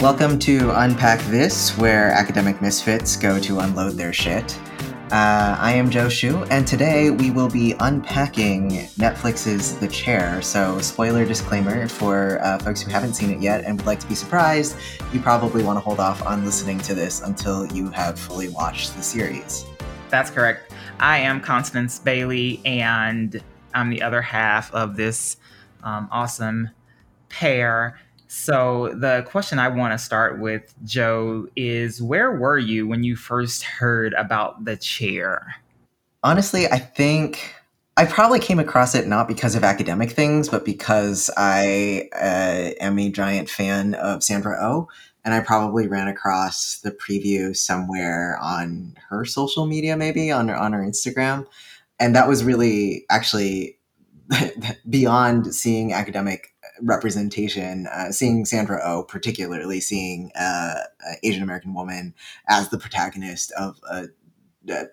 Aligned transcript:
Welcome 0.00 0.38
to 0.40 0.70
Unpack 0.80 1.18
This, 1.22 1.76
where 1.76 2.12
academic 2.12 2.62
misfits 2.62 3.16
go 3.16 3.40
to 3.40 3.58
unload 3.58 3.94
their 3.94 4.12
shit. 4.12 4.56
Uh, 5.10 5.56
I 5.58 5.72
am 5.72 5.90
Joe 5.90 6.08
Shu, 6.08 6.44
and 6.52 6.64
today 6.64 7.10
we 7.10 7.32
will 7.32 7.48
be 7.48 7.74
unpacking 7.80 8.70
Netflix's 8.96 9.76
The 9.76 9.88
Chair. 9.88 10.40
So, 10.40 10.78
spoiler 10.78 11.24
disclaimer 11.24 11.88
for 11.88 12.38
uh, 12.44 12.60
folks 12.60 12.80
who 12.80 12.92
haven't 12.92 13.14
seen 13.14 13.30
it 13.30 13.40
yet 13.40 13.64
and 13.64 13.76
would 13.76 13.86
like 13.86 13.98
to 13.98 14.06
be 14.06 14.14
surprised, 14.14 14.76
you 15.12 15.18
probably 15.18 15.64
want 15.64 15.78
to 15.78 15.80
hold 15.80 15.98
off 15.98 16.24
on 16.24 16.44
listening 16.44 16.78
to 16.78 16.94
this 16.94 17.22
until 17.22 17.66
you 17.66 17.90
have 17.90 18.20
fully 18.20 18.50
watched 18.50 18.94
the 18.94 19.02
series. 19.02 19.66
That's 20.10 20.30
correct. 20.30 20.72
I 21.00 21.18
am 21.18 21.40
Constance 21.40 21.98
Bailey, 21.98 22.62
and 22.64 23.42
I'm 23.74 23.90
the 23.90 24.02
other 24.02 24.22
half 24.22 24.72
of 24.72 24.94
this 24.94 25.38
um, 25.82 26.08
awesome 26.12 26.70
pair. 27.30 27.98
So, 28.30 28.94
the 28.94 29.24
question 29.26 29.58
I 29.58 29.68
want 29.68 29.94
to 29.94 29.98
start 29.98 30.38
with, 30.38 30.74
Joe, 30.84 31.48
is 31.56 32.02
where 32.02 32.32
were 32.32 32.58
you 32.58 32.86
when 32.86 33.02
you 33.02 33.16
first 33.16 33.62
heard 33.62 34.12
about 34.12 34.66
the 34.66 34.76
chair? 34.76 35.56
Honestly, 36.22 36.66
I 36.66 36.78
think 36.78 37.54
I 37.96 38.04
probably 38.04 38.38
came 38.38 38.58
across 38.58 38.94
it 38.94 39.06
not 39.06 39.28
because 39.28 39.54
of 39.54 39.64
academic 39.64 40.10
things, 40.10 40.50
but 40.50 40.66
because 40.66 41.30
I 41.38 42.10
uh, 42.14 42.76
am 42.84 42.98
a 42.98 43.10
giant 43.10 43.48
fan 43.48 43.94
of 43.94 44.22
Sandra 44.22 44.58
O. 44.60 44.66
Oh, 44.66 44.88
and 45.24 45.32
I 45.32 45.40
probably 45.40 45.88
ran 45.88 46.06
across 46.06 46.80
the 46.80 46.90
preview 46.90 47.56
somewhere 47.56 48.38
on 48.42 48.94
her 49.08 49.24
social 49.24 49.66
media, 49.66 49.96
maybe 49.96 50.30
on 50.30 50.48
her, 50.48 50.56
on 50.56 50.74
her 50.74 50.80
Instagram. 50.80 51.46
And 51.98 52.14
that 52.14 52.28
was 52.28 52.44
really 52.44 53.04
actually 53.10 53.78
beyond 54.88 55.54
seeing 55.54 55.92
academic 55.92 56.54
representation, 56.82 57.86
uh, 57.88 58.12
seeing 58.12 58.44
Sandra 58.44 58.80
O, 58.82 58.98
oh, 58.98 59.02
particularly 59.02 59.80
seeing 59.80 60.30
uh, 60.38 60.80
an 61.04 61.16
Asian 61.22 61.42
American 61.42 61.74
woman 61.74 62.14
as 62.48 62.68
the 62.68 62.78
protagonist 62.78 63.52
of 63.52 63.78
a, 63.90 64.06
a, 64.68 64.86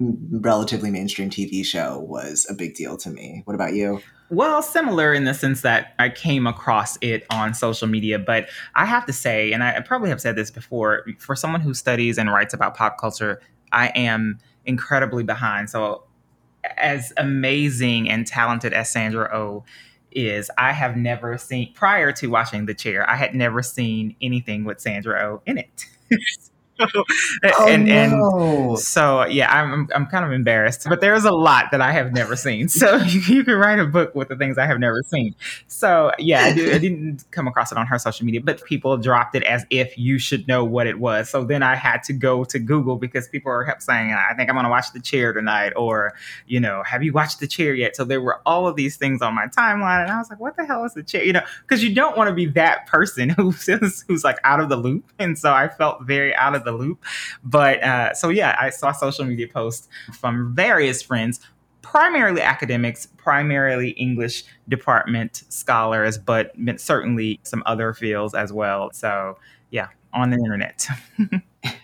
relatively 0.00 0.90
mainstream 0.90 1.28
TV 1.28 1.64
show 1.64 1.98
was 1.98 2.46
a 2.48 2.54
big 2.54 2.74
deal 2.74 2.96
to 2.96 3.10
me. 3.10 3.42
What 3.44 3.54
about 3.54 3.74
you? 3.74 4.00
Well, 4.30 4.62
similar 4.62 5.12
in 5.12 5.24
the 5.24 5.34
sense 5.34 5.62
that 5.62 5.94
I 5.98 6.08
came 6.08 6.46
across 6.46 6.96
it 7.00 7.26
on 7.30 7.52
social 7.52 7.88
media, 7.88 8.18
but 8.18 8.48
I 8.74 8.86
have 8.86 9.04
to 9.06 9.12
say, 9.12 9.52
and 9.52 9.62
I 9.62 9.80
probably 9.80 10.08
have 10.08 10.20
said 10.20 10.36
this 10.36 10.50
before, 10.50 11.04
for 11.18 11.34
someone 11.34 11.60
who 11.60 11.74
studies 11.74 12.16
and 12.16 12.32
writes 12.32 12.54
about 12.54 12.76
pop 12.76 12.96
culture, 12.98 13.42
I 13.72 13.88
am 13.88 14.38
incredibly 14.64 15.24
behind. 15.24 15.68
So, 15.68 16.04
as 16.76 17.12
amazing 17.16 18.08
and 18.08 18.26
talented 18.26 18.72
as 18.72 18.90
Sandra 18.90 19.28
O 19.32 19.38
oh 19.38 19.64
is 20.12 20.50
I 20.58 20.72
have 20.72 20.96
never 20.96 21.38
seen 21.38 21.72
prior 21.74 22.12
to 22.12 22.28
watching 22.28 22.66
The 22.66 22.74
Chair, 22.74 23.08
I 23.08 23.16
had 23.16 23.34
never 23.34 23.62
seen 23.62 24.16
anything 24.20 24.64
with 24.64 24.80
Sandra 24.80 25.20
O 25.22 25.26
oh 25.34 25.42
in 25.46 25.58
it. 25.58 25.86
oh, 27.44 27.66
and, 27.68 27.86
no. 27.86 28.70
and 28.70 28.78
so 28.78 29.26
yeah, 29.26 29.50
I'm 29.50 29.88
I'm 29.94 30.06
kind 30.06 30.24
of 30.24 30.32
embarrassed, 30.32 30.86
but 30.88 31.00
there's 31.00 31.24
a 31.24 31.30
lot 31.30 31.70
that 31.72 31.80
I 31.80 31.92
have 31.92 32.12
never 32.12 32.36
seen. 32.36 32.68
So 32.68 32.96
you, 33.06 33.20
you 33.20 33.44
can 33.44 33.54
write 33.54 33.78
a 33.78 33.84
book 33.84 34.14
with 34.14 34.28
the 34.28 34.36
things 34.36 34.58
I 34.58 34.66
have 34.66 34.78
never 34.78 35.02
seen. 35.02 35.34
So 35.68 36.12
yeah, 36.18 36.44
I, 36.44 36.52
do, 36.52 36.72
I 36.72 36.78
didn't 36.86 37.24
come 37.30 37.46
across 37.46 37.72
it 37.72 37.78
on 37.78 37.86
her 37.86 37.98
social 37.98 38.24
media, 38.24 38.40
but 38.40 38.64
people 38.64 38.96
dropped 38.96 39.34
it 39.34 39.42
as 39.44 39.64
if 39.70 39.96
you 39.98 40.18
should 40.18 40.46
know 40.48 40.64
what 40.64 40.86
it 40.86 40.98
was. 40.98 41.28
So 41.28 41.44
then 41.44 41.62
I 41.62 41.74
had 41.74 42.02
to 42.04 42.12
go 42.12 42.44
to 42.44 42.58
Google 42.58 42.96
because 42.96 43.28
people 43.28 43.52
are 43.52 43.64
kept 43.64 43.82
saying, 43.82 44.12
"I 44.12 44.34
think 44.34 44.48
I'm 44.48 44.56
going 44.56 44.64
to 44.64 44.70
watch 44.70 44.92
The 44.92 45.00
Chair 45.00 45.32
tonight," 45.32 45.72
or 45.76 46.14
you 46.46 46.60
know, 46.60 46.82
"Have 46.84 47.02
you 47.02 47.12
watched 47.12 47.40
The 47.40 47.46
Chair 47.46 47.74
yet?" 47.74 47.96
So 47.96 48.04
there 48.04 48.20
were 48.20 48.40
all 48.46 48.66
of 48.66 48.76
these 48.76 48.96
things 48.96 49.22
on 49.22 49.34
my 49.34 49.46
timeline, 49.46 50.02
and 50.02 50.10
I 50.10 50.18
was 50.18 50.30
like, 50.30 50.40
"What 50.40 50.56
the 50.56 50.64
hell 50.64 50.84
is 50.84 50.94
The 50.94 51.02
Chair?" 51.02 51.24
You 51.24 51.34
know, 51.34 51.42
because 51.62 51.82
you 51.84 51.94
don't 51.94 52.16
want 52.16 52.28
to 52.28 52.34
be 52.34 52.46
that 52.46 52.86
person 52.86 53.28
who's 53.30 53.66
who's 54.06 54.24
like 54.24 54.38
out 54.44 54.60
of 54.60 54.68
the 54.68 54.76
loop, 54.76 55.04
and 55.18 55.38
so 55.38 55.52
I 55.52 55.68
felt 55.68 56.02
very 56.02 56.34
out 56.34 56.54
of 56.54 56.64
the 56.64 56.69
loop. 56.72 57.04
But 57.42 57.82
uh, 57.82 58.14
so 58.14 58.28
yeah, 58.28 58.56
I 58.60 58.70
saw 58.70 58.92
social 58.92 59.24
media 59.24 59.48
posts 59.48 59.88
from 60.18 60.54
various 60.54 61.02
friends, 61.02 61.40
primarily 61.82 62.42
academics, 62.42 63.06
primarily 63.06 63.90
English 63.90 64.44
department 64.68 65.44
scholars, 65.48 66.18
but 66.18 66.52
certainly 66.76 67.40
some 67.42 67.62
other 67.66 67.92
fields 67.92 68.34
as 68.34 68.52
well. 68.52 68.90
So 68.92 69.38
yeah, 69.70 69.88
on 70.12 70.30
the 70.30 70.36
internet. 70.36 70.86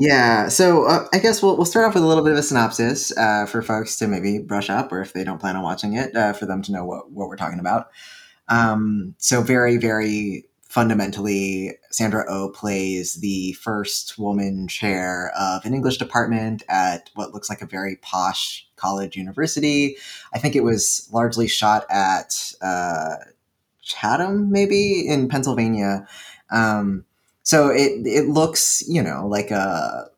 Yeah, 0.00 0.48
so 0.48 0.86
uh, 0.86 1.06
I 1.12 1.18
guess 1.18 1.42
we'll, 1.42 1.56
we'll 1.56 1.66
start 1.66 1.86
off 1.86 1.92
with 1.92 2.02
a 2.02 2.06
little 2.06 2.24
bit 2.24 2.32
of 2.32 2.38
a 2.38 2.42
synopsis 2.42 3.14
uh, 3.18 3.44
for 3.44 3.60
folks 3.60 3.98
to 3.98 4.08
maybe 4.08 4.38
brush 4.38 4.70
up, 4.70 4.90
or 4.92 5.02
if 5.02 5.12
they 5.12 5.24
don't 5.24 5.38
plan 5.38 5.56
on 5.56 5.62
watching 5.62 5.92
it, 5.92 6.16
uh, 6.16 6.32
for 6.32 6.46
them 6.46 6.62
to 6.62 6.72
know 6.72 6.86
what, 6.86 7.12
what 7.12 7.28
we're 7.28 7.36
talking 7.36 7.60
about. 7.60 7.88
Um, 8.48 9.14
so, 9.18 9.42
very, 9.42 9.76
very 9.76 10.46
fundamentally, 10.70 11.72
Sandra 11.90 12.24
O 12.28 12.44
oh 12.44 12.48
plays 12.50 13.14
the 13.14 13.54
first 13.54 14.16
woman 14.18 14.68
chair 14.68 15.32
of 15.36 15.64
an 15.64 15.74
English 15.74 15.98
department 15.98 16.62
at 16.68 17.10
what 17.14 17.34
looks 17.34 17.50
like 17.50 17.60
a 17.60 17.66
very 17.66 17.96
posh 17.96 18.68
college 18.76 19.16
university. 19.16 19.96
I 20.32 20.38
think 20.38 20.54
it 20.54 20.62
was 20.62 21.08
largely 21.12 21.48
shot 21.48 21.86
at 21.90 22.52
uh, 22.62 23.16
Chatham, 23.82 24.52
maybe 24.52 25.08
in 25.08 25.28
Pennsylvania. 25.28 26.06
Um, 26.52 27.04
so 27.42 27.68
it 27.68 28.06
it 28.06 28.28
looks, 28.28 28.84
you 28.88 29.02
know, 29.02 29.26
like 29.26 29.50
a 29.50 30.09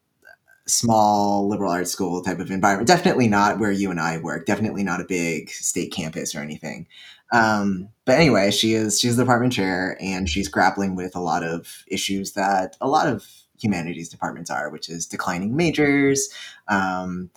small 0.67 1.49
liberal 1.49 1.73
arts 1.73 1.91
school 1.91 2.23
type 2.23 2.39
of 2.39 2.50
environment. 2.50 2.87
Definitely 2.87 3.28
not 3.28 3.59
where 3.59 3.73
you 3.73 3.91
and 3.91 4.00
I 4.00 4.19
work. 4.19 4.47
Definitely 4.47 4.84
not 4.84 5.00
a 5.00 5.05
big 5.05 5.50
state 5.50 5.93
campus 5.93 6.34
or 6.34 6.41
anything. 6.41 6.87
Um, 7.33 7.89
but 8.05 8.19
anyway, 8.19 8.50
she 8.50 8.75
is 8.75 9.00
she's 9.00 9.17
the 9.17 9.23
department 9.25 9.55
chair, 9.55 9.97
and 10.00 10.28
she's 10.28 10.49
grappling 10.49 10.95
with 10.95 11.17
a 11.17 11.21
lot 11.21 11.43
of 11.43 11.83
issues 11.89 12.33
that 12.33 12.77
a 12.81 12.89
lot 12.89 13.09
of 13.09 13.27
humanities 13.59 14.09
departments 14.09 14.50
are, 14.50 14.71
which 14.71 14.89
is 14.89 15.06
declining 15.06 15.56
majors, 15.56 16.28
um, 16.69 17.31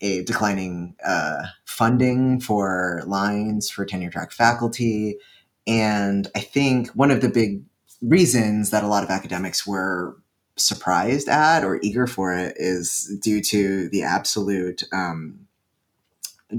a 0.00 0.22
declining 0.24 0.96
uh, 1.04 1.42
funding 1.66 2.40
for 2.40 3.02
lines 3.06 3.68
for 3.68 3.84
tenure 3.84 4.10
track 4.10 4.32
faculty, 4.32 5.18
and 5.66 6.28
I 6.34 6.40
think 6.40 6.88
one 6.90 7.10
of 7.10 7.20
the 7.20 7.28
big 7.28 7.62
reasons 8.00 8.70
that 8.70 8.84
a 8.84 8.88
lot 8.88 9.04
of 9.04 9.10
academics 9.10 9.66
were 9.66 10.16
surprised 10.56 11.28
at 11.28 11.64
or 11.64 11.78
eager 11.82 12.06
for 12.06 12.32
it 12.32 12.56
is 12.56 13.18
due 13.22 13.40
to 13.42 13.88
the 13.90 14.02
absolute 14.02 14.82
um, 14.92 15.46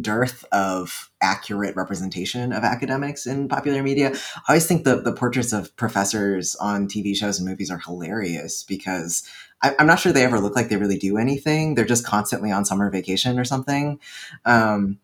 dearth 0.02 0.46
of 0.52 1.10
accurate 1.22 1.76
representation 1.76 2.52
of 2.52 2.64
academics 2.64 3.26
in 3.26 3.48
popular 3.48 3.82
media. 3.82 4.14
I 4.14 4.42
always 4.50 4.68
think 4.68 4.84
the, 4.84 4.98
the 4.98 5.14
portraits 5.14 5.54
of 5.54 5.76
professors 5.78 6.56
on 6.58 6.88
TV 6.88 7.16
shows 7.16 7.40
and 7.40 7.48
movies 7.48 7.72
are 7.72 7.80
hilarious 7.80 8.64
because 8.64 9.24
I, 9.64 9.76
am 9.80 9.88
not 9.88 10.00
sure 10.00 10.12
they 10.12 10.26
ever 10.26 10.40
look 10.40 10.56
like 10.56 10.70
they 10.70 10.78
really 10.78 10.98
do 10.98 11.18
anything. 11.18 11.76
They're 11.76 11.86
just 11.86 12.06
constantly 12.06 12.52
on 12.52 12.66
summer 12.66 12.90
vacation 12.90 13.40
or 13.40 13.46
something. 13.46 14.00
Um, 14.46 15.00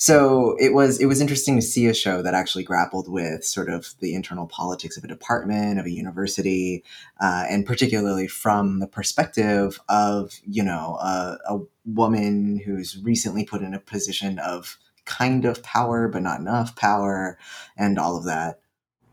so 0.00 0.56
it 0.60 0.72
was 0.72 1.00
it 1.00 1.06
was 1.06 1.20
interesting 1.20 1.56
to 1.56 1.62
see 1.62 1.86
a 1.86 1.94
show 1.94 2.22
that 2.22 2.32
actually 2.32 2.62
grappled 2.62 3.10
with 3.10 3.44
sort 3.44 3.68
of 3.68 3.94
the 3.98 4.14
internal 4.14 4.46
politics 4.46 4.96
of 4.96 5.02
a 5.02 5.08
department 5.08 5.80
of 5.80 5.86
a 5.86 5.90
university, 5.90 6.84
uh, 7.20 7.44
and 7.50 7.66
particularly 7.66 8.28
from 8.28 8.78
the 8.78 8.86
perspective 8.86 9.80
of 9.88 10.38
you 10.46 10.62
know 10.62 10.96
a, 11.02 11.38
a 11.48 11.58
woman 11.84 12.62
who's 12.64 13.02
recently 13.02 13.44
put 13.44 13.60
in 13.60 13.74
a 13.74 13.80
position 13.80 14.38
of 14.38 14.78
kind 15.04 15.44
of 15.44 15.64
power 15.64 16.06
but 16.06 16.22
not 16.22 16.38
enough 16.38 16.76
power, 16.76 17.36
and 17.76 17.98
all 17.98 18.16
of 18.16 18.24
that. 18.24 18.60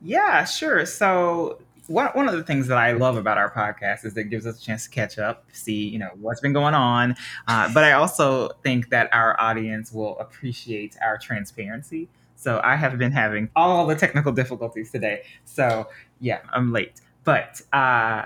Yeah, 0.03 0.45
sure. 0.45 0.85
So 0.85 1.57
one, 1.87 2.07
one 2.13 2.27
of 2.27 2.35
the 2.35 2.43
things 2.43 2.67
that 2.67 2.77
I 2.77 2.93
love 2.93 3.17
about 3.17 3.37
our 3.37 3.51
podcast 3.51 4.05
is 4.05 4.13
that 4.13 4.21
it 4.21 4.29
gives 4.29 4.45
us 4.45 4.59
a 4.59 4.61
chance 4.61 4.85
to 4.85 4.89
catch 4.89 5.17
up, 5.17 5.45
see, 5.51 5.87
you 5.87 5.99
know, 5.99 6.09
what's 6.19 6.41
been 6.41 6.53
going 6.53 6.73
on. 6.73 7.15
Uh, 7.47 7.71
but 7.73 7.83
I 7.83 7.93
also 7.93 8.49
think 8.63 8.89
that 8.89 9.09
our 9.13 9.39
audience 9.39 9.91
will 9.91 10.17
appreciate 10.19 10.97
our 11.03 11.17
transparency. 11.17 12.09
So 12.35 12.59
I 12.63 12.75
have 12.75 12.97
been 12.97 13.11
having 13.11 13.49
all 13.55 13.87
the 13.87 13.95
technical 13.95 14.31
difficulties 14.31 14.91
today. 14.91 15.23
So 15.45 15.87
yeah, 16.19 16.39
I'm 16.53 16.71
late. 16.71 17.01
But 17.23 17.61
uh, 17.73 18.25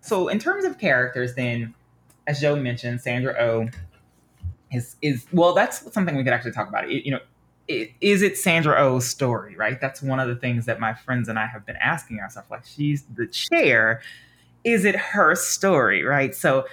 so 0.00 0.28
in 0.28 0.38
terms 0.38 0.64
of 0.64 0.78
characters, 0.78 1.34
then, 1.34 1.74
as 2.26 2.40
Joe 2.40 2.56
mentioned, 2.56 3.00
Sandra 3.00 3.34
O 3.38 3.44
oh 3.44 3.68
is 4.72 4.96
is 5.02 5.26
well, 5.32 5.54
that's 5.54 5.92
something 5.92 6.16
we 6.16 6.24
could 6.24 6.32
actually 6.32 6.52
talk 6.52 6.68
about. 6.68 6.90
It, 6.90 7.04
you 7.04 7.12
know, 7.12 7.20
is 7.68 8.22
it 8.22 8.38
Sandra 8.38 8.76
Oh's 8.78 9.06
story, 9.06 9.56
right? 9.56 9.80
That's 9.80 10.00
one 10.02 10.20
of 10.20 10.28
the 10.28 10.36
things 10.36 10.66
that 10.66 10.78
my 10.78 10.94
friends 10.94 11.28
and 11.28 11.38
I 11.38 11.46
have 11.46 11.66
been 11.66 11.76
asking 11.76 12.20
ourselves. 12.20 12.50
Like, 12.50 12.64
she's 12.64 13.02
the 13.14 13.26
chair. 13.26 14.02
Is 14.64 14.84
it 14.84 14.96
her 14.96 15.34
story, 15.34 16.02
right? 16.02 16.34
So, 16.34 16.66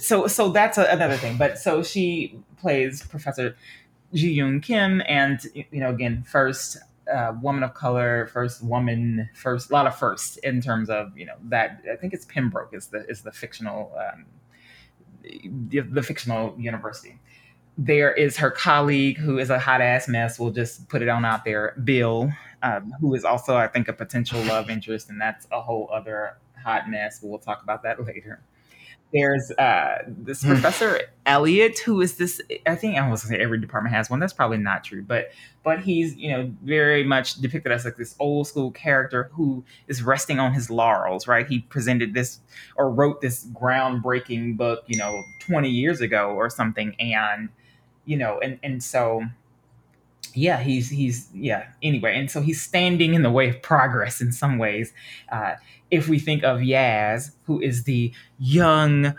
so, 0.00 0.26
so 0.26 0.50
that's 0.50 0.78
a, 0.78 0.84
another 0.84 1.16
thing. 1.16 1.36
But 1.36 1.58
so 1.58 1.82
she 1.82 2.38
plays 2.58 3.04
Professor 3.06 3.56
Ji 4.14 4.38
Yoon 4.38 4.62
Kim, 4.62 5.02
and 5.06 5.40
you 5.54 5.80
know, 5.80 5.90
again, 5.90 6.22
first 6.22 6.78
uh, 7.12 7.32
woman 7.40 7.62
of 7.62 7.74
color, 7.74 8.28
first 8.32 8.62
woman, 8.62 9.28
first 9.34 9.70
a 9.70 9.72
lot 9.72 9.86
of 9.86 9.96
firsts 9.96 10.36
in 10.38 10.60
terms 10.60 10.88
of 10.90 11.16
you 11.16 11.26
know 11.26 11.34
that. 11.44 11.82
I 11.90 11.96
think 11.96 12.14
it's 12.14 12.24
Pembroke 12.24 12.72
is 12.72 12.88
the 12.88 13.08
is 13.08 13.22
the 13.22 13.32
fictional 13.32 13.92
um, 13.98 14.26
the, 15.22 15.80
the 15.80 16.02
fictional 16.02 16.54
university 16.58 17.18
there 17.78 18.12
is 18.12 18.36
her 18.38 18.50
colleague 18.50 19.18
who 19.18 19.38
is 19.38 19.50
a 19.50 19.58
hot 19.58 19.80
ass 19.80 20.08
mess. 20.08 20.38
We'll 20.38 20.50
just 20.50 20.88
put 20.88 21.02
it 21.02 21.08
on 21.08 21.24
out 21.24 21.44
there, 21.44 21.74
Bill, 21.84 22.32
um, 22.62 22.92
who 23.00 23.14
is 23.14 23.24
also, 23.24 23.56
I 23.56 23.68
think, 23.68 23.88
a 23.88 23.92
potential 23.92 24.42
love 24.44 24.70
interest, 24.70 25.10
and 25.10 25.20
that's 25.20 25.46
a 25.52 25.60
whole 25.60 25.88
other 25.92 26.38
hot 26.62 26.88
mess. 26.88 27.20
We'll 27.22 27.38
talk 27.38 27.62
about 27.62 27.82
that 27.82 28.04
later 28.06 28.40
there's 29.12 29.50
uh, 29.52 30.02
this 30.06 30.42
hmm. 30.42 30.48
professor 30.48 31.00
Elliot 31.24 31.78
who 31.80 32.00
is 32.00 32.16
this 32.16 32.40
I 32.66 32.74
think 32.74 32.96
I 32.96 33.08
was 33.08 33.22
gonna 33.22 33.36
say 33.36 33.42
every 33.42 33.60
department 33.60 33.94
has 33.94 34.10
one 34.10 34.20
that's 34.20 34.32
probably 34.32 34.58
not 34.58 34.84
true 34.84 35.02
but 35.02 35.30
but 35.62 35.80
he's 35.80 36.16
you 36.16 36.30
know 36.30 36.52
very 36.62 37.04
much 37.04 37.34
depicted 37.40 37.72
as 37.72 37.84
like 37.84 37.96
this 37.96 38.14
old 38.18 38.48
school 38.48 38.70
character 38.70 39.30
who 39.32 39.64
is 39.86 40.02
resting 40.02 40.38
on 40.38 40.52
his 40.52 40.70
laurels 40.70 41.26
right 41.26 41.46
he 41.46 41.60
presented 41.60 42.14
this 42.14 42.40
or 42.76 42.90
wrote 42.90 43.20
this 43.20 43.46
groundbreaking 43.46 44.56
book 44.56 44.84
you 44.86 44.98
know 44.98 45.22
20 45.40 45.68
years 45.68 46.00
ago 46.00 46.30
or 46.30 46.50
something 46.50 46.94
and 46.98 47.48
you 48.06 48.16
know 48.16 48.40
and 48.40 48.58
and 48.62 48.82
so 48.82 49.22
yeah 50.34 50.58
he's 50.58 50.88
he's 50.90 51.28
yeah 51.34 51.66
anyway 51.82 52.18
and 52.18 52.30
so 52.30 52.40
he's 52.40 52.60
standing 52.60 53.14
in 53.14 53.22
the 53.22 53.30
way 53.30 53.48
of 53.48 53.60
progress 53.62 54.20
in 54.20 54.32
some 54.32 54.58
ways 54.58 54.92
uh, 55.30 55.54
if 55.90 56.08
we 56.08 56.18
think 56.18 56.42
of 56.42 56.60
Yaz, 56.60 57.32
who 57.44 57.60
is 57.60 57.84
the 57.84 58.12
young, 58.38 59.14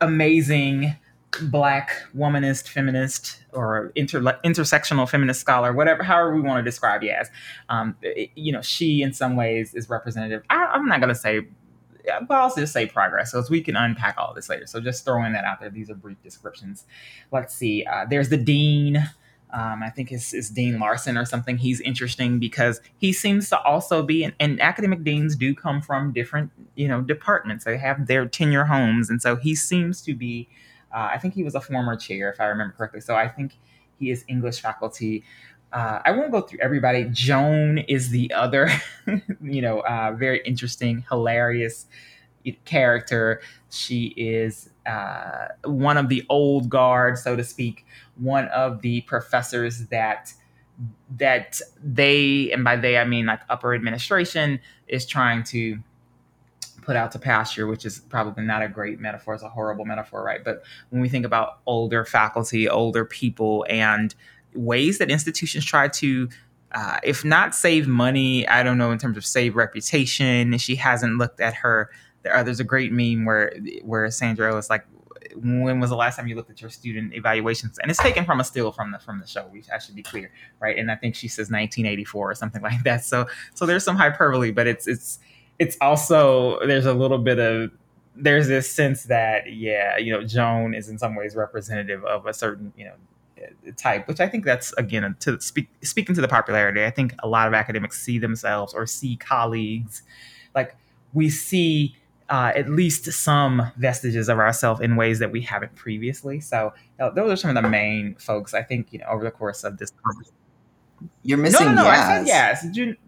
amazing 0.00 0.96
black 1.42 1.92
womanist 2.16 2.68
feminist 2.68 3.44
or 3.52 3.92
inter- 3.94 4.20
intersectional 4.44 5.08
feminist 5.08 5.40
scholar, 5.40 5.72
whatever, 5.72 6.02
however 6.02 6.34
we 6.34 6.40
want 6.40 6.58
to 6.58 6.68
describe 6.68 7.02
Yaz, 7.02 7.28
um, 7.68 7.96
it, 8.02 8.30
you 8.34 8.52
know, 8.52 8.62
she 8.62 9.02
in 9.02 9.12
some 9.12 9.36
ways 9.36 9.74
is 9.74 9.88
representative. 9.88 10.42
I, 10.50 10.74
am 10.74 10.86
not 10.86 11.00
going 11.00 11.14
to 11.14 11.46
but 12.26 12.34
I'll 12.34 12.54
just 12.54 12.72
say 12.72 12.86
progress, 12.86 13.32
so 13.32 13.42
we 13.50 13.60
can 13.62 13.76
unpack 13.76 14.16
all 14.18 14.34
this 14.34 14.48
later. 14.48 14.66
So 14.66 14.80
just 14.80 15.04
throwing 15.04 15.32
that 15.32 15.44
out 15.44 15.60
there. 15.60 15.70
These 15.70 15.90
are 15.90 15.94
brief 15.94 16.22
descriptions. 16.22 16.84
Let's 17.32 17.54
see. 17.54 17.84
Uh, 17.84 18.06
there's 18.08 18.28
the 18.28 18.36
dean 18.36 19.08
um, 19.50 19.82
I 19.82 19.88
think 19.88 20.12
it's, 20.12 20.34
it's, 20.34 20.50
Dean 20.50 20.78
Larson 20.78 21.16
or 21.16 21.24
something. 21.24 21.56
He's 21.56 21.80
interesting 21.80 22.38
because 22.38 22.80
he 22.98 23.12
seems 23.14 23.48
to 23.48 23.58
also 23.62 24.02
be, 24.02 24.22
and, 24.24 24.34
and, 24.38 24.60
academic 24.60 25.04
deans 25.04 25.36
do 25.36 25.54
come 25.54 25.80
from 25.80 26.12
different, 26.12 26.50
you 26.74 26.86
know, 26.86 27.00
departments. 27.00 27.64
They 27.64 27.78
have 27.78 28.06
their 28.06 28.26
tenure 28.26 28.66
homes, 28.66 29.08
and 29.08 29.22
so 29.22 29.36
he 29.36 29.54
seems 29.54 30.02
to 30.02 30.14
be. 30.14 30.48
Uh, 30.94 31.10
I 31.12 31.18
think 31.18 31.34
he 31.34 31.42
was 31.42 31.54
a 31.54 31.60
former 31.60 31.96
chair, 31.96 32.30
if 32.30 32.40
I 32.40 32.46
remember 32.46 32.74
correctly. 32.76 33.00
So 33.00 33.14
I 33.14 33.28
think 33.28 33.58
he 33.98 34.10
is 34.10 34.24
English 34.28 34.60
faculty. 34.60 35.24
Uh, 35.72 36.00
I 36.04 36.12
won't 36.12 36.32
go 36.32 36.40
through 36.40 36.60
everybody. 36.60 37.06
Joan 37.10 37.78
is 37.78 38.10
the 38.10 38.32
other, 38.32 38.70
you 39.42 39.60
know, 39.60 39.80
uh, 39.80 40.14
very 40.16 40.40
interesting, 40.44 41.04
hilarious 41.08 41.86
character. 42.64 43.40
She 43.70 44.06
is 44.16 44.70
uh, 44.86 45.48
one 45.64 45.96
of 45.96 46.08
the 46.08 46.24
old 46.28 46.68
guard, 46.70 47.18
so 47.18 47.36
to 47.36 47.44
speak, 47.44 47.84
one 48.16 48.48
of 48.48 48.82
the 48.82 49.02
professors 49.02 49.86
that 49.88 50.32
that 51.16 51.60
they 51.82 52.52
and 52.52 52.62
by 52.62 52.76
they 52.76 52.98
I 52.98 53.04
mean 53.04 53.26
like 53.26 53.40
upper 53.48 53.74
administration 53.74 54.60
is 54.86 55.06
trying 55.06 55.42
to 55.44 55.78
put 56.82 56.96
out 56.96 57.12
to 57.12 57.18
pasture, 57.18 57.66
which 57.66 57.84
is 57.84 57.98
probably 57.98 58.44
not 58.44 58.62
a 58.62 58.68
great 58.68 58.98
metaphor. 58.98 59.34
It's 59.34 59.42
a 59.42 59.48
horrible 59.48 59.84
metaphor, 59.84 60.22
right? 60.22 60.42
But 60.42 60.62
when 60.88 61.02
we 61.02 61.08
think 61.08 61.26
about 61.26 61.58
older 61.66 62.04
faculty, 62.04 62.68
older 62.68 63.04
people, 63.04 63.66
and 63.68 64.14
ways 64.54 64.98
that 64.98 65.10
institutions 65.10 65.64
try 65.64 65.88
to 65.88 66.28
uh, 66.72 66.98
if 67.02 67.24
not 67.24 67.54
save 67.54 67.88
money, 67.88 68.46
I 68.46 68.62
don't 68.62 68.76
know 68.76 68.90
in 68.90 68.98
terms 68.98 69.16
of 69.16 69.24
save 69.24 69.56
reputation. 69.56 70.58
She 70.58 70.76
hasn't 70.76 71.16
looked 71.16 71.40
at 71.40 71.54
her 71.54 71.90
there, 72.22 72.36
uh, 72.36 72.42
there's 72.42 72.60
a 72.60 72.64
great 72.64 72.92
meme 72.92 73.24
where 73.24 73.52
where 73.82 74.10
Sandra 74.10 74.54
is 74.56 74.70
like, 74.70 74.84
"When 75.36 75.80
was 75.80 75.90
the 75.90 75.96
last 75.96 76.16
time 76.16 76.26
you 76.28 76.34
looked 76.34 76.50
at 76.50 76.60
your 76.60 76.70
student 76.70 77.14
evaluations?" 77.14 77.78
And 77.78 77.90
it's 77.90 78.00
taken 78.00 78.24
from 78.24 78.40
a 78.40 78.44
still 78.44 78.72
from 78.72 78.92
the 78.92 78.98
from 78.98 79.20
the 79.20 79.26
show. 79.26 79.48
We 79.52 79.62
I 79.72 79.78
should 79.78 79.94
be 79.94 80.02
clear, 80.02 80.30
right? 80.60 80.76
And 80.76 80.90
I 80.90 80.96
think 80.96 81.14
she 81.14 81.28
says 81.28 81.44
1984 81.50 82.30
or 82.30 82.34
something 82.34 82.62
like 82.70 82.82
that. 82.84 83.04
So 83.04 83.26
so 83.54 83.66
there's 83.66 83.84
some 83.84 83.96
hyperbole, 83.96 84.50
but 84.50 84.66
it's 84.66 84.86
it's 84.86 85.18
it's 85.58 85.76
also 85.80 86.58
there's 86.66 86.86
a 86.86 86.94
little 86.94 87.18
bit 87.18 87.38
of 87.38 87.70
there's 88.16 88.48
this 88.48 88.70
sense 88.70 89.04
that 89.04 89.52
yeah, 89.52 89.96
you 89.96 90.12
know, 90.12 90.24
Joan 90.24 90.74
is 90.74 90.88
in 90.88 90.98
some 90.98 91.14
ways 91.14 91.36
representative 91.36 92.04
of 92.04 92.26
a 92.26 92.34
certain 92.34 92.72
you 92.76 92.84
know 92.84 92.94
type, 93.76 94.08
which 94.08 94.20
I 94.20 94.28
think 94.28 94.44
that's 94.44 94.72
again 94.74 95.16
to 95.20 95.40
speak 95.40 95.68
speaking 95.82 96.14
to 96.14 96.20
the 96.20 96.28
popularity. 96.28 96.84
I 96.84 96.90
think 96.90 97.14
a 97.20 97.28
lot 97.28 97.48
of 97.48 97.54
academics 97.54 98.02
see 98.02 98.18
themselves 98.18 98.74
or 98.74 98.86
see 98.86 99.16
colleagues 99.16 100.02
like 100.54 100.76
we 101.12 101.30
see 101.30 101.96
uh, 102.28 102.52
at 102.54 102.68
least 102.68 103.10
some 103.10 103.72
vestiges 103.78 104.28
of 104.28 104.38
ourselves 104.38 104.80
in 104.80 104.96
ways 104.96 105.18
that 105.18 105.32
we 105.32 105.40
haven't 105.40 105.74
previously. 105.74 106.40
So 106.40 106.74
uh, 107.00 107.10
those 107.10 107.32
are 107.32 107.36
some 107.36 107.56
of 107.56 107.62
the 107.62 107.68
main 107.68 108.16
folks 108.16 108.54
I 108.54 108.62
think 108.62 108.92
you 108.92 108.98
know 108.98 109.06
over 109.06 109.24
the 109.24 109.30
course 109.30 109.64
of 109.64 109.78
this. 109.78 109.92
You're 111.22 111.38
missing. 111.38 111.66
No, 111.66 111.72
no, 111.74 111.82
no. 111.82 111.88
Yaz. 111.88 111.98
I 111.98 112.54
said 112.54 112.76
yes 112.76 112.98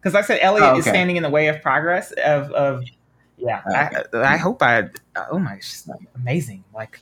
because 0.00 0.14
I 0.14 0.22
said 0.22 0.38
Elliot 0.40 0.64
oh, 0.64 0.70
okay. 0.70 0.78
is 0.78 0.84
standing 0.86 1.16
in 1.16 1.22
the 1.22 1.30
way 1.30 1.48
of 1.48 1.60
progress 1.60 2.12
of 2.12 2.50
of. 2.52 2.84
Yeah, 3.40 3.62
okay. 3.68 4.02
I, 4.14 4.34
I 4.34 4.36
hope 4.36 4.62
I. 4.62 4.88
Oh 5.30 5.38
my, 5.38 5.60
amazing! 6.16 6.64
Like 6.74 7.00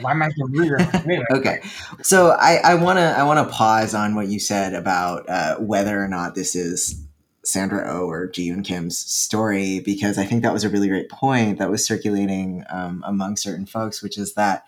why 0.00 0.12
am 0.12 0.22
I 0.22 0.30
okay, 1.32 1.60
so 2.02 2.30
I, 2.30 2.56
I 2.56 2.74
wanna 2.74 3.14
I 3.16 3.22
wanna 3.24 3.44
pause 3.44 3.94
on 3.94 4.14
what 4.14 4.28
you 4.28 4.38
said 4.38 4.74
about 4.74 5.28
uh, 5.28 5.56
whether 5.56 6.02
or 6.02 6.08
not 6.08 6.34
this 6.34 6.54
is 6.54 7.06
Sandra 7.44 7.84
O 7.88 8.02
oh 8.02 8.08
or 8.08 8.28
Ji-Yoon 8.28 8.64
Kim's 8.64 8.98
story 8.98 9.80
because 9.80 10.18
I 10.18 10.24
think 10.24 10.42
that 10.42 10.52
was 10.52 10.64
a 10.64 10.68
really 10.68 10.88
great 10.88 11.08
point 11.08 11.58
that 11.58 11.70
was 11.70 11.86
circulating 11.86 12.64
um, 12.70 13.02
among 13.06 13.36
certain 13.36 13.66
folks, 13.66 14.02
which 14.02 14.16
is 14.16 14.34
that 14.34 14.64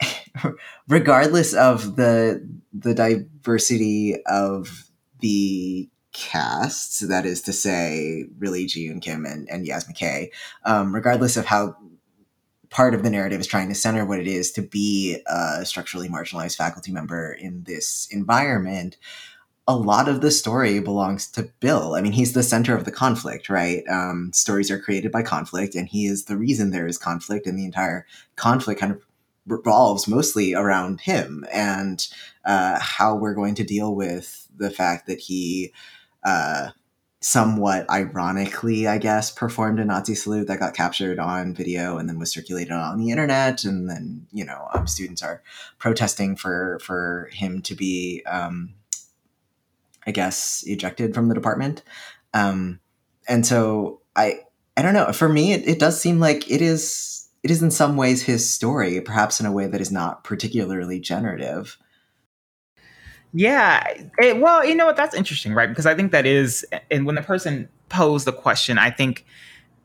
regardless 0.88 1.54
of 1.54 1.96
the 1.96 2.46
the 2.72 2.94
diversity 2.94 4.22
of 4.26 4.88
the 5.20 5.88
casts, 6.12 7.00
that 7.00 7.26
is 7.26 7.42
to 7.42 7.52
say, 7.52 8.24
really 8.38 8.66
Ji-Yoon 8.66 9.00
Kim 9.00 9.24
and, 9.24 9.48
and 9.48 9.66
McKay, 9.66 10.28
um, 10.64 10.94
regardless 10.94 11.36
of 11.36 11.46
how 11.46 11.76
part 12.70 12.94
of 12.94 13.02
the 13.02 13.10
narrative 13.10 13.40
is 13.40 13.46
trying 13.46 13.68
to 13.68 13.74
center 13.74 14.04
what 14.04 14.20
it 14.20 14.26
is 14.26 14.52
to 14.52 14.62
be 14.62 15.18
a 15.26 15.64
structurally 15.64 16.08
marginalized 16.08 16.56
faculty 16.56 16.92
member 16.92 17.32
in 17.32 17.64
this 17.64 18.08
environment, 18.10 18.96
a 19.66 19.76
lot 19.76 20.08
of 20.08 20.22
the 20.22 20.30
story 20.30 20.80
belongs 20.80 21.30
to 21.32 21.50
Bill. 21.60 21.94
I 21.94 22.00
mean, 22.00 22.12
he's 22.12 22.32
the 22.32 22.42
center 22.42 22.74
of 22.74 22.84
the 22.84 22.90
conflict, 22.90 23.50
right? 23.50 23.84
Um, 23.88 24.30
stories 24.32 24.70
are 24.70 24.80
created 24.80 25.12
by 25.12 25.22
conflict, 25.22 25.74
and 25.74 25.86
he 25.86 26.06
is 26.06 26.24
the 26.24 26.38
reason 26.38 26.70
there 26.70 26.86
is 26.86 26.96
conflict, 26.96 27.46
and 27.46 27.58
the 27.58 27.66
entire 27.66 28.06
conflict 28.36 28.80
kind 28.80 28.92
of 28.92 29.02
revolves 29.46 30.08
mostly 30.08 30.54
around 30.54 31.00
him 31.00 31.44
and 31.52 32.06
uh, 32.44 32.78
how 32.78 33.14
we're 33.14 33.34
going 33.34 33.54
to 33.56 33.64
deal 33.64 33.94
with 33.94 34.48
the 34.56 34.70
fact 34.70 35.06
that 35.06 35.20
he. 35.20 35.72
Uh, 36.24 36.70
somewhat 37.20 37.90
ironically, 37.90 38.86
I 38.86 38.98
guess, 38.98 39.30
performed 39.30 39.80
a 39.80 39.84
Nazi 39.84 40.14
salute 40.14 40.46
that 40.46 40.60
got 40.60 40.74
captured 40.74 41.18
on 41.18 41.54
video 41.54 41.98
and 41.98 42.08
then 42.08 42.18
was 42.18 42.30
circulated 42.30 42.72
on 42.72 42.98
the 42.98 43.10
internet. 43.10 43.64
And 43.64 43.90
then, 43.90 44.26
you 44.32 44.44
know, 44.44 44.68
um, 44.72 44.86
students 44.86 45.22
are 45.22 45.42
protesting 45.78 46.36
for 46.36 46.78
for 46.80 47.28
him 47.32 47.62
to 47.62 47.74
be 47.74 48.22
um, 48.26 48.74
I 50.08 50.10
guess, 50.10 50.64
ejected 50.66 51.14
from 51.14 51.28
the 51.28 51.34
department. 51.34 51.82
Um, 52.32 52.80
and 53.28 53.44
so 53.44 54.00
I, 54.16 54.40
I 54.74 54.80
don't 54.80 54.94
know. 54.94 55.12
For 55.12 55.28
me, 55.28 55.52
it, 55.52 55.68
it 55.68 55.78
does 55.78 56.00
seem 56.00 56.18
like 56.18 56.50
it 56.50 56.62
is, 56.62 57.28
it 57.42 57.50
is 57.50 57.62
in 57.62 57.70
some 57.70 57.98
ways 57.98 58.22
his 58.22 58.48
story, 58.48 59.02
perhaps 59.02 59.38
in 59.38 59.44
a 59.44 59.52
way 59.52 59.66
that 59.66 59.82
is 59.82 59.92
not 59.92 60.24
particularly 60.24 60.98
generative. 60.98 61.76
Yeah. 63.32 63.82
It, 64.18 64.38
well, 64.38 64.64
you 64.64 64.74
know 64.74 64.86
what? 64.86 64.96
That's 64.96 65.14
interesting, 65.14 65.54
right? 65.54 65.68
Because 65.68 65.86
I 65.86 65.94
think 65.94 66.12
that 66.12 66.26
is, 66.26 66.66
and 66.90 67.06
when 67.06 67.14
the 67.14 67.22
person 67.22 67.68
posed 67.88 68.26
the 68.26 68.32
question, 68.32 68.78
I 68.78 68.90
think 68.90 69.26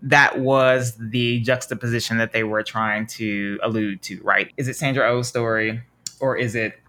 that 0.01 0.39
was 0.39 0.95
the 0.97 1.39
juxtaposition 1.41 2.17
that 2.17 2.33
they 2.33 2.43
were 2.43 2.63
trying 2.63 3.07
to 3.07 3.59
allude 3.63 4.01
to, 4.03 4.21
right? 4.21 4.51
Is 4.57 4.67
it 4.67 4.75
Sandra 4.75 5.09
Oh's 5.09 5.27
story 5.27 5.81
or 6.19 6.37
is 6.37 6.55
it 6.55 6.79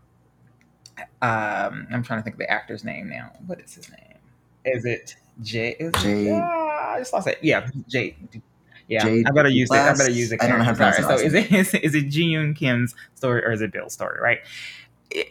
um, 1.23 1.87
I'm 1.91 2.03
trying 2.03 2.21
to 2.21 2.23
think 2.23 2.35
of 2.35 2.39
the 2.39 2.51
actor's 2.51 2.85
name 2.85 3.09
now. 3.09 3.33
What 3.47 3.61
is 3.61 3.75
his 3.75 3.91
name? 3.91 4.19
Is 4.65 4.85
it 4.85 5.17
Jay? 5.43 5.77
Is 5.79 5.93
Jay? 6.03 6.29
It, 6.29 6.33
uh, 6.33 6.45
I 6.45 6.97
just 6.99 7.13
lost 7.13 7.27
it. 7.27 7.39
Yeah, 7.43 7.69
Jay. 7.89 8.17
Yeah, 8.89 9.05
Jade 9.05 9.27
I 9.27 9.31
better 9.31 9.49
use 9.49 9.71
it. 9.71 9.77
I 9.77 9.93
better 9.95 10.11
use 10.11 10.33
it. 10.33 10.43
I 10.43 10.47
don't 10.47 10.59
know 10.59 10.65
how 10.65 10.73
to 10.73 10.77
pronounce 10.77 10.99
it. 10.99 11.03
So 11.05 11.15
is 11.15 11.35
it 11.35 11.53
is, 11.53 11.75
is 11.75 11.95
it 11.95 12.09
Ji 12.09 12.35
Yoon 12.35 12.55
Kim's 12.55 12.95
story 13.15 13.43
or 13.45 13.53
is 13.53 13.61
it 13.61 13.73
Bill's 13.73 13.95
story? 13.95 14.21
Right. 14.21 14.41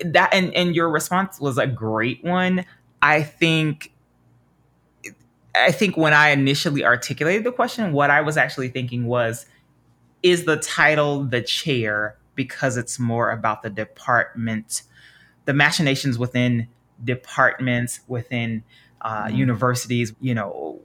That 0.06 0.30
and 0.34 0.54
and 0.54 0.76
your 0.76 0.90
response 0.90 1.40
was 1.40 1.58
a 1.58 1.68
great 1.68 2.24
one. 2.24 2.66
I 3.02 3.24
think. 3.24 3.92
I 5.56 5.72
think 5.72 5.98
when 5.98 6.14
I 6.14 6.30
initially 6.30 6.84
articulated 6.84 7.44
the 7.44 7.52
question, 7.52 7.94
what 7.94 8.10
I 8.10 8.22
was 8.22 8.38
actually 8.38 8.70
thinking 8.70 9.06
was, 9.06 9.46
is 10.24 10.46
the 10.46 10.58
title 10.58 11.26
the 11.26 11.44
chair 11.44 12.18
because 12.34 12.76
it's 12.76 12.98
more 12.98 13.30
about 13.30 13.62
the 13.62 13.70
department 13.70 14.82
the 15.46 15.54
machinations 15.54 16.18
within 16.18 16.68
departments, 17.04 18.00
within 18.08 18.64
uh, 19.04 19.26
mm-hmm. 19.26 19.36
universities. 19.36 20.14
You 20.20 20.36
know, 20.36 20.82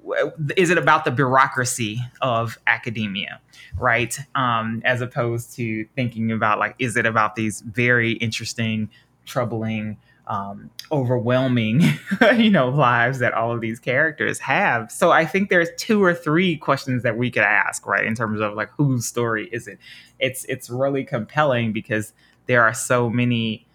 is 0.56 0.70
it 0.70 0.78
about 0.78 1.04
the 1.04 1.10
bureaucracy 1.10 2.00
of 2.20 2.58
academia, 2.66 3.40
right? 3.78 4.18
Um, 4.34 4.82
as 4.84 5.00
opposed 5.00 5.54
to 5.56 5.86
thinking 5.96 6.30
about 6.30 6.58
like, 6.58 6.74
is 6.78 6.96
it 6.96 7.06
about 7.06 7.36
these 7.36 7.60
very 7.62 8.12
interesting, 8.12 8.90
troubling 9.24 9.98
um, 10.28 10.70
overwhelming, 10.92 11.80
you 12.36 12.50
know, 12.50 12.68
lives 12.68 13.18
that 13.18 13.32
all 13.34 13.52
of 13.52 13.60
these 13.60 13.80
characters 13.80 14.38
have. 14.40 14.92
So 14.92 15.10
I 15.10 15.24
think 15.24 15.48
there's 15.48 15.70
two 15.78 16.02
or 16.02 16.14
three 16.14 16.56
questions 16.56 17.02
that 17.02 17.16
we 17.16 17.30
could 17.30 17.42
ask, 17.42 17.86
right, 17.86 18.04
in 18.04 18.14
terms 18.14 18.40
of 18.40 18.54
like 18.54 18.70
whose 18.76 19.06
story 19.06 19.48
is 19.50 19.66
it? 19.66 19.78
It's 20.18 20.44
it's 20.44 20.68
really 20.68 21.04
compelling 21.04 21.72
because 21.72 22.12
there 22.46 22.62
are 22.62 22.74
so 22.74 23.08
many 23.08 23.66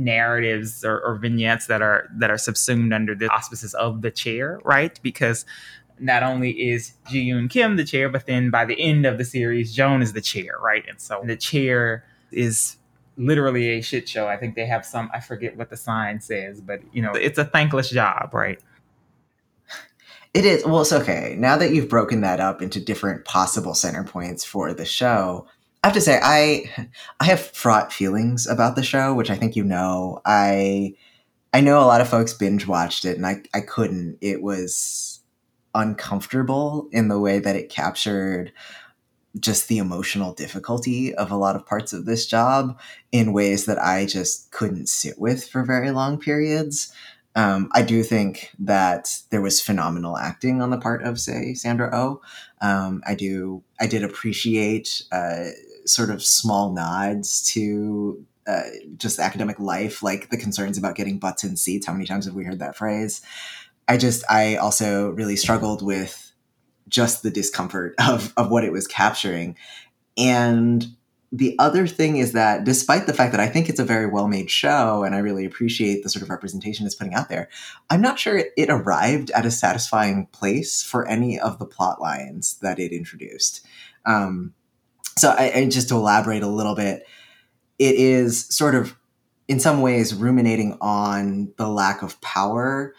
narratives 0.00 0.84
or, 0.84 1.00
or 1.00 1.16
vignettes 1.16 1.66
that 1.66 1.82
are 1.82 2.08
that 2.16 2.30
are 2.30 2.38
subsumed 2.38 2.92
under 2.92 3.14
the 3.14 3.28
auspices 3.28 3.74
of 3.74 4.02
the 4.02 4.10
chair, 4.10 4.60
right? 4.64 4.98
Because 5.02 5.44
not 5.98 6.22
only 6.22 6.50
is 6.50 6.94
Ji 7.08 7.30
Yoon 7.30 7.50
Kim 7.50 7.76
the 7.76 7.84
chair, 7.84 8.08
but 8.08 8.26
then 8.26 8.50
by 8.50 8.64
the 8.64 8.80
end 8.80 9.04
of 9.06 9.18
the 9.18 9.24
series, 9.24 9.74
Joan 9.74 10.02
is 10.02 10.14
the 10.14 10.20
chair, 10.20 10.54
right? 10.60 10.84
And 10.88 11.00
so 11.00 11.20
the 11.24 11.36
chair 11.36 12.04
is 12.32 12.76
literally 13.16 13.68
a 13.68 13.82
shit 13.82 14.08
show. 14.08 14.26
I 14.26 14.36
think 14.38 14.54
they 14.54 14.66
have 14.66 14.86
some, 14.86 15.10
I 15.12 15.20
forget 15.20 15.56
what 15.56 15.68
the 15.68 15.76
sign 15.76 16.20
says, 16.20 16.60
but 16.60 16.80
you 16.92 17.02
know, 17.02 17.12
it's 17.12 17.38
a 17.38 17.44
thankless 17.44 17.90
job, 17.90 18.30
right? 18.32 18.58
It 20.32 20.44
is. 20.44 20.64
Well, 20.64 20.82
it's 20.82 20.92
okay. 20.92 21.34
Now 21.38 21.56
that 21.56 21.72
you've 21.72 21.88
broken 21.88 22.20
that 22.20 22.38
up 22.40 22.62
into 22.62 22.80
different 22.80 23.24
possible 23.24 23.74
center 23.74 24.04
points 24.04 24.44
for 24.44 24.72
the 24.72 24.84
show, 24.84 25.46
I 25.82 25.88
have 25.88 25.94
to 25.94 26.00
say 26.00 26.20
I 26.22 26.90
I 27.20 27.24
have 27.24 27.40
fraught 27.40 27.92
feelings 27.92 28.46
about 28.46 28.76
the 28.76 28.82
show, 28.82 29.14
which 29.14 29.30
I 29.30 29.36
think 29.36 29.56
you 29.56 29.64
know. 29.64 30.20
I 30.26 30.94
I 31.54 31.60
know 31.60 31.80
a 31.80 31.86
lot 31.86 32.00
of 32.00 32.08
folks 32.08 32.34
binge 32.34 32.66
watched 32.66 33.04
it 33.04 33.16
and 33.16 33.26
I 33.26 33.42
I 33.54 33.60
couldn't. 33.60 34.18
It 34.20 34.42
was 34.42 35.20
uncomfortable 35.74 36.88
in 36.92 37.08
the 37.08 37.18
way 37.18 37.38
that 37.38 37.56
it 37.56 37.70
captured 37.70 38.52
just 39.38 39.68
the 39.68 39.78
emotional 39.78 40.34
difficulty 40.34 41.14
of 41.14 41.30
a 41.30 41.36
lot 41.36 41.56
of 41.56 41.64
parts 41.66 41.92
of 41.92 42.04
this 42.04 42.26
job 42.26 42.78
in 43.12 43.32
ways 43.32 43.66
that 43.66 43.78
I 43.78 44.04
just 44.04 44.50
couldn't 44.50 44.88
sit 44.88 45.18
with 45.18 45.48
for 45.48 45.64
very 45.64 45.92
long 45.92 46.18
periods. 46.18 46.92
Um, 47.36 47.70
I 47.72 47.82
do 47.82 48.02
think 48.02 48.50
that 48.58 49.20
there 49.30 49.40
was 49.40 49.60
phenomenal 49.60 50.18
acting 50.18 50.60
on 50.60 50.70
the 50.70 50.78
part 50.78 51.04
of, 51.04 51.20
say, 51.20 51.54
Sandra 51.54 51.88
O. 51.92 52.20
Oh. 52.60 52.68
Um, 52.68 53.02
I 53.06 53.14
do, 53.14 53.62
I 53.80 53.86
did 53.86 54.02
appreciate 54.02 55.04
uh, 55.12 55.50
sort 55.92 56.10
of 56.10 56.22
small 56.22 56.72
nods 56.72 57.42
to 57.52 58.24
uh, 58.46 58.62
just 58.96 59.18
academic 59.18 59.58
life, 59.60 60.02
like 60.02 60.30
the 60.30 60.36
concerns 60.36 60.78
about 60.78 60.96
getting 60.96 61.18
butts 61.18 61.44
in 61.44 61.56
seats. 61.56 61.86
How 61.86 61.92
many 61.92 62.06
times 62.06 62.24
have 62.24 62.34
we 62.34 62.44
heard 62.44 62.58
that 62.58 62.76
phrase? 62.76 63.20
I 63.86 63.96
just, 63.96 64.24
I 64.30 64.56
also 64.56 65.10
really 65.10 65.36
struggled 65.36 65.82
with 65.82 66.32
just 66.88 67.22
the 67.22 67.30
discomfort 67.30 67.94
of, 68.08 68.32
of 68.36 68.50
what 68.50 68.64
it 68.64 68.72
was 68.72 68.86
capturing. 68.86 69.56
And 70.16 70.86
the 71.32 71.54
other 71.60 71.86
thing 71.86 72.16
is 72.16 72.32
that 72.32 72.64
despite 72.64 73.06
the 73.06 73.12
fact 73.12 73.30
that 73.32 73.40
I 73.40 73.46
think 73.46 73.68
it's 73.68 73.78
a 73.78 73.84
very 73.84 74.06
well 74.06 74.26
made 74.26 74.50
show 74.50 75.04
and 75.04 75.14
I 75.14 75.18
really 75.18 75.44
appreciate 75.44 76.02
the 76.02 76.08
sort 76.08 76.22
of 76.22 76.30
representation 76.30 76.86
it's 76.86 76.94
putting 76.96 77.14
out 77.14 77.28
there, 77.28 77.48
I'm 77.88 78.00
not 78.00 78.18
sure 78.18 78.36
it, 78.36 78.52
it 78.56 78.68
arrived 78.68 79.30
at 79.30 79.46
a 79.46 79.50
satisfying 79.50 80.26
place 80.32 80.82
for 80.82 81.06
any 81.06 81.38
of 81.38 81.58
the 81.58 81.66
plot 81.66 82.00
lines 82.00 82.58
that 82.62 82.80
it 82.80 82.92
introduced. 82.92 83.64
Um, 84.06 84.54
so, 85.16 85.30
I, 85.30 85.44
and 85.44 85.72
just 85.72 85.88
to 85.88 85.94
elaborate 85.94 86.42
a 86.42 86.48
little 86.48 86.74
bit, 86.74 87.06
it 87.78 87.94
is 87.94 88.46
sort 88.46 88.74
of 88.74 88.96
in 89.48 89.58
some 89.58 89.80
ways 89.82 90.14
ruminating 90.14 90.78
on 90.80 91.52
the 91.56 91.68
lack 91.68 92.02
of 92.02 92.20
power 92.20 92.94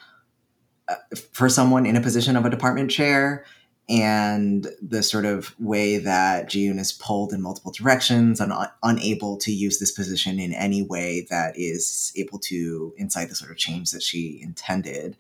uh, 0.88 0.96
for 1.32 1.48
someone 1.48 1.86
in 1.86 1.96
a 1.96 2.02
position 2.02 2.36
of 2.36 2.46
a 2.46 2.50
department 2.50 2.92
chair 2.92 3.46
and 3.90 4.68
the 4.82 5.04
sort 5.04 5.26
of 5.26 5.54
way 5.60 5.98
that 5.98 6.50
June 6.50 6.80
is 6.80 6.94
pulled 6.94 7.34
in 7.34 7.42
multiple 7.42 7.72
directions 7.72 8.40
and 8.40 8.54
un- 8.54 8.70
unable 8.84 9.38
to 9.38 9.52
use 9.52 9.80
this 9.80 9.92
position 9.92 10.40
in 10.40 10.54
any 10.54 10.82
way 10.82 11.26
that 11.30 11.58
is 11.58 12.14
able 12.16 12.40
to 12.40 12.94
incite 12.98 13.30
the 13.30 13.36
sort 13.36 13.52
of 13.52 13.58
change 13.58 13.92
that 13.92 14.04
she 14.04 14.40
intended. 14.42 15.18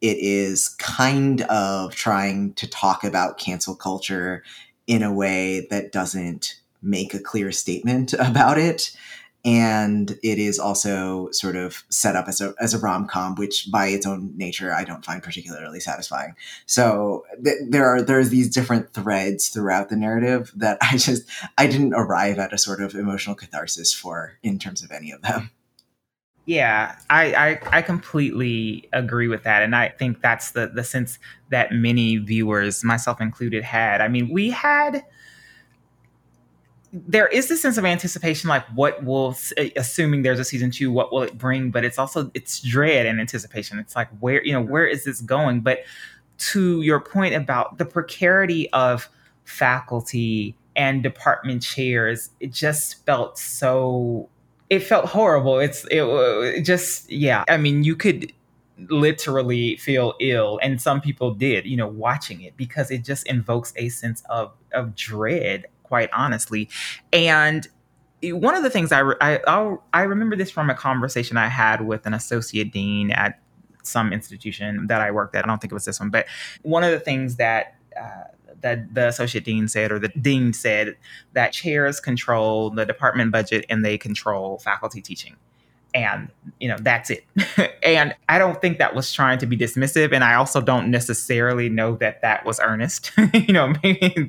It 0.00 0.18
is 0.18 0.68
kind 0.78 1.42
of 1.42 1.94
trying 1.94 2.54
to 2.54 2.68
talk 2.68 3.04
about 3.04 3.38
cancel 3.38 3.74
culture 3.74 4.42
in 4.88 5.04
a 5.04 5.12
way 5.12 5.68
that 5.70 5.92
doesn't 5.92 6.60
make 6.82 7.14
a 7.14 7.20
clear 7.20 7.52
statement 7.52 8.12
about 8.18 8.58
it 8.58 8.90
and 9.44 10.18
it 10.22 10.38
is 10.38 10.58
also 10.58 11.30
sort 11.30 11.56
of 11.56 11.84
set 11.88 12.16
up 12.16 12.26
as 12.28 12.40
a 12.40 12.54
as 12.60 12.74
a 12.74 12.78
rom 12.78 13.06
com, 13.06 13.36
which 13.36 13.70
by 13.70 13.86
its 13.86 14.04
own 14.04 14.36
nature 14.36 14.74
I 14.74 14.84
don't 14.84 15.04
find 15.04 15.22
particularly 15.22 15.80
satisfying. 15.80 16.34
So 16.66 17.24
th- 17.42 17.58
there 17.68 17.86
are 17.86 18.02
there's 18.02 18.30
these 18.30 18.52
different 18.52 18.92
threads 18.92 19.48
throughout 19.48 19.88
the 19.88 19.96
narrative 19.96 20.52
that 20.56 20.78
I 20.82 20.96
just 20.96 21.28
I 21.56 21.66
didn't 21.66 21.94
arrive 21.94 22.38
at 22.38 22.52
a 22.52 22.58
sort 22.58 22.82
of 22.82 22.94
emotional 22.94 23.36
catharsis 23.36 23.94
for 23.94 24.38
in 24.42 24.58
terms 24.58 24.82
of 24.82 24.90
any 24.90 25.12
of 25.12 25.22
them. 25.22 25.50
Yeah, 26.48 26.96
I, 27.10 27.34
I, 27.34 27.78
I 27.78 27.82
completely 27.82 28.88
agree 28.94 29.28
with 29.28 29.42
that, 29.42 29.62
and 29.62 29.76
I 29.76 29.90
think 29.90 30.22
that's 30.22 30.52
the 30.52 30.68
the 30.68 30.82
sense 30.82 31.18
that 31.50 31.72
many 31.72 32.16
viewers, 32.16 32.82
myself 32.82 33.20
included, 33.20 33.62
had. 33.62 34.00
I 34.00 34.08
mean, 34.08 34.30
we 34.30 34.48
had 34.48 35.04
there 36.90 37.26
is 37.26 37.48
this 37.48 37.60
sense 37.60 37.76
of 37.76 37.84
anticipation 37.84 38.48
like 38.48 38.64
what 38.68 39.04
will 39.04 39.36
assuming 39.76 40.22
there's 40.22 40.38
a 40.38 40.44
season 40.44 40.70
two 40.70 40.90
what 40.90 41.12
will 41.12 41.22
it 41.22 41.36
bring? 41.36 41.70
But 41.70 41.84
it's 41.84 41.98
also 41.98 42.30
it's 42.32 42.60
dread 42.62 43.04
and 43.04 43.20
anticipation. 43.20 43.78
It's 43.78 43.94
like 43.94 44.08
where 44.20 44.42
you 44.42 44.52
know 44.54 44.62
where 44.62 44.86
is 44.86 45.04
this 45.04 45.20
going? 45.20 45.60
But 45.60 45.80
to 46.38 46.80
your 46.80 47.00
point 47.00 47.34
about 47.34 47.76
the 47.76 47.84
precarity 47.84 48.70
of 48.72 49.08
faculty 49.44 50.56
and 50.76 51.02
department 51.02 51.62
chairs 51.62 52.30
it 52.40 52.52
just 52.52 53.04
felt 53.04 53.38
so 53.38 54.28
it 54.70 54.80
felt 54.80 55.06
horrible 55.06 55.58
it's 55.58 55.84
it, 55.84 56.02
it 56.02 56.62
just 56.62 57.10
yeah 57.10 57.44
i 57.48 57.56
mean 57.56 57.84
you 57.84 57.96
could 57.96 58.32
literally 58.90 59.76
feel 59.76 60.14
ill 60.20 60.60
and 60.62 60.80
some 60.80 61.00
people 61.00 61.34
did 61.34 61.66
you 61.66 61.76
know 61.76 61.88
watching 61.88 62.40
it 62.42 62.56
because 62.56 62.90
it 62.90 63.04
just 63.04 63.26
invokes 63.26 63.72
a 63.76 63.88
sense 63.88 64.22
of 64.28 64.52
of 64.72 64.94
dread 64.94 65.66
quite 65.88 66.10
honestly. 66.12 66.68
And 67.12 67.66
one 68.22 68.54
of 68.54 68.62
the 68.62 68.70
things 68.70 68.92
I, 68.92 69.00
I, 69.20 69.40
I'll, 69.46 69.82
I 69.92 70.02
remember 70.02 70.36
this 70.36 70.50
from 70.50 70.70
a 70.70 70.74
conversation 70.74 71.36
I 71.36 71.48
had 71.48 71.86
with 71.86 72.06
an 72.06 72.14
associate 72.14 72.72
dean 72.72 73.10
at 73.10 73.40
some 73.82 74.12
institution 74.12 74.86
that 74.88 75.00
I 75.00 75.10
worked 75.10 75.34
at. 75.34 75.44
I 75.44 75.48
don't 75.48 75.60
think 75.60 75.72
it 75.72 75.74
was 75.74 75.86
this 75.86 75.98
one, 75.98 76.10
but 76.10 76.26
one 76.62 76.84
of 76.84 76.90
the 76.90 77.00
things 77.00 77.36
that 77.36 77.76
uh, 77.98 78.24
that 78.60 78.94
the 78.94 79.08
associate 79.08 79.44
dean 79.44 79.68
said, 79.68 79.92
or 79.92 79.98
the 79.98 80.08
dean 80.08 80.52
said, 80.52 80.96
that 81.32 81.52
chairs 81.52 82.00
control 82.00 82.70
the 82.70 82.84
department 82.84 83.32
budget 83.32 83.64
and 83.68 83.84
they 83.84 83.98
control 83.98 84.58
faculty 84.58 85.00
teaching. 85.00 85.36
And 85.94 86.28
you 86.60 86.68
know 86.68 86.76
that's 86.80 87.10
it. 87.10 87.24
And 87.82 88.14
i 88.28 88.38
don't 88.38 88.60
think 88.60 88.78
that 88.78 88.94
was 88.94 89.12
trying 89.12 89.38
to 89.38 89.46
be 89.46 89.56
dismissive 89.56 90.12
and 90.12 90.22
i 90.22 90.34
also 90.34 90.60
don't 90.60 90.90
necessarily 90.90 91.70
know 91.70 91.96
that 91.96 92.20
that 92.20 92.44
was 92.44 92.60
earnest 92.60 93.12
you 93.32 93.54
know 93.54 93.72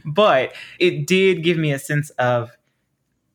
but 0.05 0.53
it 0.79 1.05
did 1.05 1.43
give 1.43 1.57
me 1.57 1.74
a 1.74 1.79
sense 1.79 2.09
of 2.12 2.57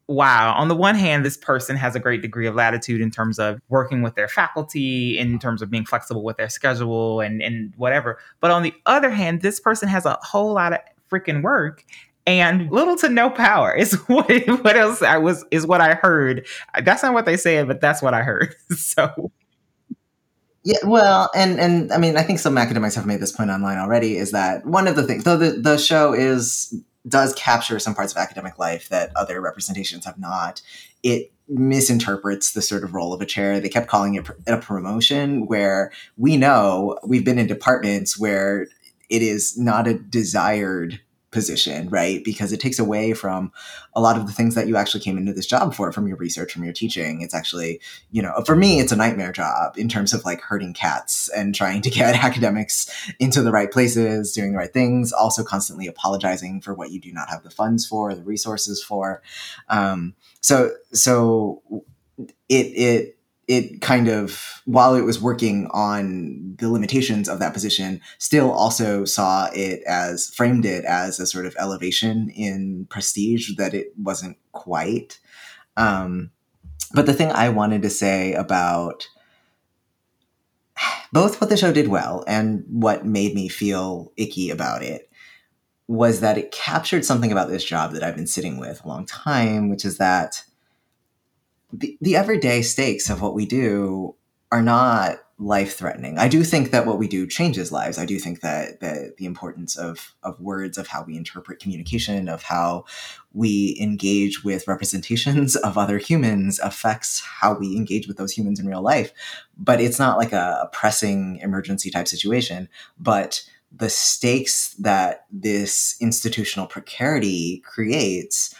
wow 0.06 0.54
on 0.54 0.68
the 0.68 0.74
one 0.74 0.94
hand 0.94 1.24
this 1.24 1.36
person 1.36 1.76
has 1.76 1.94
a 1.96 2.00
great 2.00 2.20
degree 2.20 2.46
of 2.46 2.54
latitude 2.54 3.00
in 3.00 3.10
terms 3.10 3.38
of 3.38 3.60
working 3.68 4.02
with 4.02 4.14
their 4.14 4.28
faculty 4.28 5.18
in 5.18 5.38
terms 5.38 5.62
of 5.62 5.70
being 5.70 5.84
flexible 5.84 6.22
with 6.22 6.36
their 6.36 6.48
schedule 6.48 7.20
and 7.20 7.42
and 7.42 7.72
whatever 7.76 8.18
but 8.40 8.50
on 8.50 8.62
the 8.62 8.74
other 8.86 9.10
hand 9.10 9.40
this 9.40 9.58
person 9.58 9.88
has 9.88 10.04
a 10.04 10.18
whole 10.22 10.52
lot 10.52 10.72
of 10.72 10.78
freaking 11.10 11.42
work 11.42 11.84
and 12.26 12.70
little 12.70 12.96
to 12.96 13.08
no 13.08 13.30
power 13.30 13.74
is 13.76 13.94
what 14.08 14.30
what 14.62 14.76
else 14.76 15.02
I 15.02 15.18
was 15.18 15.44
is 15.50 15.66
what 15.66 15.80
I 15.80 15.94
heard. 15.94 16.46
That's 16.82 17.02
not 17.02 17.12
what 17.12 17.26
they 17.26 17.36
said, 17.36 17.68
but 17.68 17.80
that's 17.80 18.02
what 18.02 18.14
I 18.14 18.22
heard. 18.22 18.54
so 18.70 19.30
yeah, 20.64 20.78
well, 20.84 21.30
and 21.34 21.60
and 21.60 21.92
I 21.92 21.98
mean, 21.98 22.16
I 22.16 22.22
think 22.22 22.38
some 22.38 22.56
academics 22.56 22.94
have 22.94 23.04
made 23.04 23.20
this 23.20 23.32
point 23.32 23.50
online 23.50 23.76
already. 23.76 24.16
Is 24.16 24.32
that 24.32 24.64
one 24.64 24.88
of 24.88 24.96
the 24.96 25.02
things? 25.02 25.24
Though 25.24 25.36
the 25.36 25.50
the 25.52 25.76
show 25.76 26.14
is 26.14 26.74
does 27.06 27.34
capture 27.34 27.78
some 27.78 27.94
parts 27.94 28.12
of 28.12 28.18
academic 28.18 28.58
life 28.58 28.88
that 28.88 29.14
other 29.14 29.40
representations 29.40 30.04
have 30.04 30.18
not. 30.18 30.62
It 31.02 31.32
misinterprets 31.48 32.52
the 32.52 32.62
sort 32.62 32.84
of 32.84 32.94
role 32.94 33.12
of 33.12 33.20
a 33.20 33.26
chair. 33.26 33.60
They 33.60 33.68
kept 33.68 33.88
calling 33.88 34.14
it 34.14 34.26
a 34.46 34.56
promotion, 34.56 35.46
where 35.46 35.92
we 36.16 36.36
know 36.36 36.98
we've 37.06 37.24
been 37.24 37.38
in 37.38 37.46
departments 37.46 38.18
where 38.18 38.66
it 39.10 39.20
is 39.20 39.58
not 39.58 39.86
a 39.86 39.98
desired 39.98 41.00
position, 41.34 41.90
right? 41.90 42.24
Because 42.24 42.52
it 42.52 42.60
takes 42.60 42.78
away 42.78 43.12
from 43.12 43.52
a 43.94 44.00
lot 44.00 44.16
of 44.16 44.26
the 44.26 44.32
things 44.32 44.54
that 44.54 44.66
you 44.68 44.76
actually 44.76 45.00
came 45.00 45.18
into 45.18 45.34
this 45.34 45.46
job 45.46 45.74
for 45.74 45.92
from 45.92 46.06
your 46.06 46.16
research, 46.16 46.52
from 46.52 46.64
your 46.64 46.72
teaching. 46.72 47.20
It's 47.20 47.34
actually, 47.34 47.80
you 48.10 48.22
know, 48.22 48.32
for 48.46 48.56
me, 48.56 48.80
it's 48.80 48.92
a 48.92 48.96
nightmare 48.96 49.32
job 49.32 49.76
in 49.76 49.88
terms 49.88 50.14
of 50.14 50.24
like 50.24 50.40
herding 50.40 50.72
cats 50.72 51.28
and 51.36 51.54
trying 51.54 51.82
to 51.82 51.90
get 51.98 52.24
academics 52.24 52.90
into 53.18 53.42
the 53.42 53.52
right 53.52 53.70
places, 53.70 54.32
doing 54.32 54.52
the 54.52 54.58
right 54.58 54.72
things, 54.72 55.12
also 55.12 55.44
constantly 55.44 55.86
apologizing 55.86 56.62
for 56.62 56.72
what 56.72 56.90
you 56.90 57.00
do 57.00 57.12
not 57.12 57.28
have 57.28 57.42
the 57.42 57.50
funds 57.50 57.84
for, 57.84 58.14
the 58.14 58.22
resources 58.22 58.82
for. 58.82 59.20
Um, 59.68 60.14
so, 60.40 60.70
so 60.92 61.62
it, 62.48 62.66
it, 62.66 63.18
it 63.48 63.80
kind 63.80 64.08
of 64.08 64.62
while 64.64 64.94
it 64.94 65.02
was 65.02 65.20
working 65.20 65.68
on 65.72 66.54
the 66.58 66.70
limitations 66.70 67.28
of 67.28 67.38
that 67.38 67.52
position 67.52 68.00
still 68.18 68.50
also 68.50 69.04
saw 69.04 69.48
it 69.54 69.82
as 69.86 70.30
framed 70.34 70.64
it 70.64 70.84
as 70.84 71.20
a 71.20 71.26
sort 71.26 71.46
of 71.46 71.54
elevation 71.58 72.30
in 72.30 72.86
prestige 72.90 73.56
that 73.56 73.74
it 73.74 73.92
wasn't 73.98 74.36
quite. 74.52 75.20
Um, 75.76 76.30
but 76.94 77.06
the 77.06 77.12
thing 77.12 77.32
i 77.32 77.48
wanted 77.48 77.82
to 77.82 77.90
say 77.90 78.32
about 78.34 79.08
both 81.12 81.40
what 81.40 81.50
the 81.50 81.56
show 81.56 81.72
did 81.72 81.88
well 81.88 82.24
and 82.26 82.64
what 82.68 83.06
made 83.06 83.34
me 83.34 83.48
feel 83.48 84.12
icky 84.16 84.50
about 84.50 84.82
it 84.82 85.10
was 85.86 86.20
that 86.20 86.38
it 86.38 86.50
captured 86.50 87.04
something 87.04 87.30
about 87.30 87.48
this 87.48 87.64
job 87.64 87.92
that 87.92 88.02
I've 88.02 88.16
been 88.16 88.26
sitting 88.26 88.58
with 88.58 88.82
a 88.84 88.88
long 88.88 89.04
time, 89.06 89.68
which 89.68 89.84
is 89.84 89.98
that 89.98 90.42
the, 91.78 91.98
the 92.00 92.16
everyday 92.16 92.62
stakes 92.62 93.10
of 93.10 93.20
what 93.20 93.34
we 93.34 93.46
do 93.46 94.14
are 94.52 94.62
not 94.62 95.18
life 95.38 95.76
threatening. 95.76 96.16
I 96.16 96.28
do 96.28 96.44
think 96.44 96.70
that 96.70 96.86
what 96.86 96.98
we 96.98 97.08
do 97.08 97.26
changes 97.26 97.72
lives. 97.72 97.98
I 97.98 98.06
do 98.06 98.20
think 98.20 98.40
that, 98.40 98.78
the 98.78 99.26
importance 99.26 99.76
of, 99.76 100.14
of 100.22 100.40
words, 100.40 100.78
of 100.78 100.86
how 100.86 101.02
we 101.02 101.16
interpret 101.16 101.58
communication, 101.58 102.28
of 102.28 102.44
how 102.44 102.84
we 103.32 103.76
engage 103.80 104.44
with 104.44 104.68
representations 104.68 105.56
of 105.68 105.76
other 105.76 105.98
humans 105.98 106.60
affects 106.60 107.20
how 107.20 107.58
we 107.58 107.76
engage 107.76 108.06
with 108.06 108.16
those 108.16 108.30
humans 108.30 108.60
in 108.60 108.68
real 108.68 108.82
life. 108.82 109.12
But 109.56 109.80
it's 109.80 109.98
not 109.98 110.18
like 110.18 110.32
a 110.32 110.68
pressing 110.72 111.38
emergency 111.42 111.90
type 111.90 112.06
situation. 112.06 112.68
But 112.96 113.42
the 113.76 113.90
stakes 113.90 114.74
that 114.74 115.26
this 115.32 115.96
institutional 116.00 116.68
precarity 116.68 117.60
creates 117.66 118.54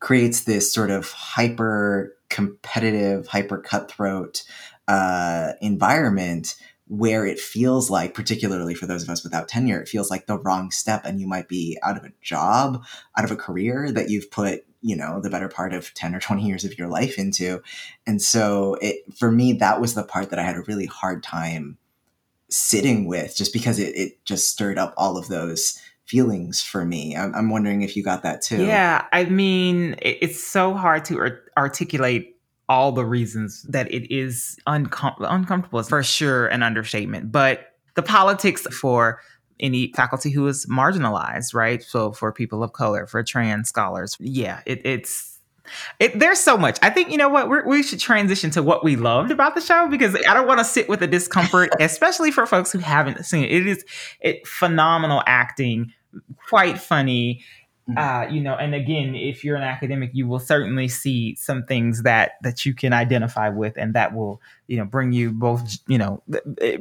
creates 0.00 0.44
this 0.44 0.72
sort 0.72 0.90
of 0.90 1.10
hyper 1.10 2.14
competitive, 2.28 3.26
hyper 3.26 3.58
cutthroat 3.58 4.44
uh, 4.86 5.52
environment 5.60 6.54
where 6.86 7.26
it 7.26 7.38
feels 7.38 7.90
like, 7.90 8.14
particularly 8.14 8.74
for 8.74 8.86
those 8.86 9.02
of 9.02 9.10
us 9.10 9.22
without 9.22 9.46
tenure, 9.46 9.80
it 9.80 9.88
feels 9.88 10.10
like 10.10 10.26
the 10.26 10.38
wrong 10.38 10.70
step 10.70 11.02
and 11.04 11.20
you 11.20 11.26
might 11.26 11.48
be 11.48 11.78
out 11.82 11.98
of 11.98 12.04
a 12.04 12.12
job, 12.22 12.82
out 13.16 13.24
of 13.24 13.30
a 13.30 13.36
career 13.36 13.92
that 13.92 14.08
you've 14.08 14.30
put, 14.30 14.64
you 14.80 14.96
know, 14.96 15.20
the 15.20 15.28
better 15.28 15.48
part 15.48 15.74
of 15.74 15.92
10 15.92 16.14
or 16.14 16.20
20 16.20 16.42
years 16.42 16.64
of 16.64 16.78
your 16.78 16.88
life 16.88 17.18
into. 17.18 17.62
And 18.06 18.22
so 18.22 18.78
it, 18.80 19.02
for 19.14 19.30
me, 19.30 19.52
that 19.54 19.80
was 19.80 19.94
the 19.94 20.02
part 20.02 20.30
that 20.30 20.38
I 20.38 20.44
had 20.44 20.56
a 20.56 20.62
really 20.62 20.86
hard 20.86 21.22
time 21.22 21.76
sitting 22.48 23.06
with 23.06 23.36
just 23.36 23.52
because 23.52 23.78
it, 23.78 23.94
it 23.94 24.24
just 24.24 24.50
stirred 24.50 24.78
up 24.78 24.94
all 24.96 25.18
of 25.18 25.28
those 25.28 25.78
feelings 26.08 26.62
for 26.62 26.84
me. 26.84 27.14
I'm, 27.14 27.34
I'm 27.34 27.50
wondering 27.50 27.82
if 27.82 27.94
you 27.94 28.02
got 28.02 28.22
that 28.22 28.42
too. 28.42 28.64
Yeah. 28.64 29.04
I 29.12 29.24
mean, 29.24 29.94
it's 30.00 30.42
so 30.42 30.74
hard 30.74 31.04
to 31.06 31.38
articulate 31.56 32.34
all 32.68 32.92
the 32.92 33.04
reasons 33.04 33.62
that 33.64 33.92
it 33.92 34.12
is 34.12 34.58
uncom- 34.66 35.16
uncomfortable 35.20 35.78
is 35.78 35.88
for 35.88 36.02
sure 36.02 36.46
an 36.46 36.62
understatement. 36.62 37.30
But 37.30 37.74
the 37.94 38.02
politics 38.02 38.62
for 38.74 39.20
any 39.60 39.92
faculty 39.94 40.30
who 40.30 40.46
is 40.46 40.66
marginalized, 40.66 41.54
right? 41.54 41.82
So 41.82 42.12
for 42.12 42.32
people 42.32 42.62
of 42.62 42.72
color, 42.72 43.06
for 43.06 43.22
trans 43.22 43.68
scholars, 43.68 44.16
yeah, 44.20 44.62
it, 44.66 44.80
it's 44.84 45.38
it, 46.00 46.18
there's 46.18 46.38
so 46.38 46.56
much. 46.56 46.78
I 46.82 46.90
think 46.90 47.10
you 47.10 47.16
know 47.16 47.28
what 47.28 47.48
We're, 47.48 47.66
we 47.66 47.82
should 47.82 48.00
transition 48.00 48.50
to 48.52 48.62
what 48.62 48.84
we 48.84 48.96
loved 48.96 49.30
about 49.30 49.54
the 49.54 49.60
show 49.60 49.88
because 49.88 50.14
I 50.14 50.34
don't 50.34 50.46
want 50.46 50.58
to 50.58 50.64
sit 50.64 50.88
with 50.88 51.00
the 51.00 51.06
discomfort, 51.06 51.70
especially 51.80 52.30
for 52.30 52.46
folks 52.46 52.72
who 52.72 52.78
haven't 52.78 53.24
seen 53.24 53.44
it. 53.44 53.52
It 53.52 53.66
is 53.66 53.84
it 54.20 54.46
phenomenal 54.46 55.22
acting, 55.26 55.92
quite 56.48 56.78
funny. 56.78 57.42
Mm-hmm. 57.88 57.98
uh, 57.98 58.30
you 58.30 58.42
know 58.42 58.54
and 58.54 58.74
again 58.74 59.14
if 59.14 59.42
you're 59.42 59.56
an 59.56 59.62
academic 59.62 60.10
you 60.12 60.28
will 60.28 60.38
certainly 60.38 60.88
see 60.88 61.34
some 61.36 61.64
things 61.64 62.02
that 62.02 62.32
that 62.42 62.66
you 62.66 62.74
can 62.74 62.92
identify 62.92 63.48
with 63.48 63.78
and 63.78 63.94
that 63.94 64.14
will 64.14 64.42
you 64.66 64.76
know 64.76 64.84
bring 64.84 65.12
you 65.12 65.30
both 65.30 65.78
you 65.86 65.96
know 65.96 66.22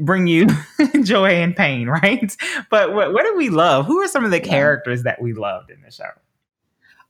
bring 0.02 0.28
you 0.28 0.48
joy 1.04 1.30
and 1.30 1.56
pain 1.56 1.88
right 1.88 2.36
but 2.70 2.94
what, 2.94 3.14
what 3.14 3.24
do 3.24 3.38
we 3.38 3.50
love 3.50 3.86
who 3.86 4.02
are 4.02 4.08
some 4.10 4.26
of 4.26 4.32
the 4.32 4.42
characters 4.42 5.04
that 5.04 5.22
we 5.22 5.32
loved 5.32 5.70
in 5.70 5.82
the 5.82 5.92
show 5.92 6.10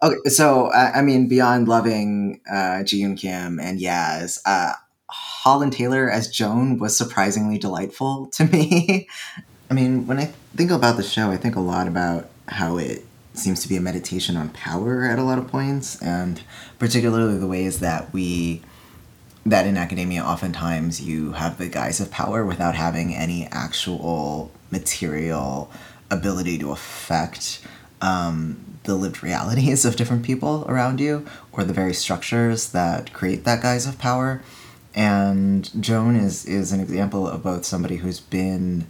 okay 0.03 0.29
so 0.29 0.71
i 0.73 1.01
mean 1.01 1.27
beyond 1.27 1.67
loving 1.67 2.39
uh 2.53 2.83
kim 2.85 3.59
and 3.59 3.79
yaz 3.79 4.37
uh 4.45 4.73
holland 5.09 5.73
taylor 5.73 6.07
as 6.07 6.27
joan 6.27 6.77
was 6.77 6.95
surprisingly 6.95 7.57
delightful 7.57 8.27
to 8.27 8.45
me 8.45 9.07
i 9.69 9.73
mean 9.73 10.07
when 10.07 10.19
i 10.19 10.25
think 10.55 10.71
about 10.71 10.97
the 10.97 11.03
show 11.03 11.31
i 11.31 11.37
think 11.37 11.55
a 11.55 11.59
lot 11.59 11.87
about 11.87 12.29
how 12.47 12.77
it 12.77 13.03
seems 13.37 13.61
to 13.61 13.69
be 13.69 13.75
a 13.75 13.81
meditation 13.81 14.35
on 14.35 14.49
power 14.49 15.05
at 15.05 15.19
a 15.19 15.23
lot 15.23 15.37
of 15.37 15.47
points, 15.47 16.01
and 16.01 16.41
particularly 16.79 17.37
the 17.37 17.47
ways 17.47 17.79
that 17.79 18.11
we 18.13 18.61
that 19.45 19.65
in 19.65 19.77
academia 19.77 20.21
oftentimes 20.21 20.99
you 20.99 21.31
have 21.31 21.57
the 21.57 21.69
guise 21.69 22.01
of 22.01 22.11
power 22.11 22.43
without 22.45 22.75
having 22.75 23.15
any 23.15 23.47
actual 23.51 24.51
material 24.71 25.71
ability 26.11 26.57
to 26.57 26.71
affect 26.71 27.61
um, 28.01 28.77
the 28.83 28.93
lived 28.93 29.23
realities 29.23 29.85
of 29.85 29.95
different 29.95 30.23
people 30.23 30.65
around 30.67 30.99
you 30.99 31.25
or 31.53 31.63
the 31.63 31.71
very 31.71 31.93
structures 31.93 32.71
that 32.71 33.13
create 33.13 33.45
that 33.45 33.61
guise 33.61 33.87
of 33.87 33.97
power. 33.97 34.41
And 34.93 35.69
Joan 35.81 36.15
is 36.15 36.45
is 36.45 36.71
an 36.71 36.81
example 36.81 37.27
of 37.27 37.43
both 37.43 37.63
somebody 37.63 37.97
who's 37.97 38.19
been 38.19 38.87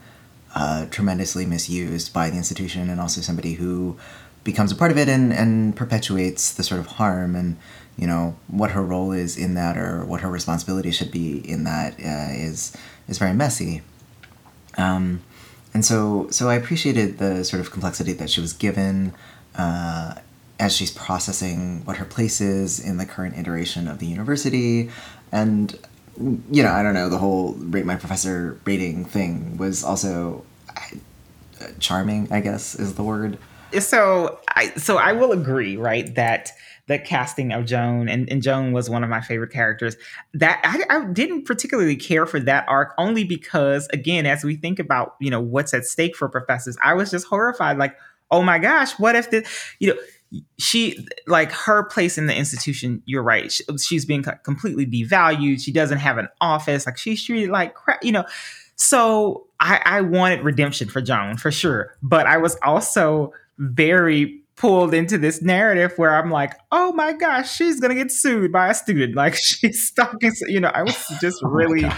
uh, 0.58 0.88
tremendously 0.88 1.46
misused 1.46 2.12
by 2.12 2.32
the 2.32 2.36
institution 2.36 2.89
and 2.89 3.00
also 3.00 3.22
somebody 3.22 3.54
who 3.54 3.96
becomes 4.43 4.72
a 4.72 4.76
part 4.76 4.89
of 4.89 4.98
it 4.98 5.08
and, 5.08 5.32
and 5.32 5.76
perpetuates 5.76 6.52
the 6.52 6.63
sort 6.63 6.80
of 6.80 6.88
harm 6.88 7.36
and 7.36 7.58
you 7.96 8.08
know 8.08 8.36
what 8.48 8.72
her 8.72 8.82
role 8.82 9.12
is 9.12 9.38
in 9.38 9.54
that 9.54 9.78
or 9.78 10.04
what 10.04 10.22
her 10.22 10.30
responsibility 10.30 10.89
should 10.89 11.12
be 11.12 11.38
in 11.48 11.63
that 11.63 11.93
uh, 12.00 12.32
is 12.32 12.76
is 13.08 13.20
very 13.20 13.34
messy. 13.34 13.84
Um, 14.80 15.22
and 15.76 15.86
so 15.86 16.28
so 16.32 16.50
I 16.50 16.56
appreciated 16.56 17.20
the 17.20 17.43
sort 17.43 17.60
of 17.60 17.70
complexity 17.70 18.13
that 18.13 18.32
she 18.32 18.41
was 18.41 18.54
given 18.54 19.13
uh, 19.56 20.15
as 20.60 20.76
she's 20.76 20.91
processing 20.91 21.86
what 21.86 21.98
her 21.98 22.06
place 22.06 22.41
is 22.41 22.80
in 22.80 22.98
the 22.98 23.06
current 23.06 23.38
iteration 23.38 23.88
of 23.88 24.00
the 24.00 24.08
university. 24.08 24.89
And 25.32 25.78
you 26.20 26.64
know 26.64 26.72
I 26.72 26.84
don't 26.84 26.94
know 26.94 27.10
the 27.10 27.18
whole 27.18 27.54
rate 27.54 27.86
my 27.86 27.96
professor 27.96 28.60
rating 28.66 29.06
thing 29.06 29.58
was 29.58 29.84
also 29.84 30.44
uh, 30.76 31.68
charming 31.80 32.32
I 32.32 32.42
guess 32.42 32.76
is 32.76 32.96
the 32.96 33.04
word 33.04 33.38
so 33.80 34.40
I 34.50 34.70
so 34.76 34.98
I 34.98 35.14
will 35.14 35.32
agree, 35.32 35.78
right, 35.78 36.14
that 36.16 36.52
the 36.88 36.98
casting 36.98 37.52
of 37.52 37.66
Joan 37.66 38.08
and, 38.08 38.30
and 38.32 38.42
Joan 38.42 38.72
was 38.72 38.90
one 38.90 39.04
of 39.04 39.10
my 39.10 39.20
favorite 39.20 39.52
characters. 39.52 39.98
That 40.34 40.62
I, 40.64 40.96
I, 40.96 41.06
didn't 41.06 41.44
particularly 41.44 41.98
care 41.98 42.26
for 42.26 42.40
that 42.40 42.66
arc 42.70 42.94
only 42.98 43.26
because, 43.26 43.88
again, 43.92 44.26
as 44.26 44.44
we 44.44 44.56
think 44.56 44.80
about 44.80 45.16
you 45.20 45.30
know 45.30 45.42
what's 45.42 45.74
at 45.74 45.86
stake 45.86 46.16
for 46.16 46.30
professors, 46.30 46.78
I 46.82 46.94
was 46.94 47.12
just 47.12 47.28
horrified. 47.28 47.78
Like, 47.78 47.98
oh 48.32 48.42
my 48.42 48.58
gosh, 48.58 48.98
what 49.00 49.16
if 49.16 49.30
the 49.32 49.46
you 49.80 49.94
know 49.94 50.00
she 50.58 51.06
like 51.26 51.52
her 51.52 51.84
place 51.84 52.18
in 52.18 52.28
the 52.28 52.36
institution 52.36 53.02
you're 53.06 53.24
right 53.24 53.52
she, 53.52 53.63
she's 53.78 54.06
being 54.06 54.24
completely 54.44 54.86
devalued 54.86 55.62
she 55.62 55.72
doesn't 55.72 56.00
have 56.00 56.18
an 56.18 56.28
office 56.42 56.86
like 56.86 56.98
she's 56.98 57.24
treated 57.24 57.50
like 57.50 57.74
crap 57.74 58.04
you 58.04 58.12
know 58.12 58.26
so 58.76 59.48
I, 59.60 59.82
I 59.86 60.02
wanted 60.02 60.44
redemption 60.44 60.90
for 60.90 61.02
joan 61.02 61.38
for 61.38 61.52
sure 61.52 61.96
but 62.02 62.28
i 62.28 62.38
was 62.38 62.58
also 62.63 63.32
very 63.58 64.44
pulled 64.58 64.92
into 64.94 65.20
this 65.20 65.42
narrative 65.42 65.94
where 65.98 66.16
I'm 66.16 66.32
like, 66.32 66.56
oh 66.72 66.92
my 66.92 67.13
gosh, 67.13 67.56
she's 67.56 67.80
gonna 67.80 67.96
get 67.96 68.12
sued 68.12 68.52
by 68.52 68.70
a 68.70 68.74
student. 68.74 69.16
Like 69.28 69.36
she's 69.36 69.88
stalking, 69.88 70.32
you 70.48 70.60
know, 70.60 70.70
I 70.70 70.84
was 70.84 70.96
just 71.22 71.42
oh 71.44 71.50
really, 71.50 71.90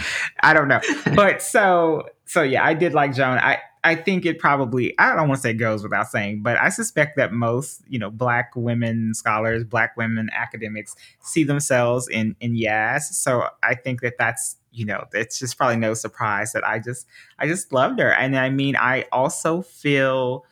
I 0.42 0.54
don't 0.54 0.68
know. 0.68 0.82
But 1.16 1.42
so, 1.42 2.04
so 2.26 2.44
yeah, 2.44 2.64
I 2.64 2.74
did 2.74 2.94
like 2.94 3.14
Joan. 3.14 3.40
I, 3.40 3.60
I 3.84 3.96
think 3.96 4.26
it 4.26 4.40
probably, 4.40 4.98
I 5.00 5.16
don't 5.16 5.30
want 5.30 5.40
to 5.40 5.42
say 5.42 5.54
goes 5.54 5.84
without 5.84 6.08
saying, 6.08 6.42
but 6.44 6.58
I 6.58 6.70
suspect 6.70 7.16
that 7.18 7.32
most, 7.32 7.82
you 7.88 7.98
know, 7.98 8.10
black 8.10 8.52
women 8.56 9.14
scholars, 9.14 9.64
black 9.64 9.96
women 9.96 10.30
academics 10.34 10.96
see 11.22 11.44
themselves 11.44 12.08
in, 12.10 12.36
in 12.42 12.56
Yaz. 12.56 13.04
So 13.04 13.48
I 13.64 13.76
think 13.76 14.02
that 14.02 14.18
that's, 14.18 14.58
you 14.72 14.86
know, 14.86 15.06
it's 15.14 15.40
just 15.40 15.58
probably 15.58 15.78
no 15.78 15.94
surprise 15.94 16.52
that 16.52 16.68
I 16.68 16.80
just, 16.80 17.08
I 17.40 17.48
just 17.48 17.72
loved 17.72 18.00
her. 18.00 18.12
And 18.12 18.38
I 18.38 18.50
mean, 18.50 18.76
I 18.76 19.06
also 19.12 19.62
feel, 19.62 20.46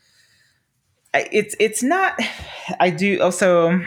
it's 1.13 1.56
it's 1.60 1.82
not 1.82 2.20
i 2.80 2.90
do 2.90 3.18
oh, 3.20 3.26
also 3.26 3.82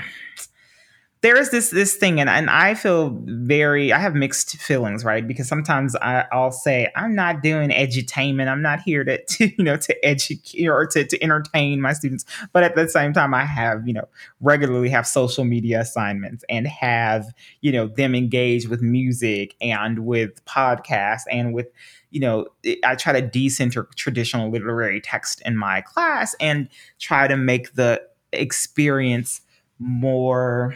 there 1.22 1.36
is 1.36 1.50
this 1.50 1.70
this 1.70 1.96
thing 1.96 2.20
and, 2.20 2.30
and 2.30 2.48
i 2.48 2.74
feel 2.74 3.16
very 3.24 3.92
i 3.92 3.98
have 3.98 4.14
mixed 4.14 4.56
feelings 4.56 5.04
right 5.04 5.26
because 5.26 5.46
sometimes 5.48 5.94
I, 5.96 6.24
i'll 6.32 6.52
say 6.52 6.90
i'm 6.96 7.14
not 7.14 7.42
doing 7.42 7.70
edutainment 7.70 8.48
i'm 8.48 8.62
not 8.62 8.80
here 8.80 9.04
to, 9.04 9.22
to 9.28 9.48
you 9.56 9.64
know 9.64 9.76
to 9.76 10.04
educate 10.04 10.66
or 10.66 10.86
to, 10.86 11.04
to 11.04 11.22
entertain 11.22 11.80
my 11.80 11.92
students 11.92 12.24
but 12.52 12.62
at 12.62 12.74
the 12.74 12.88
same 12.88 13.12
time 13.12 13.34
i 13.34 13.44
have 13.44 13.86
you 13.86 13.92
know 13.92 14.08
regularly 14.40 14.88
have 14.88 15.06
social 15.06 15.44
media 15.44 15.80
assignments 15.80 16.44
and 16.48 16.66
have 16.66 17.26
you 17.60 17.72
know 17.72 17.86
them 17.86 18.14
engage 18.14 18.68
with 18.68 18.82
music 18.82 19.54
and 19.60 20.00
with 20.00 20.44
podcasts 20.44 21.22
and 21.30 21.54
with 21.54 21.68
you 22.10 22.18
know, 22.18 22.46
I 22.84 22.96
try 22.96 23.12
to 23.12 23.22
decenter 23.22 23.88
traditional 23.94 24.50
literary 24.50 25.00
text 25.00 25.40
in 25.44 25.56
my 25.56 25.80
class 25.80 26.34
and 26.40 26.68
try 26.98 27.28
to 27.28 27.36
make 27.36 27.74
the 27.74 28.02
experience 28.32 29.40
more. 29.78 30.74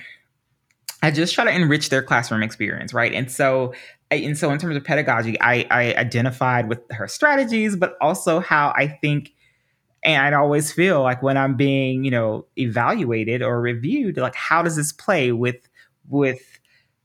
I 1.05 1.11
just 1.11 1.35
try 1.35 1.45
to 1.45 1.55
enrich 1.55 1.91
their 1.91 2.03
classroom 2.03 2.43
experience, 2.43 2.95
right? 2.95 3.13
And 3.13 3.31
so, 3.31 3.75
and 4.11 4.39
so 4.39 4.51
in 4.51 4.59
terms 4.59 4.77
of 4.77 4.85
pedagogy, 4.85 5.39
I, 5.41 5.67
I 5.71 5.95
identified 5.95 6.69
with 6.69 6.81
her 6.91 7.07
strategies, 7.09 7.77
but 7.77 7.97
also 8.01 8.41
how 8.41 8.73
I 8.77 8.89
think 8.89 9.33
and 10.05 10.23
I'd 10.23 10.35
always 10.35 10.71
feel 10.71 11.03
like 11.03 11.23
when 11.23 11.37
I'm 11.37 11.57
being, 11.57 12.05
you 12.05 12.11
know, 12.11 12.47
evaluated 12.57 13.43
or 13.43 13.61
reviewed, 13.61 14.19
like 14.19 14.35
how 14.35 14.63
does 14.63 14.77
this 14.77 14.93
play 14.93 15.33
with 15.33 15.69
with 16.09 16.59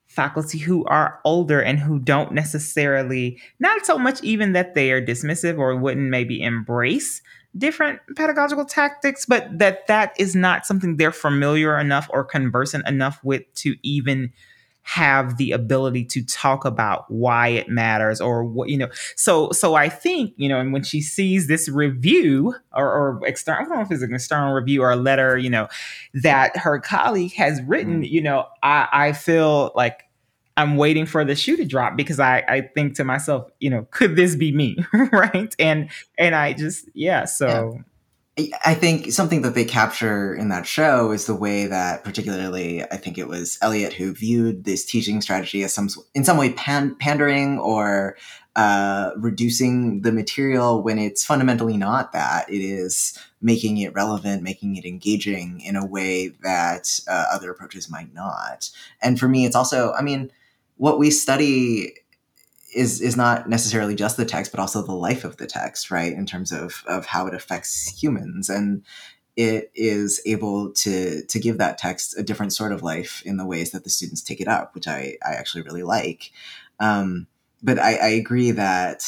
faculty 0.08 0.58
who 0.58 0.84
are 0.86 1.20
older 1.24 1.62
and 1.62 1.80
who 1.80 2.00
don't 2.00 2.34
necessarily, 2.34 3.40
not 3.60 3.86
so 3.86 3.98
much 3.98 4.22
even 4.24 4.54
that 4.54 4.76
they 4.76 4.92
are 4.92 5.02
dismissive 5.02 5.58
or 5.58 5.76
wouldn't 5.78 6.10
maybe 6.10 6.42
embrace 6.42 7.22
different 7.58 8.00
pedagogical 8.16 8.66
tactics, 8.66 9.26
but 9.26 9.58
that 9.60 9.88
that 9.88 10.14
is 10.20 10.36
not 10.36 10.66
something 10.66 10.98
they're 10.98 11.12
familiar 11.12 11.78
enough 11.78 12.08
or 12.12 12.24
conversant 12.24 12.88
enough 12.88 13.20
with 13.24 13.44
to 13.56 13.76
even 13.84 14.32
have 14.84 15.38
the 15.38 15.52
ability 15.52 16.04
to 16.04 16.26
talk 16.26 16.66
about 16.66 17.06
why 17.12 17.48
it 17.50 17.70
matters 17.70 18.20
or 18.20 18.44
what 18.44 18.70
you 18.70 18.78
know 18.78 18.90
so 19.16 19.52
so 19.52 19.76
i 19.76 19.88
think 19.88 20.34
you 20.36 20.50
know 20.50 20.60
and 20.60 20.74
when 20.74 20.82
she 20.82 21.00
sees 21.00 21.48
this 21.48 21.70
review 21.70 22.56
or, 22.74 22.88
or 22.92 23.22
external 23.28 23.62
i 23.62 23.64
don't 23.66 23.76
know 23.76 23.82
if 23.82 23.92
it's 23.92 24.02
an 24.02 24.16
external 24.16 24.52
review 24.52 24.82
or 24.82 24.90
a 24.90 24.96
letter 24.96 25.38
you 25.38 25.50
know 25.50 25.68
that 26.16 26.58
her 26.58 26.80
colleague 26.80 27.34
has 27.34 27.62
written 27.64 28.02
mm. 28.02 28.10
you 28.10 28.20
know 28.20 28.48
i 28.64 28.88
i 28.92 29.12
feel 29.12 29.72
like 29.76 30.09
I'm 30.60 30.76
waiting 30.76 31.06
for 31.06 31.24
the 31.24 31.36
shoe 31.36 31.56
to 31.56 31.66
drop 31.66 31.96
because 31.96 32.20
I, 32.20 32.44
I 32.48 32.62
think 32.62 32.96
to 32.96 33.06
myself, 33.06 33.50
you 33.60 33.70
know, 33.70 33.88
could 33.92 34.18
this 34.18 34.36
be 34.36 34.52
me? 34.52 34.78
right. 35.12 35.56
And 35.58 35.90
and 36.18 36.36
I 36.36 36.52
just 36.52 36.90
yeah, 36.94 37.24
so 37.24 37.76
yeah. 37.76 37.82
I 38.66 38.74
think 38.74 39.12
something 39.12 39.42
that 39.42 39.56
they 39.56 39.66
capture 39.66 40.34
in 40.34 40.50
that 40.50 40.66
show 40.66 41.12
is 41.12 41.26
the 41.26 41.36
way 41.36 41.66
that, 41.68 42.04
particularly, 42.04 42.84
I 42.84 42.98
think 42.98 43.18
it 43.18 43.28
was 43.28 43.58
Elliot 43.62 43.94
who 43.94 44.14
viewed 44.14 44.64
this 44.64 44.86
teaching 44.86 45.22
strategy 45.22 45.64
as 45.64 45.74
some, 45.74 45.90
in 46.14 46.24
some 46.24 46.38
way, 46.38 46.54
pan- 46.54 46.96
pandering 46.96 47.60
or 47.60 48.16
uh, 48.56 49.12
reducing 49.18 50.02
the 50.02 50.12
material 50.12 50.82
when 50.82 51.00
it's 51.00 51.26
fundamentally 51.26 51.76
not 51.76 52.14
that. 52.14 52.50
It 52.50 52.62
is 52.62 53.18
making 53.42 53.78
it 53.78 53.94
relevant, 53.94 54.44
making 54.44 54.78
it 54.78 54.86
engaging 54.86 55.60
in 55.62 55.76
a 55.76 55.86
way 55.86 56.30
that 56.42 57.00
uh, 57.10 57.26
other 57.32 57.52
approaches 57.52 57.90
might 57.90 58.14
not. 58.14 58.70
And 59.02 59.20
for 59.20 59.28
me, 59.28 59.46
it's 59.46 59.56
also, 59.56 59.92
I 59.94 60.02
mean, 60.02 60.32
what 60.80 60.98
we 60.98 61.12
study 61.12 61.94
is 62.74 63.02
is 63.02 63.18
not 63.18 63.50
necessarily 63.50 63.96
just 63.96 64.16
the 64.16 64.26
text, 64.26 64.52
but 64.52 64.62
also 64.62 64.82
the 64.82 64.94
life 64.94 65.26
of 65.26 65.36
the 65.36 65.46
text, 65.46 65.92
right? 65.92 66.14
In 66.14 66.26
terms 66.26 66.54
of 66.54 66.84
of 66.88 67.06
how 67.06 67.28
it 67.28 67.34
affects 67.34 68.02
humans, 68.02 68.50
and 68.50 68.84
it 69.36 69.72
is 69.76 70.22
able 70.26 70.72
to 70.72 71.26
to 71.26 71.40
give 71.40 71.58
that 71.58 71.78
text 71.78 72.18
a 72.18 72.24
different 72.24 72.54
sort 72.54 72.72
of 72.72 72.82
life 72.82 73.22
in 73.26 73.36
the 73.36 73.46
ways 73.46 73.72
that 73.72 73.84
the 73.84 73.90
students 73.90 74.22
take 74.22 74.40
it 74.40 74.48
up, 74.48 74.74
which 74.74 74.88
I 74.88 75.18
I 75.26 75.34
actually 75.34 75.64
really 75.64 75.84
like. 75.84 76.32
Um, 76.80 77.28
but 77.62 77.78
I, 77.78 77.96
I 77.96 78.10
agree 78.10 78.52
that 78.52 79.04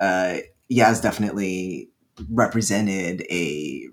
uh, 0.00 0.38
Yaz 0.70 1.02
definitely 1.02 1.88
represented 2.30 3.22
a 3.30 3.88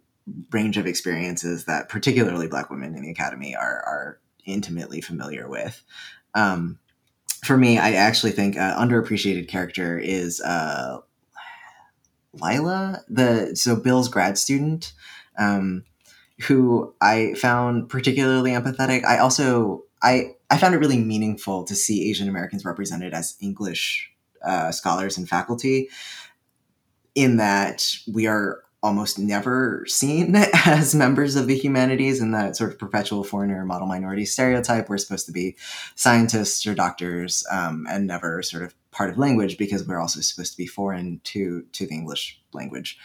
range 0.52 0.78
of 0.78 0.86
experiences 0.86 1.63
that 1.63 1.88
particularly 1.88 2.50
Black 2.50 2.70
women 2.70 2.94
in 2.94 3.04
the 3.04 3.12
academy 3.12 3.56
are 3.56 3.84
are 3.86 4.20
intimately 4.46 5.00
familiar 5.00 5.48
with. 5.48 5.82
Um, 6.34 6.78
for 7.43 7.58
me, 7.58 7.77
I 7.77 7.93
actually 7.93 8.32
think 8.32 8.58
uh, 8.58 8.80
underappreciated 8.80 9.47
character 9.47 9.97
is 9.97 10.39
uh, 10.41 10.99
Lila, 12.34 13.04
the 13.10 13.56
so 13.56 13.75
Bill's 13.75 14.10
grad 14.10 14.38
student, 14.38 14.93
um, 15.38 15.84
who 16.43 16.93
I 17.01 17.34
found 17.34 17.89
particularly 17.89 18.51
empathetic. 18.51 19.04
I 19.06 19.17
also 19.17 19.84
I 20.04 20.36
I 20.49 20.58
found 20.58 20.75
it 20.75 20.80
really 20.80 20.99
meaningful 20.99 21.63
to 21.63 21.75
see 21.75 22.10
Asian 22.10 22.30
Americans 22.30 22.63
represented 22.63 23.13
as 23.13 23.36
English 23.41 24.12
uh, 24.45 24.71
scholars 24.71 25.17
and 25.17 25.27
faculty. 25.27 25.89
In 27.15 27.38
that 27.38 27.95
we 28.12 28.27
are 28.27 28.62
almost 28.84 29.20
never 29.20 29.86
seen 29.88 30.36
as 30.65 30.96
members 30.96 31.36
of 31.36 31.48
the 31.48 31.58
humanities 31.58 32.20
in 32.20 32.32
that 32.32 32.56
sort 32.56 32.72
of 32.72 32.80
perpetual 32.80 33.24
foreigner 33.24 33.65
model 33.65 33.88
minority 33.88 34.26
stereotype. 34.26 34.89
We're 34.89 34.98
supposed 34.98 35.28
to 35.28 35.32
be 35.32 35.56
scientists 35.96 36.65
or 36.65 36.74
doctors 36.74 37.46
um, 37.52 37.86
and 37.89 38.08
never 38.08 38.41
sort 38.41 38.63
of 38.63 38.74
part 38.91 39.10
of 39.10 39.17
language 39.17 39.58
because 39.58 39.88
we're 39.88 40.00
also 40.00 40.22
supposed 40.22 40.52
to 40.54 40.58
be 40.58 40.67
foreign 40.67 41.22
to 41.26 41.63
to 41.74 41.86
the 41.86 41.94
English 41.94 42.39
language. 42.54 42.98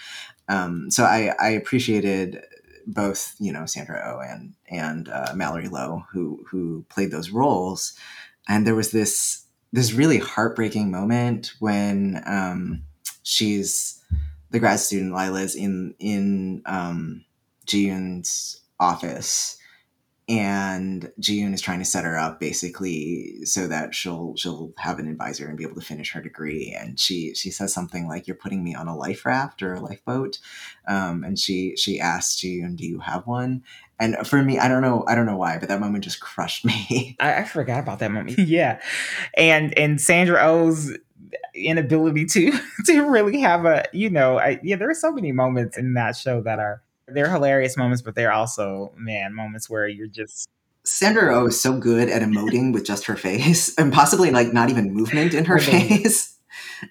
Um, 0.49 0.91
so 0.91 1.05
I, 1.05 1.35
I, 1.41 1.49
appreciated 1.51 2.43
both 2.87 3.35
you 3.39 3.53
know 3.53 3.67
Sandra 3.67 4.01
oh 4.05 4.21
and 4.21 4.55
and 4.71 5.09
uh, 5.09 5.33
Mallory 5.35 5.69
Low 5.69 6.05
who 6.12 6.45
who 6.49 6.85
played 6.89 7.11
those 7.11 7.31
roles, 7.31 7.95
and 8.49 8.67
there 8.67 8.75
was 8.75 8.91
this 8.93 9.45
this 9.73 9.93
really 9.93 10.19
heartbreaking 10.19 10.91
moment 10.91 11.53
when 11.59 12.23
um, 12.27 12.83
she's 13.23 14.03
the 14.51 14.59
grad 14.59 14.81
student 14.81 15.13
Lila's 15.13 15.55
in 15.55 15.95
in 15.99 16.63
um, 16.67 17.25
Ji-yoon's 17.67 18.61
office, 18.79 19.59
and 20.29 21.11
Ji-yoon 21.19 21.55
is 21.55 21.61
trying 21.61 21.79
to 21.79 21.85
set 21.85 22.05
her 22.05 22.19
up 22.19 22.41
basically 22.41 23.45
so 23.45 23.67
that 23.69 23.95
she'll 23.95 24.35
she'll 24.37 24.73
have 24.79 24.99
an 24.99 25.09
advisor 25.09 25.47
and 25.47 25.57
be 25.57 25.65
able 25.65 25.75
to 25.75 25.87
finish 25.87 26.13
her 26.13 26.21
degree. 26.21 26.77
And 26.79 26.99
she 26.99 27.35
she 27.35 27.51
says 27.51 27.73
something 27.73 28.09
like, 28.09 28.27
"You're 28.27 28.37
putting 28.37 28.63
me 28.63 28.75
on 28.75 28.89
a 28.89 28.97
life 28.97 29.27
raft 29.27 29.63
or 29.63 29.75
a 29.75 29.81
lifeboat," 29.81 30.39
um, 30.87 31.25
and 31.25 31.39
she 31.39 31.77
she 31.77 32.01
asks 32.01 32.41
Ji-yoon, 32.41 32.77
"Do 32.77 32.87
you 32.87 33.01
have 33.01 33.27
one?" 33.27 33.63
And 33.99 34.17
for 34.27 34.43
me, 34.43 34.59
I 34.59 34.69
don't 34.69 34.83
know, 34.83 35.05
I 35.09 35.15
don't 35.15 35.25
know 35.25 35.39
why, 35.39 35.59
but 35.59 35.71
that 35.71 35.81
moment 35.81 36.05
just 36.05 36.21
crushed 36.21 36.67
me. 36.67 37.17
I, 37.21 37.37
I 37.37 37.45
forgot 37.45 37.81
about 37.81 38.01
that 38.01 38.11
moment. 38.11 38.39
yeah, 38.39 38.81
and 39.35 39.77
and 39.79 40.01
Sandra 40.01 40.43
Oh's 40.43 40.93
inability 41.55 42.25
to 42.27 42.53
to 42.85 43.03
really 43.03 43.41
have 43.41 43.65
a 43.65 43.85
you 43.93 44.11
know 44.11 44.39
I, 44.39 44.61
yeah 44.62 44.77
there 44.77 44.91
are 44.91 44.95
so 44.95 45.12
many 45.12 45.33
moments 45.33 45.77
in 45.77 45.95
that 45.95 46.17
show 46.17 46.41
that 46.43 46.59
are 46.59 46.83
they're 47.09 47.31
hilarious 47.31 47.77
moments 47.77 48.03
but 48.03 48.15
they're 48.15 48.33
also 48.33 48.93
man 48.97 49.35
moments 49.35 49.71
where 49.71 49.89
you're 49.89 50.07
just 50.07 50.49
Sandra 50.87 51.37
Oh 51.37 51.47
is 51.47 51.61
so 51.61 51.77
good 51.77 52.09
at 52.09 52.23
emoting 52.23 52.73
with 52.73 52.87
just 52.87 53.07
her 53.07 53.17
face 53.17 53.75
and 53.79 53.93
possibly 53.93 54.31
like 54.31 54.53
not 54.53 54.71
even 54.71 54.95
movement 54.95 55.35
in 55.35 55.45
her 55.47 55.59
face. 55.59 56.39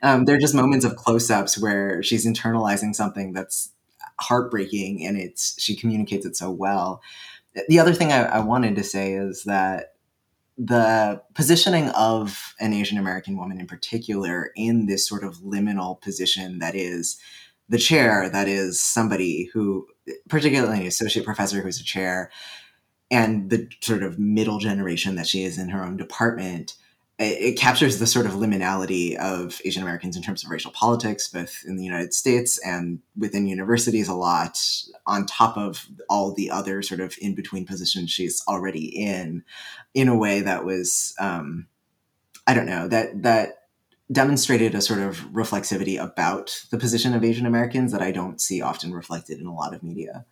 Um, 0.02 0.26
they're 0.26 0.38
just 0.38 0.54
moments 0.54 0.84
of 0.84 0.98
close-ups 0.98 1.58
where 1.58 2.04
she's 2.04 2.28
internalizing 2.28 2.94
something 2.94 3.32
that's 3.32 3.72
heartbreaking 4.20 5.06
and 5.06 5.18
it's 5.18 5.60
she 5.62 5.76
communicates 5.76 6.26
it 6.26 6.36
so 6.36 6.52
well. 6.52 7.02
The 7.70 7.80
other 7.80 7.94
thing 7.94 8.12
I, 8.12 8.24
I 8.24 8.40
wanted 8.40 8.76
to 8.76 8.84
say 8.84 9.14
is 9.14 9.44
that 9.44 9.95
the 10.58 11.22
positioning 11.34 11.90
of 11.90 12.54
an 12.60 12.74
Asian 12.74 12.98
American 12.98 13.38
woman 13.38 13.60
in 13.60 13.68
particular 13.68 14.52
in 14.56 14.86
this 14.86 15.08
sort 15.08 15.24
of 15.24 15.38
liminal 15.38 16.00
position 16.02 16.60
that 16.60 16.76
is 16.76 17.18
the 17.68 17.78
chair, 17.78 18.30
that 18.30 18.48
is 18.48 18.80
somebody 18.80 19.50
who, 19.54 19.88
particularly 20.30 20.82
an 20.82 20.88
associate 20.88 21.26
professor 21.26 21.62
who's 21.62 21.80
a 21.80 21.84
chair, 21.84 22.32
and 23.12 23.50
the 23.50 23.68
sort 23.82 24.04
of 24.04 24.20
middle 24.20 24.60
generation 24.60 25.16
that 25.16 25.28
she 25.28 25.44
is 25.44 25.58
in 25.58 25.70
her 25.70 25.84
own 25.84 25.98
department 25.98 26.76
it, 27.18 27.58
captures 27.58 28.00
the 28.00 28.08
sort 28.08 28.26
of 28.26 28.34
liminality 28.34 29.16
of 29.16 29.62
Asian 29.64 29.82
Americans 29.82 30.18
in 30.18 30.22
terms 30.22 30.44
of 30.44 30.50
racial 30.50 30.72
politics, 30.72 31.30
both 31.30 31.64
in 31.66 31.78
the 31.78 31.84
United 31.84 32.14
States 32.14 32.58
and 32.66 33.00
within 33.18 33.48
universities 33.48 34.10
a 34.10 34.14
lot, 34.14 34.60
on 35.08 35.26
top 35.26 35.56
of 35.58 35.88
all 36.10 36.34
the 36.34 36.52
other 36.52 36.82
sort 36.82 37.00
of 37.00 37.16
in 37.22 37.34
between 37.34 37.66
positions 37.66 38.12
she's 38.12 38.44
already 38.48 38.86
in, 38.86 39.44
in 39.94 40.10
a 40.10 40.18
way 40.18 40.42
that 40.42 40.66
was, 40.66 41.16
um, 41.20 41.68
I 42.46 42.54
don't 42.54 42.68
know, 42.68 42.88
that 42.90 43.24
that 43.24 43.62
demonstrated 44.12 44.76
a 44.76 44.82
sort 44.82 45.00
of 45.00 45.20
reflexivity 45.32 46.02
about 46.02 46.66
the 46.70 46.78
position 46.78 47.14
of 47.14 47.24
Asian 47.24 47.46
Americans 47.46 47.92
that 47.92 48.02
I 48.02 48.12
don't 48.12 48.40
see 48.40 48.62
often 48.62 48.94
reflected 48.94 49.40
in 49.40 49.48
a 49.48 49.54
lot 49.54 49.74
of 49.74 49.82
media. 49.82 50.26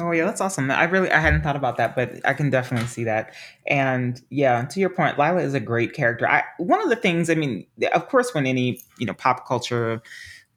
Oh 0.00 0.12
yeah, 0.12 0.24
that's 0.24 0.40
awesome. 0.40 0.70
I 0.70 0.84
really 0.84 1.10
I 1.10 1.18
hadn't 1.18 1.42
thought 1.42 1.56
about 1.56 1.76
that, 1.78 1.96
but 1.96 2.20
I 2.24 2.32
can 2.32 2.50
definitely 2.50 2.86
see 2.86 3.04
that. 3.04 3.34
And 3.66 4.20
yeah, 4.30 4.64
to 4.64 4.78
your 4.80 4.90
point, 4.90 5.18
Lila 5.18 5.42
is 5.42 5.54
a 5.54 5.60
great 5.60 5.92
character. 5.92 6.28
I 6.28 6.44
one 6.58 6.80
of 6.80 6.88
the 6.88 6.96
things, 6.96 7.28
I 7.28 7.34
mean, 7.34 7.66
of 7.92 8.08
course 8.08 8.32
when 8.32 8.46
any, 8.46 8.80
you 8.98 9.06
know, 9.06 9.14
pop 9.14 9.46
culture 9.46 10.00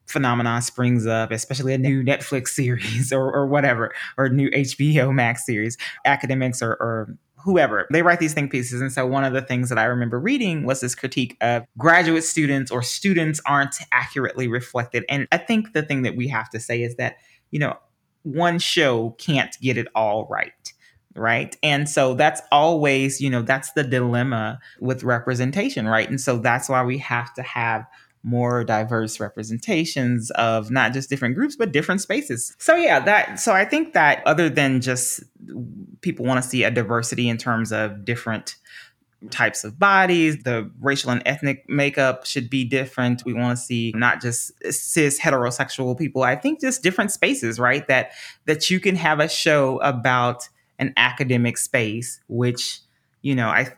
phenomenon 0.06 0.62
springs 0.62 1.06
up, 1.06 1.32
especially 1.32 1.74
a 1.74 1.78
new 1.78 2.04
Netflix 2.04 2.48
series 2.50 3.12
or, 3.12 3.32
or 3.32 3.46
whatever, 3.46 3.92
or 4.16 4.28
new 4.28 4.48
HBO 4.50 5.12
Max 5.12 5.44
series, 5.44 5.76
academics 6.04 6.62
or, 6.62 6.72
or 6.74 7.16
whoever 7.44 7.88
they 7.90 8.02
write 8.02 8.20
these 8.20 8.34
think 8.34 8.52
pieces 8.52 8.80
and 8.80 8.92
so 8.92 9.04
one 9.04 9.24
of 9.24 9.32
the 9.32 9.42
things 9.42 9.68
that 9.68 9.76
i 9.76 9.82
remember 9.82 10.16
reading 10.16 10.64
was 10.64 10.80
this 10.80 10.94
critique 10.94 11.36
of 11.40 11.64
graduate 11.76 12.22
students 12.22 12.70
or 12.70 12.84
students 12.84 13.40
aren't 13.46 13.74
accurately 13.90 14.46
reflected 14.46 15.04
and 15.08 15.26
i 15.32 15.36
think 15.36 15.72
the 15.72 15.82
thing 15.82 16.02
that 16.02 16.14
we 16.14 16.28
have 16.28 16.48
to 16.48 16.60
say 16.60 16.84
is 16.84 16.94
that 16.94 17.16
you 17.50 17.58
know 17.58 17.76
one 18.22 18.58
show 18.58 19.10
can't 19.18 19.56
get 19.60 19.76
it 19.76 19.88
all 19.94 20.26
right 20.30 20.52
right? 21.14 21.56
And 21.62 21.88
so 21.90 22.14
that's 22.14 22.40
always 22.50 23.20
you 23.20 23.28
know 23.28 23.42
that's 23.42 23.72
the 23.72 23.84
dilemma 23.84 24.58
with 24.80 25.04
representation 25.04 25.86
right? 25.86 26.08
And 26.08 26.20
so 26.20 26.38
that's 26.38 26.68
why 26.68 26.82
we 26.84 26.98
have 26.98 27.34
to 27.34 27.42
have 27.42 27.86
more 28.24 28.62
diverse 28.62 29.18
representations 29.18 30.30
of 30.32 30.70
not 30.70 30.92
just 30.92 31.10
different 31.10 31.34
groups 31.34 31.56
but 31.56 31.72
different 31.72 32.00
spaces. 32.00 32.54
So 32.58 32.76
yeah 32.76 33.00
that 33.00 33.40
so 33.40 33.52
i 33.52 33.64
think 33.64 33.94
that 33.94 34.22
other 34.26 34.48
than 34.48 34.80
just 34.80 35.24
people 36.02 36.24
want 36.24 36.42
to 36.42 36.48
see 36.48 36.62
a 36.62 36.70
diversity 36.70 37.28
in 37.28 37.36
terms 37.36 37.72
of 37.72 38.04
different 38.04 38.56
types 39.30 39.64
of 39.64 39.78
bodies, 39.78 40.42
the 40.42 40.70
racial 40.80 41.10
and 41.10 41.22
ethnic 41.26 41.68
makeup 41.68 42.26
should 42.26 42.50
be 42.50 42.64
different. 42.64 43.24
We 43.24 43.32
want 43.32 43.58
to 43.58 43.64
see 43.64 43.92
not 43.94 44.20
just 44.20 44.52
cis 44.72 45.18
heterosexual 45.20 45.96
people. 45.98 46.22
I 46.22 46.36
think 46.36 46.60
just 46.60 46.82
different 46.82 47.10
spaces, 47.12 47.58
right? 47.58 47.86
That 47.88 48.12
that 48.46 48.70
you 48.70 48.80
can 48.80 48.96
have 48.96 49.20
a 49.20 49.28
show 49.28 49.78
about 49.80 50.48
an 50.78 50.92
academic 50.96 51.58
space, 51.58 52.20
which 52.28 52.80
you 53.22 53.34
know 53.34 53.48
I 53.48 53.72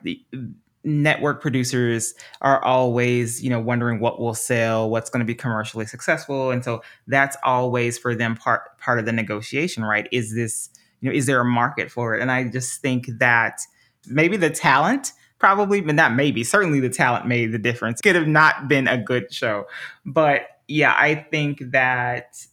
network 0.85 1.41
producers 1.41 2.15
are 2.43 2.63
always 2.63 3.43
you 3.43 3.49
know 3.49 3.59
wondering 3.59 4.01
what 4.01 4.21
will 4.21 4.35
sell 4.35 4.91
what's 4.91 5.09
going 5.09 5.21
to 5.21 5.27
be 5.27 5.35
commercially 5.35 5.87
successful 5.87 6.51
and 6.51 6.63
so 6.63 6.83
that's 7.07 7.39
always 7.43 7.97
for 7.97 8.15
them 8.15 8.37
part 8.37 8.77
part 8.79 8.99
of 8.99 9.07
the 9.07 9.13
negotiation 9.13 9.83
right 9.83 10.07
is 10.13 10.35
this 10.35 10.69
you 11.01 11.09
know 11.09 11.17
is 11.17 11.25
there 11.25 11.41
a 11.41 11.45
market 11.45 11.91
for 11.91 12.15
it 12.15 12.21
and 12.21 12.31
i 12.31 12.45
just 12.45 12.83
think 12.83 13.07
that 13.19 13.61
maybe 14.07 14.37
the 14.37 14.51
talent 14.51 15.13
probably 15.45 15.81
but 15.81 15.95
not 15.95 16.15
maybe 16.15 16.43
certainly 16.43 16.81
the 16.81 16.89
talent 16.89 17.27
made 17.27 17.53
the 17.53 17.59
difference 17.59 18.01
could 18.01 18.15
have 18.15 18.29
not 18.29 18.69
been 18.69 18.89
a 18.89 18.97
good 18.97 19.33
show 19.33 19.67
but 20.05 20.43
yeah 20.69 20.95
i 20.97 21.15
think 21.15 21.59
that 21.71 22.47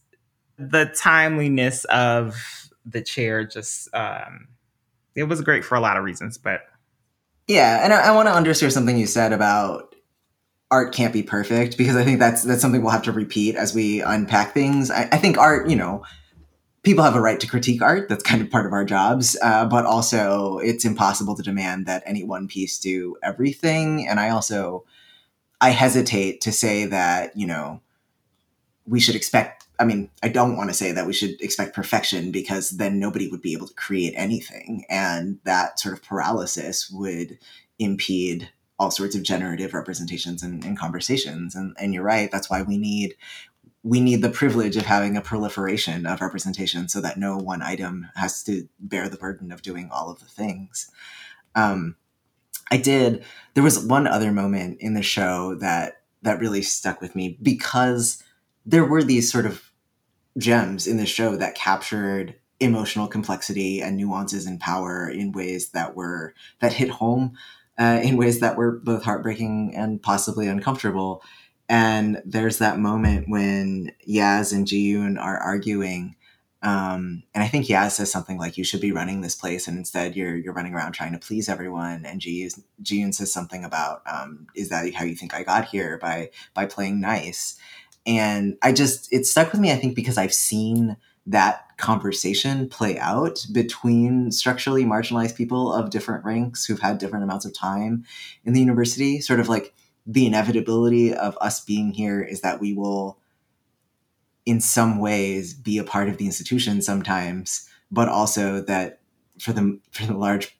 the 0.58 0.84
timeliness 0.96 1.84
of 1.86 2.36
the 2.84 3.00
chair 3.00 3.44
just 3.44 3.92
um 3.94 4.48
it 5.14 5.24
was 5.24 5.40
great 5.40 5.64
for 5.64 5.74
a 5.74 5.80
lot 5.80 5.96
of 5.96 6.04
reasons 6.04 6.36
but 6.36 6.62
yeah, 7.48 7.84
and 7.84 7.92
I, 7.92 8.08
I 8.08 8.10
want 8.12 8.28
to 8.28 8.34
underscore 8.34 8.70
something 8.70 8.96
you 8.96 9.06
said 9.06 9.32
about 9.32 9.94
art 10.70 10.94
can't 10.94 11.12
be 11.12 11.22
perfect 11.22 11.76
because 11.76 11.96
I 11.96 12.04
think 12.04 12.18
that's 12.18 12.42
that's 12.42 12.62
something 12.62 12.82
we'll 12.82 12.92
have 12.92 13.02
to 13.02 13.12
repeat 13.12 13.56
as 13.56 13.74
we 13.74 14.00
unpack 14.00 14.54
things. 14.54 14.90
I, 14.90 15.08
I 15.12 15.18
think 15.18 15.38
art, 15.38 15.68
you 15.68 15.76
know, 15.76 16.02
people 16.82 17.04
have 17.04 17.14
a 17.14 17.20
right 17.20 17.38
to 17.40 17.46
critique 17.46 17.82
art. 17.82 18.08
That's 18.08 18.22
kind 18.22 18.42
of 18.42 18.50
part 18.50 18.66
of 18.66 18.72
our 18.72 18.84
jobs, 18.84 19.36
uh, 19.42 19.66
but 19.66 19.86
also 19.86 20.58
it's 20.58 20.84
impossible 20.84 21.36
to 21.36 21.42
demand 21.42 21.86
that 21.86 22.02
any 22.06 22.24
one 22.24 22.48
piece 22.48 22.78
do 22.78 23.16
everything. 23.22 24.06
And 24.06 24.18
I 24.18 24.30
also 24.30 24.84
I 25.60 25.70
hesitate 25.70 26.40
to 26.42 26.52
say 26.52 26.86
that 26.86 27.36
you 27.36 27.46
know 27.46 27.80
we 28.86 29.00
should 29.00 29.14
expect 29.14 29.62
I 29.82 29.84
mean, 29.84 30.10
I 30.22 30.28
don't 30.28 30.56
want 30.56 30.70
to 30.70 30.74
say 30.74 30.92
that 30.92 31.06
we 31.06 31.12
should 31.12 31.40
expect 31.40 31.74
perfection 31.74 32.30
because 32.30 32.70
then 32.70 33.00
nobody 33.00 33.26
would 33.28 33.42
be 33.42 33.52
able 33.52 33.66
to 33.66 33.74
create 33.74 34.14
anything. 34.16 34.84
And 34.88 35.40
that 35.42 35.80
sort 35.80 35.94
of 35.94 36.04
paralysis 36.04 36.88
would 36.88 37.38
impede 37.80 38.48
all 38.78 38.92
sorts 38.92 39.16
of 39.16 39.24
generative 39.24 39.74
representations 39.74 40.42
and, 40.42 40.64
and 40.64 40.78
conversations. 40.78 41.56
And, 41.56 41.74
and 41.80 41.92
you're 41.92 42.04
right, 42.04 42.30
that's 42.30 42.48
why 42.48 42.62
we 42.62 42.78
need 42.78 43.16
we 43.82 44.00
need 44.00 44.22
the 44.22 44.30
privilege 44.30 44.76
of 44.76 44.86
having 44.86 45.16
a 45.16 45.20
proliferation 45.20 46.06
of 46.06 46.20
representation 46.20 46.88
so 46.88 47.00
that 47.00 47.18
no 47.18 47.36
one 47.36 47.62
item 47.62 48.06
has 48.14 48.42
to 48.44 48.68
bear 48.78 49.08
the 49.08 49.16
burden 49.16 49.50
of 49.50 49.62
doing 49.62 49.88
all 49.90 50.10
of 50.10 50.20
the 50.20 50.26
things. 50.26 50.90
Um, 51.54 51.96
I 52.70 52.76
did. 52.76 53.24
There 53.54 53.64
was 53.64 53.84
one 53.84 54.06
other 54.06 54.32
moment 54.32 54.78
in 54.80 54.94
the 54.94 55.02
show 55.02 55.56
that 55.56 56.02
that 56.22 56.38
really 56.38 56.62
stuck 56.62 57.00
with 57.00 57.16
me 57.16 57.36
because 57.42 58.22
there 58.64 58.84
were 58.84 59.02
these 59.02 59.30
sort 59.30 59.44
of 59.44 59.72
gems 60.38 60.86
in 60.86 60.96
the 60.96 61.06
show 61.06 61.36
that 61.36 61.56
captured 61.56 62.36
emotional 62.60 63.08
complexity 63.08 63.82
and 63.82 63.96
nuances 63.96 64.46
and 64.46 64.60
power 64.60 65.08
in 65.08 65.32
ways 65.32 65.70
that 65.70 65.96
were 65.96 66.32
that 66.60 66.72
hit 66.72 66.88
home 66.88 67.36
uh, 67.78 68.00
in 68.02 68.16
ways 68.16 68.40
that 68.40 68.56
were 68.56 68.78
both 68.84 69.02
heartbreaking 69.02 69.74
and 69.74 70.00
possibly 70.00 70.46
uncomfortable 70.46 71.22
and 71.68 72.22
there's 72.24 72.58
that 72.58 72.78
moment 72.78 73.28
when 73.28 73.92
Yaz 74.08 74.52
and 74.52 74.66
Ji-yoon 74.66 75.20
are 75.20 75.38
arguing 75.38 76.16
um, 76.64 77.24
and 77.34 77.42
I 77.42 77.48
think 77.48 77.66
Yaz 77.66 77.92
says 77.92 78.12
something 78.12 78.38
like 78.38 78.56
you 78.56 78.62
should 78.62 78.80
be 78.80 78.92
running 78.92 79.20
this 79.20 79.34
place 79.34 79.66
and 79.66 79.76
instead 79.76 80.14
you're 80.14 80.36
you're 80.36 80.52
running 80.52 80.74
around 80.74 80.92
trying 80.92 81.12
to 81.12 81.18
please 81.18 81.48
everyone 81.48 82.04
and 82.06 82.20
Ji-yoon 82.20 83.14
says 83.14 83.32
something 83.32 83.64
about 83.64 84.02
um, 84.06 84.46
is 84.54 84.68
that 84.68 84.92
how 84.94 85.04
you 85.04 85.14
think 85.14 85.34
I 85.34 85.42
got 85.42 85.66
here 85.66 85.98
by 85.98 86.30
by 86.54 86.66
playing 86.66 87.00
nice 87.00 87.58
and 88.06 88.56
I 88.62 88.72
just, 88.72 89.12
it 89.12 89.26
stuck 89.26 89.52
with 89.52 89.60
me, 89.60 89.72
I 89.72 89.76
think, 89.76 89.94
because 89.94 90.18
I've 90.18 90.34
seen 90.34 90.96
that 91.26 91.66
conversation 91.76 92.68
play 92.68 92.98
out 92.98 93.46
between 93.52 94.32
structurally 94.32 94.84
marginalized 94.84 95.36
people 95.36 95.72
of 95.72 95.90
different 95.90 96.24
ranks 96.24 96.64
who've 96.64 96.80
had 96.80 96.98
different 96.98 97.22
amounts 97.24 97.44
of 97.44 97.54
time 97.54 98.04
in 98.44 98.54
the 98.54 98.60
university. 98.60 99.20
Sort 99.20 99.38
of 99.38 99.48
like 99.48 99.72
the 100.06 100.26
inevitability 100.26 101.14
of 101.14 101.36
us 101.40 101.64
being 101.64 101.92
here 101.92 102.22
is 102.22 102.40
that 102.40 102.60
we 102.60 102.72
will, 102.72 103.18
in 104.44 104.60
some 104.60 104.98
ways, 104.98 105.54
be 105.54 105.78
a 105.78 105.84
part 105.84 106.08
of 106.08 106.16
the 106.16 106.26
institution 106.26 106.82
sometimes, 106.82 107.68
but 107.90 108.08
also 108.08 108.60
that 108.62 109.00
for 109.38 109.52
the 109.52 109.78
for 109.90 110.06
the 110.06 110.16
large 110.16 110.58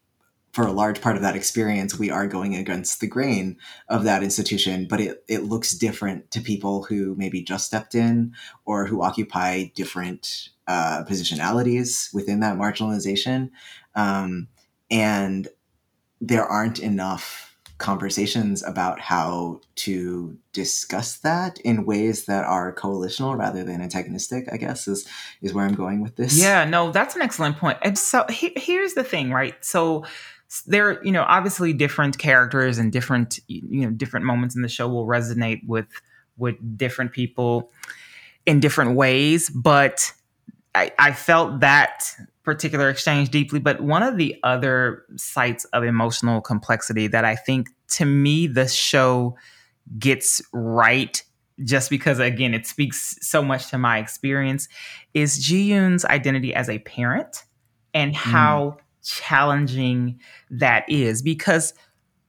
for 0.52 0.66
a 0.66 0.72
large 0.72 1.00
part 1.00 1.16
of 1.16 1.22
that 1.22 1.35
experience, 1.35 1.98
we 1.98 2.11
are 2.11 2.26
going 2.26 2.55
against 2.55 3.00
the 3.00 3.07
grain 3.07 3.57
of 3.88 4.05
that 4.05 4.22
institution, 4.22 4.87
but 4.88 5.00
it, 5.00 5.24
it 5.26 5.44
looks 5.44 5.72
different 5.72 6.31
to 6.31 6.42
people 6.42 6.85
who 6.85 7.14
maybe 7.16 7.42
just 7.42 7.66
stepped 7.66 7.94
in 7.94 8.35
or 8.66 8.87
who 8.87 9.02
occupy 9.02 9.64
different 9.74 10.50
uh, 10.68 11.05
positionalities 11.05 12.12
within 12.12 12.40
that 12.40 12.59
marginalization. 12.59 13.50
Um, 13.94 14.48
and 14.90 15.48
there 16.20 16.44
aren't 16.44 16.78
enough 16.78 17.51
conversations 17.82 18.62
about 18.62 19.00
how 19.00 19.60
to 19.74 20.38
discuss 20.52 21.18
that 21.18 21.58
in 21.60 21.84
ways 21.84 22.26
that 22.26 22.44
are 22.44 22.72
coalitional 22.74 23.36
rather 23.36 23.64
than 23.64 23.82
antagonistic 23.82 24.46
i 24.52 24.56
guess 24.56 24.86
is 24.86 25.06
is 25.42 25.52
where 25.52 25.66
i'm 25.66 25.74
going 25.74 26.00
with 26.00 26.16
this 26.16 26.40
yeah 26.40 26.64
no 26.64 26.92
that's 26.92 27.16
an 27.16 27.22
excellent 27.22 27.56
point. 27.58 27.76
and 27.82 27.98
so 27.98 28.24
he, 28.30 28.52
here's 28.56 28.94
the 28.94 29.02
thing 29.02 29.32
right 29.32 29.62
so 29.64 30.04
there 30.66 31.02
you 31.04 31.10
know 31.10 31.24
obviously 31.26 31.72
different 31.72 32.18
characters 32.18 32.78
and 32.78 32.92
different 32.92 33.40
you 33.48 33.82
know 33.84 33.90
different 33.90 34.24
moments 34.24 34.54
in 34.54 34.62
the 34.62 34.68
show 34.68 34.88
will 34.88 35.06
resonate 35.06 35.66
with 35.66 35.88
with 36.36 36.56
different 36.76 37.10
people 37.12 37.70
in 38.46 38.60
different 38.60 38.94
ways 38.94 39.50
but 39.50 40.12
I, 40.74 40.92
I 40.98 41.12
felt 41.12 41.60
that 41.60 42.14
particular 42.42 42.88
exchange 42.88 43.31
deeply 43.31 43.59
but 43.59 43.81
one 43.81 44.02
of 44.02 44.16
the 44.16 44.37
other 44.42 45.05
sites 45.16 45.64
of 45.66 45.85
emotional 45.85 46.40
complexity 46.40 47.07
that 47.07 47.24
i 47.24 47.37
think 47.37 47.68
to 47.88 48.05
me 48.05 48.46
the 48.46 48.66
show 48.66 49.37
gets 49.98 50.42
right 50.52 51.22
just 51.64 51.90
because 51.90 52.18
again 52.18 52.55
it 52.55 52.66
speaks 52.66 53.16
so 53.20 53.42
much 53.42 53.68
to 53.68 53.78
my 53.78 53.98
experience 53.98 54.68
is 55.14 55.38
Ji-yoon's 55.38 56.05
identity 56.05 56.55
as 56.55 56.68
a 56.68 56.78
parent 56.81 57.44
and 57.94 58.12
mm. 58.12 58.16
how 58.16 58.76
mm 58.78 58.83
challenging 59.02 60.20
that 60.50 60.85
is 60.88 61.22
because 61.22 61.74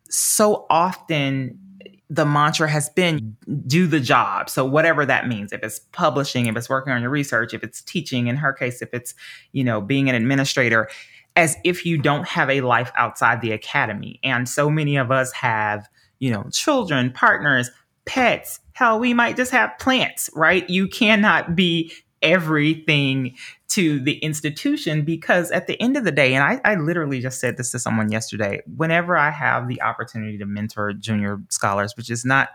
so 0.09 0.65
often 0.69 1.59
the 2.09 2.25
mantra 2.25 2.69
has 2.69 2.89
been 2.89 3.35
do 3.65 3.87
the 3.87 3.99
job. 3.99 4.49
So 4.49 4.65
whatever 4.65 5.05
that 5.05 5.27
means, 5.27 5.51
if 5.51 5.63
it's 5.63 5.79
publishing, 5.91 6.45
if 6.47 6.55
it's 6.55 6.69
working 6.69 6.93
on 6.93 7.01
your 7.01 7.09
research, 7.09 7.53
if 7.53 7.63
it's 7.63 7.81
teaching, 7.81 8.27
in 8.27 8.35
her 8.35 8.53
case, 8.53 8.81
if 8.81 8.93
it's, 8.93 9.15
you 9.51 9.63
know, 9.63 9.81
being 9.81 10.09
an 10.09 10.15
administrator, 10.15 10.89
as 11.35 11.57
if 11.63 11.85
you 11.85 11.97
don't 11.97 12.27
have 12.27 12.49
a 12.49 12.61
life 12.61 12.91
outside 12.95 13.41
the 13.41 13.51
academy. 13.51 14.19
And 14.23 14.47
so 14.47 14.69
many 14.69 14.97
of 14.97 15.11
us 15.11 15.31
have, 15.31 15.89
you 16.19 16.31
know, 16.31 16.45
children, 16.51 17.11
partners, 17.11 17.71
pets. 18.05 18.59
Hell, 18.73 18.99
we 18.99 19.13
might 19.13 19.35
just 19.35 19.51
have 19.51 19.71
plants, 19.79 20.29
right? 20.35 20.69
You 20.69 20.87
cannot 20.87 21.55
be 21.55 21.91
everything 22.23 23.35
to 23.67 23.99
the 23.99 24.17
institution 24.19 25.03
because 25.03 25.51
at 25.51 25.67
the 25.67 25.79
end 25.81 25.97
of 25.97 26.05
the 26.05 26.11
day, 26.11 26.33
and 26.33 26.43
I, 26.43 26.61
I, 26.63 26.75
literally 26.75 27.19
just 27.19 27.39
said 27.39 27.57
this 27.57 27.71
to 27.71 27.79
someone 27.79 28.11
yesterday, 28.11 28.61
whenever 28.75 29.17
I 29.17 29.29
have 29.29 29.67
the 29.67 29.81
opportunity 29.81 30.37
to 30.37 30.45
mentor 30.45 30.93
junior 30.93 31.41
scholars, 31.49 31.95
which 31.97 32.09
is 32.09 32.23
not 32.23 32.49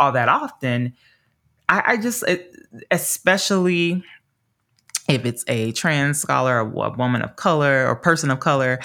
all 0.00 0.12
that 0.12 0.28
often, 0.28 0.94
I, 1.68 1.82
I 1.86 1.96
just, 1.98 2.24
especially 2.90 4.02
if 5.08 5.26
it's 5.26 5.44
a 5.46 5.72
trans 5.72 6.18
scholar, 6.18 6.58
a, 6.58 6.64
a 6.64 6.90
woman 6.96 7.22
of 7.22 7.36
color, 7.36 7.86
or 7.86 7.96
person 7.96 8.30
of 8.30 8.40
color, 8.40 8.78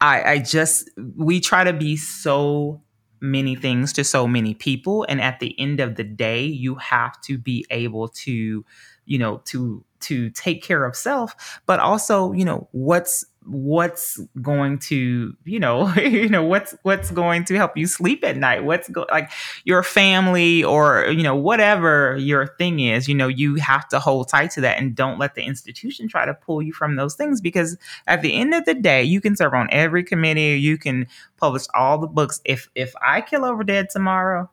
I, 0.00 0.22
I 0.22 0.38
just, 0.38 0.90
we 1.16 1.40
try 1.40 1.64
to 1.64 1.72
be 1.72 1.96
so 1.96 2.82
many 3.20 3.54
things 3.56 3.92
to 3.94 4.04
so 4.04 4.26
many 4.26 4.54
people. 4.54 5.06
And 5.08 5.20
at 5.20 5.40
the 5.40 5.58
end 5.58 5.80
of 5.80 5.96
the 5.96 6.04
day, 6.04 6.44
you 6.44 6.76
have 6.76 7.20
to 7.22 7.38
be 7.38 7.66
able 7.70 8.08
to 8.08 8.64
you 9.06 9.18
know 9.18 9.38
to 9.46 9.84
to 10.00 10.30
take 10.30 10.62
care 10.62 10.84
of 10.84 10.94
self 10.96 11.60
but 11.66 11.80
also 11.80 12.32
you 12.32 12.44
know 12.44 12.68
what's 12.72 13.24
what's 13.46 14.20
going 14.42 14.78
to 14.78 15.34
you 15.44 15.58
know 15.58 15.92
you 15.96 16.28
know 16.28 16.44
what's 16.44 16.74
what's 16.82 17.10
going 17.10 17.44
to 17.44 17.56
help 17.56 17.76
you 17.76 17.86
sleep 17.86 18.22
at 18.24 18.36
night? 18.36 18.64
What's 18.64 18.88
go 18.88 19.06
like 19.10 19.30
your 19.64 19.82
family 19.82 20.62
or 20.62 21.06
you 21.06 21.22
know 21.22 21.34
whatever 21.34 22.16
your 22.18 22.46
thing 22.58 22.80
is 22.80 23.08
you 23.08 23.14
know 23.14 23.28
you 23.28 23.56
have 23.56 23.88
to 23.88 23.98
hold 23.98 24.28
tight 24.28 24.50
to 24.52 24.60
that 24.60 24.78
and 24.78 24.94
don't 24.94 25.18
let 25.18 25.34
the 25.34 25.42
institution 25.42 26.08
try 26.08 26.26
to 26.26 26.34
pull 26.34 26.62
you 26.62 26.72
from 26.72 26.96
those 26.96 27.14
things 27.14 27.40
because 27.40 27.76
at 28.06 28.22
the 28.22 28.34
end 28.34 28.54
of 28.54 28.64
the 28.66 28.74
day 28.74 29.02
you 29.02 29.20
can 29.20 29.36
serve 29.36 29.54
on 29.54 29.68
every 29.70 30.04
committee. 30.04 30.58
You 30.58 30.78
can 30.78 31.06
publish 31.38 31.64
all 31.74 31.98
the 31.98 32.06
books. 32.06 32.40
If 32.44 32.68
if 32.74 32.94
i 33.02 33.20
kill 33.20 33.44
over 33.44 33.64
dead 33.64 33.88
tomorrow 33.90 34.50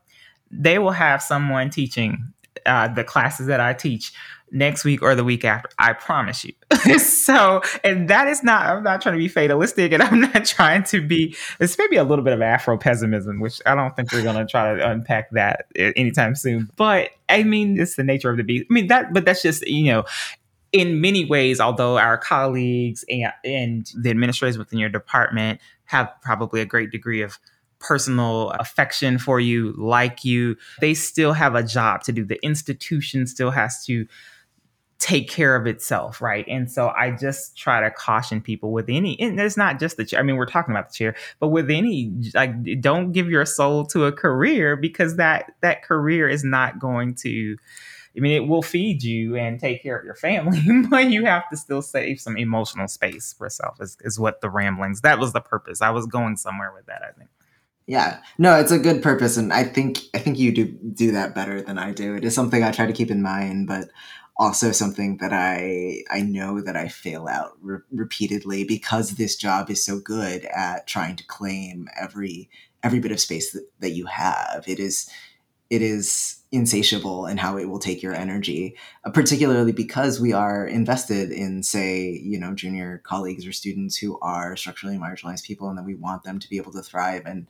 they 0.50 0.80
will 0.80 0.92
have 0.92 1.22
someone 1.22 1.70
teaching 1.70 2.34
uh, 2.66 2.88
the 2.88 3.04
classes 3.04 3.48
that 3.48 3.60
i 3.60 3.74
teach 3.74 4.14
next 4.52 4.84
week 4.86 5.02
or 5.02 5.16
the 5.16 5.24
week 5.24 5.44
after. 5.44 5.70
I 5.78 5.94
promise 5.94 6.46
you. 6.46 6.54
so, 7.00 7.62
and 7.84 8.10
that 8.10 8.28
is 8.28 8.44
not, 8.44 8.66
I'm 8.66 8.84
not 8.84 9.02
trying 9.02 9.16
to 9.16 9.20
be 9.20 9.28
fatalistic 9.28 9.92
and 9.92 10.02
I'm 10.04 10.22
not 10.22 10.46
trying 10.46 10.84
to 10.84 11.06
be, 11.06 11.36
it's 11.60 11.78
maybe 11.78 11.98
a 11.98 12.04
little 12.04 12.24
bit 12.24 12.34
of 12.34 12.42
Afro 12.42 12.78
pessimism, 12.78 13.40
which 13.40 13.62
I 13.66 13.76
don't 13.76 13.96
think 13.96 14.12
we're 14.12 14.24
going 14.24 14.38
to 14.38 14.50
try 14.50 14.76
to 14.76 14.90
unpack 14.90 15.32
that 15.32 15.68
anytime 15.76 16.36
soon. 16.36 16.70
But 16.76 17.10
I 17.30 17.44
mean, 17.44 17.80
it's 17.80 17.96
the 17.96 18.04
nature 18.04 18.30
of 18.30 18.38
the 18.38 18.44
beast. 18.44 18.68
I 18.70 18.74
mean, 18.74 18.88
that, 18.88 19.14
but 19.14 19.26
that's 19.26 19.42
just, 19.42 19.68
you 19.68 19.86
know, 19.86 20.06
in 20.72 21.02
many 21.02 21.26
ways, 21.26 21.60
although 21.60 21.98
our 21.98 22.18
colleagues 22.18 23.06
and, 23.10 23.34
and 23.44 23.92
the 23.98 24.10
administrators 24.10 24.58
within 24.58 24.80
your 24.80 24.90
department 24.90 25.60
have 25.86 26.12
probably 26.22 26.62
a 26.62 26.66
great 26.66 26.92
degree 26.92 27.22
of 27.22 27.40
personal 27.80 28.52
affection 28.52 29.18
for 29.18 29.40
you, 29.40 29.74
like 29.78 30.26
you, 30.26 30.58
they 30.82 30.94
still 30.94 31.34
have 31.34 31.56
a 31.56 31.64
job 31.64 32.04
to 32.04 32.12
do. 32.12 32.26
The 32.26 32.44
institution 32.44 33.28
still 33.28 33.52
has 33.52 33.86
to 33.86 34.08
take 35.00 35.30
care 35.30 35.56
of 35.56 35.68
itself, 35.68 36.22
right? 36.22 36.46
And 36.48 36.72
so 36.72 36.90
I 36.90 37.12
just 37.12 37.56
try 37.56 37.82
to 37.82 37.92
caution 37.92 38.42
people 38.42 38.72
with 38.72 38.86
any, 38.90 39.20
and 39.20 39.40
it's 39.40 39.58
not 39.58 39.80
just 39.80 39.98
the 39.98 40.06
chair. 40.06 40.20
I 40.20 40.24
mean, 40.24 40.38
we're 40.38 40.48
talking 40.48 40.74
about 40.74 40.90
the 40.90 40.96
chair, 40.96 41.16
but 41.40 41.50
with 41.50 41.70
any, 41.70 42.12
like, 42.34 42.82
don't 42.82 43.12
give 43.12 43.30
your 43.30 43.46
soul 43.46 43.86
to 43.88 44.06
a 44.06 44.12
career 44.12 44.76
because 44.76 45.18
that 45.18 45.52
that 45.62 45.84
career 45.84 46.28
is 46.28 46.44
not 46.44 46.80
going 46.80 47.16
to. 47.16 47.58
I 48.16 48.20
mean, 48.20 48.32
it 48.32 48.48
will 48.48 48.64
feed 48.64 49.04
you 49.04 49.36
and 49.36 49.60
take 49.60 49.84
care 49.84 49.96
of 49.96 50.04
your 50.04 50.16
family, 50.16 50.60
but 50.90 51.12
you 51.12 51.26
have 51.26 51.48
to 51.52 51.58
still 51.58 51.84
save 51.84 52.20
some 52.20 52.36
emotional 52.36 52.88
space 52.88 53.36
for 53.38 53.48
self. 53.50 53.80
Is 53.80 53.98
is 54.02 54.20
what 54.20 54.42
the 54.42 54.50
ramblings. 54.50 55.02
That 55.02 55.20
was 55.20 55.34
the 55.34 55.42
purpose. 55.42 55.82
I 55.82 55.92
was 55.92 56.08
going 56.08 56.38
somewhere 56.38 56.74
with 56.74 56.88
that. 56.88 57.04
I 57.04 57.12
think. 57.12 57.30
Yeah, 57.88 58.20
no, 58.38 58.60
it's 58.60 58.72
a 58.72 58.80
good 58.80 59.02
purpose, 59.02 59.38
and 59.38 59.54
I 59.54 59.64
think 59.64 60.00
I 60.14 60.18
think 60.20 60.38
you 60.38 60.54
do 60.54 60.66
do 60.94 61.12
that 61.14 61.34
better 61.34 61.62
than 61.62 61.78
I 61.78 61.94
do. 61.94 62.16
It 62.16 62.26
is 62.26 62.36
something 62.36 62.62
I 62.64 62.72
try 62.72 62.86
to 62.86 62.92
keep 62.94 63.10
in 63.10 63.22
mind, 63.22 63.68
but 63.68 63.90
also 64.38 64.72
something 64.74 65.18
that 65.18 65.32
I 65.34 66.04
I 66.12 66.22
know 66.22 66.60
that 66.62 66.76
I 66.76 66.90
fail 66.90 67.28
out 67.30 67.54
re- 67.62 67.80
repeatedly 67.92 68.66
because 68.66 69.12
this 69.12 69.38
job 69.38 69.70
is 69.70 69.86
so 69.86 70.00
good 70.02 70.44
at 70.46 70.86
trying 70.88 71.16
to 71.16 71.26
claim 71.28 71.88
every 71.98 72.50
every 72.84 73.00
bit 73.00 73.12
of 73.14 73.22
space 73.22 73.54
that, 73.54 73.66
that 73.80 73.92
you 73.92 74.06
have. 74.08 74.66
It 74.68 74.80
is 74.80 75.10
it 75.70 75.82
is 75.82 76.42
insatiable 76.52 77.26
in 77.26 77.38
how 77.38 77.58
it 77.58 77.66
will 77.66 77.80
take 77.80 78.02
your 78.02 78.14
energy, 78.14 78.76
uh, 79.04 79.12
particularly 79.12 79.72
because 79.72 80.20
we 80.20 80.32
are 80.34 80.66
invested 80.66 81.32
in, 81.32 81.62
say, 81.62 82.10
you 82.10 82.40
know, 82.40 82.54
junior 82.54 83.02
colleagues 83.06 83.46
or 83.46 83.52
students 83.52 83.98
who 83.98 84.18
are 84.22 84.56
structurally 84.56 84.98
marginalized 84.98 85.44
people, 85.44 85.70
and 85.70 85.78
that 85.78 85.86
we 85.86 85.96
want 85.96 86.24
them 86.24 86.40
to 86.40 86.50
be 86.50 86.58
able 86.58 86.72
to 86.72 86.82
thrive. 86.82 87.24
And 87.26 87.48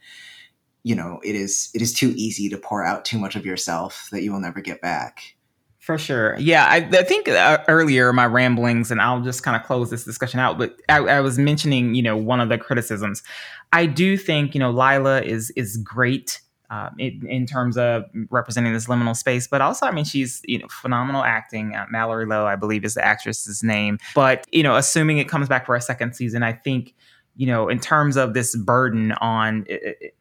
you 0.83 0.95
know, 0.95 1.19
it 1.21 1.35
is 1.35 1.69
it 1.73 1.81
is 1.81 1.93
too 1.93 2.13
easy 2.15 2.47
to 2.49 2.57
pour 2.57 2.83
out 2.83 3.03
too 3.03 3.19
much 3.19 3.35
of 3.35 3.45
yourself 3.45 4.07
that 4.11 4.23
you 4.23 4.31
will 4.31 4.39
never 4.39 4.61
get 4.61 4.81
back. 4.81 5.35
For 5.79 5.97
sure. 5.97 6.37
Yeah. 6.37 6.65
I, 6.65 6.77
I 6.77 7.03
think 7.03 7.29
uh, 7.29 7.63
earlier 7.69 8.11
my 8.11 8.25
ramblings, 8.25 8.91
and 8.91 8.99
I'll 8.99 9.21
just 9.21 9.41
kind 9.41 9.55
of 9.55 9.65
close 9.65 9.89
this 9.89 10.03
discussion 10.03 10.39
out, 10.41 10.57
but 10.57 10.81
I, 10.89 10.97
I, 10.97 11.21
was 11.21 11.39
mentioning, 11.39 11.95
you 11.95 12.01
know, 12.01 12.17
one 12.17 12.41
of 12.41 12.49
the 12.49 12.57
criticisms. 12.57 13.23
I 13.71 13.85
do 13.85 14.17
think, 14.17 14.53
you 14.53 14.59
know, 14.59 14.69
Lila 14.69 15.21
is 15.21 15.49
is 15.51 15.77
great 15.77 16.41
um, 16.69 16.95
in, 16.97 17.25
in, 17.27 17.45
terms 17.45 17.77
of 17.77 18.03
representing 18.29 18.73
this 18.73 18.87
liminal 18.87 19.15
space, 19.15 19.47
but 19.47 19.61
also, 19.61 19.85
I 19.85 19.91
mean, 19.91 20.03
she's, 20.03 20.41
you 20.45 20.59
know, 20.59 20.67
phenomenal 20.69 21.23
acting. 21.23 21.75
Uh, 21.75 21.85
Mallory 21.89 22.25
Low, 22.25 22.45
I 22.45 22.57
believe, 22.57 22.83
is 22.83 22.95
the 22.95 23.05
actress's 23.05 23.63
name. 23.63 23.99
But, 24.13 24.45
you 24.51 24.63
know, 24.63 24.75
assuming 24.75 25.17
it 25.17 25.29
comes 25.29 25.47
back 25.47 25.65
for 25.65 25.75
a 25.75 25.81
second 25.81 26.13
season, 26.13 26.43
I 26.43 26.53
think 26.53 26.93
you 27.37 27.45
know, 27.45 27.69
in 27.69 27.79
terms 27.79 28.17
of 28.17 28.33
this 28.33 28.55
burden 28.55 29.11
on 29.13 29.65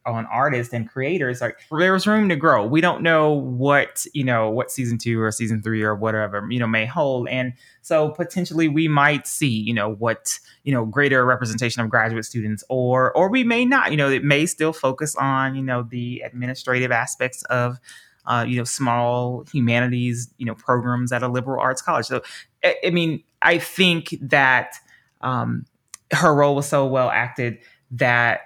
on 0.04 0.26
artists 0.26 0.74
and 0.74 0.88
creators, 0.88 1.40
like 1.40 1.58
there's 1.70 2.06
room 2.06 2.28
to 2.28 2.36
grow. 2.36 2.66
We 2.66 2.82
don't 2.82 3.02
know 3.02 3.32
what 3.32 4.04
you 4.12 4.22
know 4.22 4.50
what 4.50 4.70
season 4.70 4.98
two 4.98 5.20
or 5.20 5.32
season 5.32 5.62
three 5.62 5.82
or 5.82 5.94
whatever 5.94 6.46
you 6.50 6.58
know 6.58 6.66
may 6.66 6.84
hold, 6.84 7.28
and 7.28 7.54
so 7.80 8.10
potentially 8.10 8.68
we 8.68 8.86
might 8.86 9.26
see 9.26 9.48
you 9.48 9.72
know 9.72 9.94
what 9.94 10.38
you 10.62 10.72
know 10.72 10.84
greater 10.84 11.24
representation 11.24 11.82
of 11.82 11.88
graduate 11.88 12.26
students, 12.26 12.62
or 12.68 13.16
or 13.16 13.30
we 13.30 13.42
may 13.42 13.64
not. 13.64 13.90
You 13.90 13.96
know, 13.96 14.10
it 14.10 14.22
may 14.22 14.44
still 14.44 14.74
focus 14.74 15.16
on 15.16 15.56
you 15.56 15.62
know 15.62 15.82
the 15.82 16.20
administrative 16.20 16.92
aspects 16.92 17.42
of 17.44 17.80
uh, 18.26 18.44
you 18.46 18.56
know, 18.56 18.64
small 18.64 19.44
humanities, 19.52 20.28
you 20.36 20.44
know, 20.46 20.54
programs 20.54 21.12
at 21.12 21.22
a 21.22 21.28
liberal 21.28 21.60
arts 21.60 21.80
college. 21.80 22.06
So, 22.06 22.22
I, 22.64 22.74
I 22.86 22.90
mean, 22.90 23.22
I 23.40 23.58
think 23.58 24.16
that 24.20 24.74
um, 25.20 25.64
her 26.12 26.34
role 26.34 26.54
was 26.54 26.68
so 26.68 26.86
well 26.86 27.10
acted 27.10 27.58
that 27.92 28.40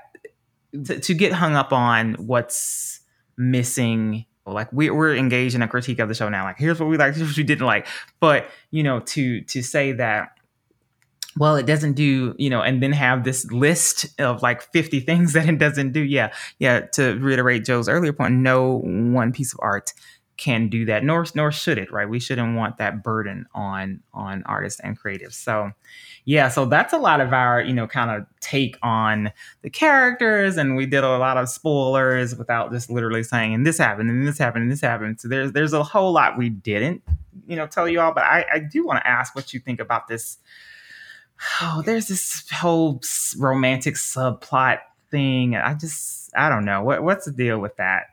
to, 0.85 1.01
to 1.01 1.15
get 1.15 1.33
hung 1.33 1.55
up 1.55 1.73
on 1.73 2.15
what's 2.15 3.01
missing 3.37 4.27
like 4.47 4.73
we, 4.73 4.91
we're 4.91 5.15
engaged 5.15 5.55
in 5.55 5.63
a 5.63 5.69
critique 5.69 5.99
of 5.99 6.09
the 6.09 6.15
show 6.15 6.29
now. 6.29 6.45
Like 6.45 6.59
here's 6.59 6.81
what 6.81 6.89
we 6.89 6.97
like 6.97 7.15
here's 7.15 7.29
what 7.29 7.37
we 7.37 7.43
didn't 7.43 7.67
like. 7.67 7.87
But 8.21 8.49
you 8.71 8.83
know 8.83 9.01
to 9.01 9.43
to 9.43 9.63
say 9.63 9.93
that 9.93 10.31
well 11.37 11.57
it 11.57 11.67
doesn't 11.67 11.93
do 11.93 12.35
you 12.39 12.51
know 12.51 12.63
and 12.63 12.83
then 12.83 12.93
have 12.93 13.25
this 13.25 13.51
list 13.53 14.07
of 14.19 14.43
like 14.43 14.63
50 14.63 15.01
things 15.01 15.33
that 15.35 15.49
it 15.49 15.59
doesn't 15.59 15.93
do. 15.93 16.01
Yeah 16.01 16.33
yeah 16.59 16.81
to 16.93 17.19
reiterate 17.19 17.65
joe's 17.65 17.89
earlier 17.89 18.13
point 18.13 18.35
no 18.35 18.79
one 18.85 19.33
piece 19.33 19.53
of 19.53 19.61
art 19.63 19.93
can 20.37 20.69
do 20.69 20.87
that 20.87 21.05
nor 21.05 21.27
nor 21.35 21.53
should 21.53 21.79
it 21.79 21.93
right? 21.93 22.09
We 22.09 22.19
shouldn't 22.19 22.57
want 22.57 22.79
that 22.79 23.03
burden 23.03 23.47
on 23.55 24.01
on 24.13 24.43
artists 24.47 24.81
and 24.81 24.99
creatives. 24.99 25.35
So 25.35 25.71
yeah, 26.25 26.49
so 26.49 26.65
that's 26.65 26.93
a 26.93 26.99
lot 26.99 27.21
of 27.21 27.33
our, 27.33 27.61
you 27.61 27.73
know, 27.73 27.87
kind 27.87 28.11
of 28.11 28.27
take 28.41 28.77
on 28.83 29.33
the 29.63 29.71
characters, 29.71 30.57
and 30.57 30.77
we 30.77 30.87
did 30.87 31.05
a 31.05 31.19
lot 31.19 31.37
of 31.37 31.49
spoilers 31.49 32.37
without 32.37 32.71
just 32.73 32.91
literally 32.91 33.23
saying, 33.23 33.55
and 33.55 33.67
this 33.67 33.79
happened, 33.79 34.11
and 34.11 34.27
this 34.27 34.39
happened, 34.39 34.63
and 34.63 34.73
this 34.73 34.81
happened. 34.81 35.21
So 35.21 35.29
there's 35.29 35.53
there's 35.53 35.73
a 35.73 35.83
whole 35.83 36.13
lot 36.13 36.37
we 36.37 36.51
didn't, 36.51 37.03
you 37.47 37.57
know, 37.57 37.67
tell 37.67 37.89
you 37.89 38.01
all. 38.01 38.13
But 38.13 38.25
I, 38.25 38.45
I 38.53 38.59
do 38.59 38.85
want 38.85 39.01
to 39.01 39.09
ask 39.09 39.35
what 39.35 39.55
you 39.55 39.61
think 39.61 39.81
about 39.81 40.09
this. 40.09 40.39
Oh, 41.63 41.83
there's 41.85 42.09
this 42.09 42.49
whole 42.51 43.01
romantic 43.39 43.95
subplot 43.95 44.81
thing. 45.11 45.57
I 45.57 45.75
just 45.75 46.31
I 46.37 46.49
don't 46.49 46.65
know 46.65 46.83
what 46.83 47.03
what's 47.03 47.25
the 47.25 47.33
deal 47.33 47.59
with 47.59 47.77
that. 47.77 48.05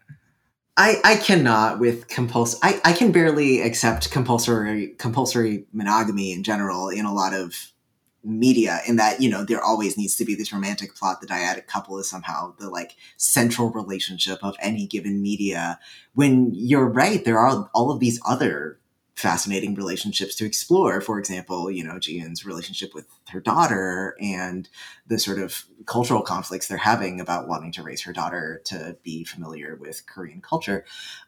I, 0.79 1.01
I 1.03 1.15
cannot 1.15 1.79
with 1.79 2.07
compulsory. 2.07 2.59
I, 2.61 2.79
I 2.85 2.93
can 2.93 3.11
barely 3.11 3.61
accept 3.61 4.11
compulsory 4.11 4.89
compulsory 4.99 5.65
monogamy 5.73 6.31
in 6.31 6.43
general 6.43 6.89
in 6.89 7.03
a 7.03 7.13
lot 7.13 7.33
of 7.33 7.73
media 8.27 8.81
in 8.85 8.97
that 8.97 9.21
you 9.21 9.29
know 9.29 9.43
there 9.43 9.63
always 9.63 9.97
needs 9.97 10.15
to 10.15 10.25
be 10.25 10.35
this 10.35 10.51
romantic 10.51 10.93
plot 10.95 11.21
the 11.21 11.27
dyadic 11.27 11.65
couple 11.65 11.97
is 11.97 12.09
somehow 12.09 12.53
the 12.59 12.69
like 12.69 12.95
central 13.15 13.69
relationship 13.69 14.43
of 14.43 14.55
any 14.59 14.85
given 14.85 15.21
media. 15.21 15.79
When 16.13 16.51
you're 16.53 16.87
right 16.87 17.23
there 17.23 17.39
are 17.39 17.69
all 17.73 17.89
of 17.89 17.99
these 17.99 18.19
other 18.27 18.79
fascinating 19.15 19.73
relationships 19.73 20.35
to 20.35 20.45
explore. 20.45 20.99
For 20.99 21.17
example 21.17 21.71
you 21.71 21.83
know 21.85 21.99
Ji-Yoon's 21.99 22.45
relationship 22.45 22.93
with 22.93 23.07
her 23.29 23.39
daughter 23.39 24.15
and 24.21 24.67
the 25.07 25.17
sort 25.17 25.39
of 25.39 25.63
cultural 25.85 26.21
conflicts 26.21 26.67
they're 26.67 26.77
having 26.77 27.21
about 27.21 27.47
wanting 27.47 27.71
to 27.73 27.83
raise 27.83 28.03
her 28.03 28.13
daughter 28.13 28.61
to 28.65 28.97
be 29.03 29.23
familiar 29.23 29.77
with 29.77 30.05
korean 30.05 30.41
culture. 30.41 30.85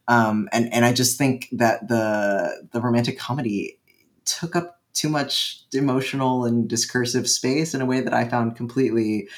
Um, 0.10 0.50
and 0.52 0.72
and 0.74 0.84
i 0.84 0.92
just 0.92 1.18
think 1.18 1.48
that 1.54 1.88
the 1.88 2.68
the 2.74 2.82
romantic 2.82 3.18
comedy 3.18 3.80
took 4.26 4.56
up 4.56 4.79
too 5.00 5.10
much 5.10 5.64
emotional 5.72 6.44
and 6.44 6.68
discursive 6.68 7.30
space 7.30 7.74
in 7.74 7.82
a 7.82 7.86
way 7.86 8.02
that 8.02 8.14
I 8.14 8.28
found 8.28 8.58
completely 8.58 9.30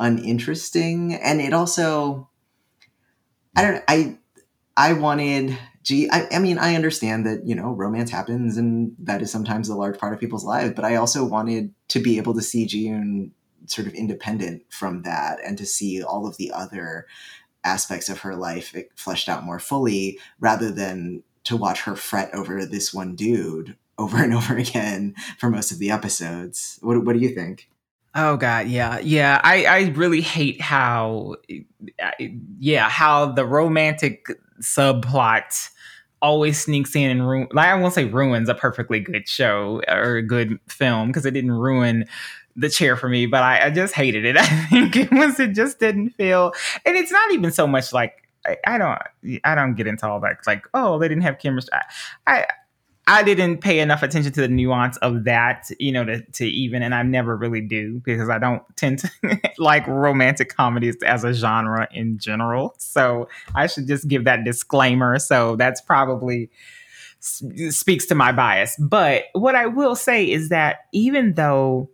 uninteresting. 0.00 1.12
And 1.14 1.38
it 1.42 1.52
also, 1.52 2.30
I 3.54 3.62
don't, 3.62 3.84
I, 3.88 4.18
I 4.74 4.94
wanted, 4.94 5.58
gee, 5.82 6.08
I, 6.10 6.28
I 6.32 6.38
mean, 6.38 6.56
I 6.56 6.76
understand 6.76 7.26
that, 7.26 7.46
you 7.46 7.54
know, 7.54 7.72
romance 7.72 8.10
happens 8.10 8.56
and 8.56 8.96
that 9.00 9.20
is 9.20 9.30
sometimes 9.30 9.68
a 9.68 9.76
large 9.76 9.98
part 9.98 10.14
of 10.14 10.20
people's 10.20 10.46
lives, 10.46 10.72
but 10.74 10.86
I 10.86 10.96
also 10.96 11.26
wanted 11.26 11.74
to 11.88 12.00
be 12.00 12.16
able 12.16 12.32
to 12.32 12.42
see 12.42 12.64
Ji-Yoon 12.64 13.32
sort 13.66 13.86
of 13.86 13.92
independent 13.92 14.62
from 14.70 15.02
that 15.02 15.40
and 15.44 15.58
to 15.58 15.66
see 15.66 16.02
all 16.02 16.26
of 16.26 16.38
the 16.38 16.50
other 16.52 17.06
aspects 17.64 18.08
of 18.08 18.20
her 18.20 18.34
life 18.34 18.74
fleshed 18.96 19.28
out 19.28 19.44
more 19.44 19.58
fully 19.58 20.18
rather 20.40 20.70
than 20.72 21.22
to 21.44 21.56
watch 21.56 21.82
her 21.82 21.96
fret 21.96 22.32
over 22.34 22.64
this 22.64 22.94
one 22.94 23.14
dude 23.14 23.76
over 23.98 24.16
and 24.18 24.34
over 24.34 24.56
again 24.56 25.14
for 25.38 25.50
most 25.50 25.72
of 25.72 25.78
the 25.78 25.90
episodes. 25.90 26.78
What, 26.82 27.04
what 27.04 27.14
do 27.14 27.20
you 27.20 27.30
think? 27.30 27.68
Oh 28.14 28.36
God, 28.36 28.68
yeah, 28.68 28.98
yeah. 28.98 29.40
I 29.42 29.64
I 29.64 29.80
really 29.94 30.20
hate 30.20 30.60
how, 30.60 31.36
yeah, 32.58 32.90
how 32.90 33.32
the 33.32 33.46
romantic 33.46 34.26
subplot 34.60 35.70
always 36.20 36.62
sneaks 36.62 36.94
in 36.94 37.10
and 37.10 37.26
ruin. 37.26 37.48
Like 37.52 37.68
I 37.68 37.74
won't 37.74 37.94
say 37.94 38.04
ruins 38.04 38.50
a 38.50 38.54
perfectly 38.54 39.00
good 39.00 39.26
show 39.26 39.80
or 39.88 40.16
a 40.16 40.22
good 40.22 40.58
film 40.68 41.08
because 41.08 41.24
it 41.24 41.30
didn't 41.30 41.52
ruin 41.52 42.04
the 42.54 42.68
chair 42.68 42.98
for 42.98 43.08
me, 43.08 43.24
but 43.24 43.42
I, 43.42 43.66
I 43.66 43.70
just 43.70 43.94
hated 43.94 44.26
it. 44.26 44.36
I 44.38 44.46
think 44.66 44.94
it 44.94 45.10
was 45.10 45.40
it 45.40 45.54
just 45.54 45.80
didn't 45.80 46.10
feel, 46.10 46.52
and 46.84 46.96
it's 46.98 47.12
not 47.12 47.32
even 47.32 47.50
so 47.50 47.66
much 47.66 47.94
like 47.94 48.28
I, 48.66 48.78
don't 48.78 48.98
I 49.44 49.54
don't 49.54 49.74
get 49.74 49.86
into 49.86 50.06
all 50.08 50.20
that. 50.20 50.38
like, 50.46 50.66
oh, 50.74 50.98
they 50.98 51.08
didn't 51.08 51.22
have 51.22 51.38
chemistry. 51.38 51.72
I, 51.72 51.84
I 52.26 52.46
I 53.06 53.24
didn't 53.24 53.58
pay 53.58 53.80
enough 53.80 54.04
attention 54.04 54.32
to 54.32 54.40
the 54.42 54.48
nuance 54.48 54.96
of 54.98 55.24
that, 55.24 55.68
you 55.80 55.90
know, 55.90 56.04
to, 56.04 56.22
to 56.22 56.46
even, 56.46 56.82
and 56.82 56.94
I 56.94 57.02
never 57.02 57.36
really 57.36 57.60
do 57.60 58.00
because 58.04 58.28
I 58.28 58.38
don't 58.38 58.62
tend 58.76 59.00
to 59.00 59.40
like 59.58 59.86
romantic 59.88 60.54
comedies 60.54 60.96
as 61.04 61.24
a 61.24 61.32
genre 61.32 61.88
in 61.92 62.18
general. 62.18 62.74
So 62.78 63.28
I 63.56 63.66
should 63.66 63.88
just 63.88 64.06
give 64.06 64.24
that 64.24 64.44
disclaimer. 64.44 65.18
So 65.18 65.56
that's 65.56 65.80
probably 65.80 66.48
speaks 67.18 68.06
to 68.06 68.14
my 68.14 68.30
bias. 68.30 68.76
But 68.78 69.24
what 69.32 69.56
I 69.56 69.66
will 69.66 69.96
say 69.96 70.30
is 70.30 70.48
that 70.50 70.86
even 70.92 71.34
though 71.34 71.90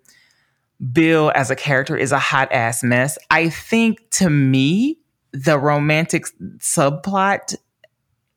Bill 0.92 1.32
as 1.34 1.50
a 1.50 1.56
character 1.56 1.96
is 1.96 2.12
a 2.12 2.18
hot 2.18 2.52
ass 2.52 2.82
mess, 2.82 3.18
I 3.30 3.48
think 3.48 4.10
to 4.12 4.28
me, 4.28 4.98
the 5.32 5.58
romantic 5.58 6.26
subplot 6.58 7.54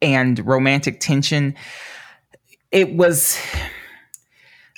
and 0.02 0.46
romantic 0.46 1.00
tension 1.00 1.56
it 2.72 2.94
was 2.94 3.38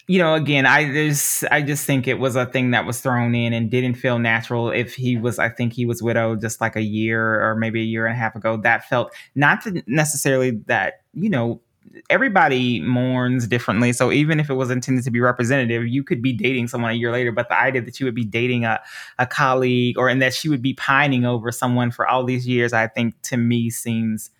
you 0.07 0.19
know, 0.19 0.33
again, 0.33 0.65
I 0.65 0.91
just 0.91 1.45
I 1.49 1.61
just 1.61 1.85
think 1.85 2.07
it 2.07 2.19
was 2.19 2.35
a 2.35 2.45
thing 2.45 2.71
that 2.71 2.85
was 2.85 2.99
thrown 2.99 3.33
in 3.35 3.53
and 3.53 3.71
didn't 3.71 3.95
feel 3.95 4.19
natural. 4.19 4.69
If 4.69 4.95
he 4.95 5.15
was, 5.15 5.39
I 5.39 5.47
think 5.49 5.73
he 5.73 5.85
was 5.85 6.03
widowed 6.03 6.41
just 6.41 6.59
like 6.59 6.75
a 6.75 6.81
year 6.81 7.41
or 7.41 7.55
maybe 7.55 7.81
a 7.81 7.85
year 7.85 8.05
and 8.05 8.13
a 8.13 8.17
half 8.19 8.35
ago. 8.35 8.57
That 8.57 8.87
felt 8.89 9.13
not 9.35 9.65
necessarily 9.87 10.51
that 10.67 11.01
you 11.13 11.29
know 11.29 11.61
everybody 12.09 12.81
mourns 12.81 13.47
differently. 13.47 13.93
So 13.93 14.11
even 14.11 14.39
if 14.39 14.49
it 14.49 14.55
was 14.55 14.71
intended 14.71 15.05
to 15.05 15.11
be 15.11 15.21
representative, 15.21 15.87
you 15.87 16.03
could 16.03 16.21
be 16.21 16.33
dating 16.33 16.67
someone 16.67 16.91
a 16.91 16.95
year 16.95 17.11
later, 17.11 17.31
but 17.31 17.49
the 17.49 17.57
idea 17.57 17.81
that 17.83 17.99
you 17.99 18.05
would 18.05 18.15
be 18.15 18.25
dating 18.25 18.65
a, 18.65 18.81
a 19.19 19.27
colleague 19.27 19.97
or 19.97 20.09
and 20.09 20.21
that 20.21 20.33
she 20.33 20.49
would 20.49 20.61
be 20.61 20.73
pining 20.73 21.23
over 21.23 21.51
someone 21.51 21.91
for 21.91 22.07
all 22.07 22.23
these 22.23 22.47
years, 22.47 22.73
I 22.73 22.87
think 22.87 23.21
to 23.23 23.37
me 23.37 23.69
seems 23.69 24.31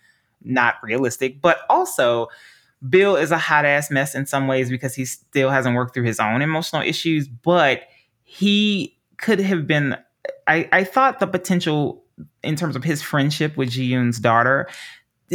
not 0.44 0.76
realistic. 0.84 1.42
But 1.42 1.60
also, 1.70 2.28
Bill 2.88 3.16
is 3.16 3.32
a 3.32 3.38
hot 3.38 3.66
ass 3.66 3.90
mess 3.90 4.16
in 4.16 4.26
some 4.26 4.48
ways 4.48 4.70
because 4.70 4.96
he 4.96 5.06
still 5.06 5.50
hasn't 5.50 5.76
worked 5.76 5.94
through 5.94 6.04
his 6.04 6.20
own 6.20 6.42
emotional 6.42 6.82
issues, 6.82 7.28
but 7.28 7.84
he 8.24 8.98
could 9.18 9.40
have 9.40 9.68
been. 9.68 9.98
I, 10.48 10.68
I 10.72 10.84
thought 10.84 11.20
the 11.20 11.28
potential 11.28 12.04
in 12.44 12.56
terms 12.56 12.76
of 12.76 12.84
his 12.84 13.02
friendship 13.02 13.58
with 13.58 13.70
Ji 13.70 13.92
Yoon's 13.92 14.20
daughter 14.20 14.68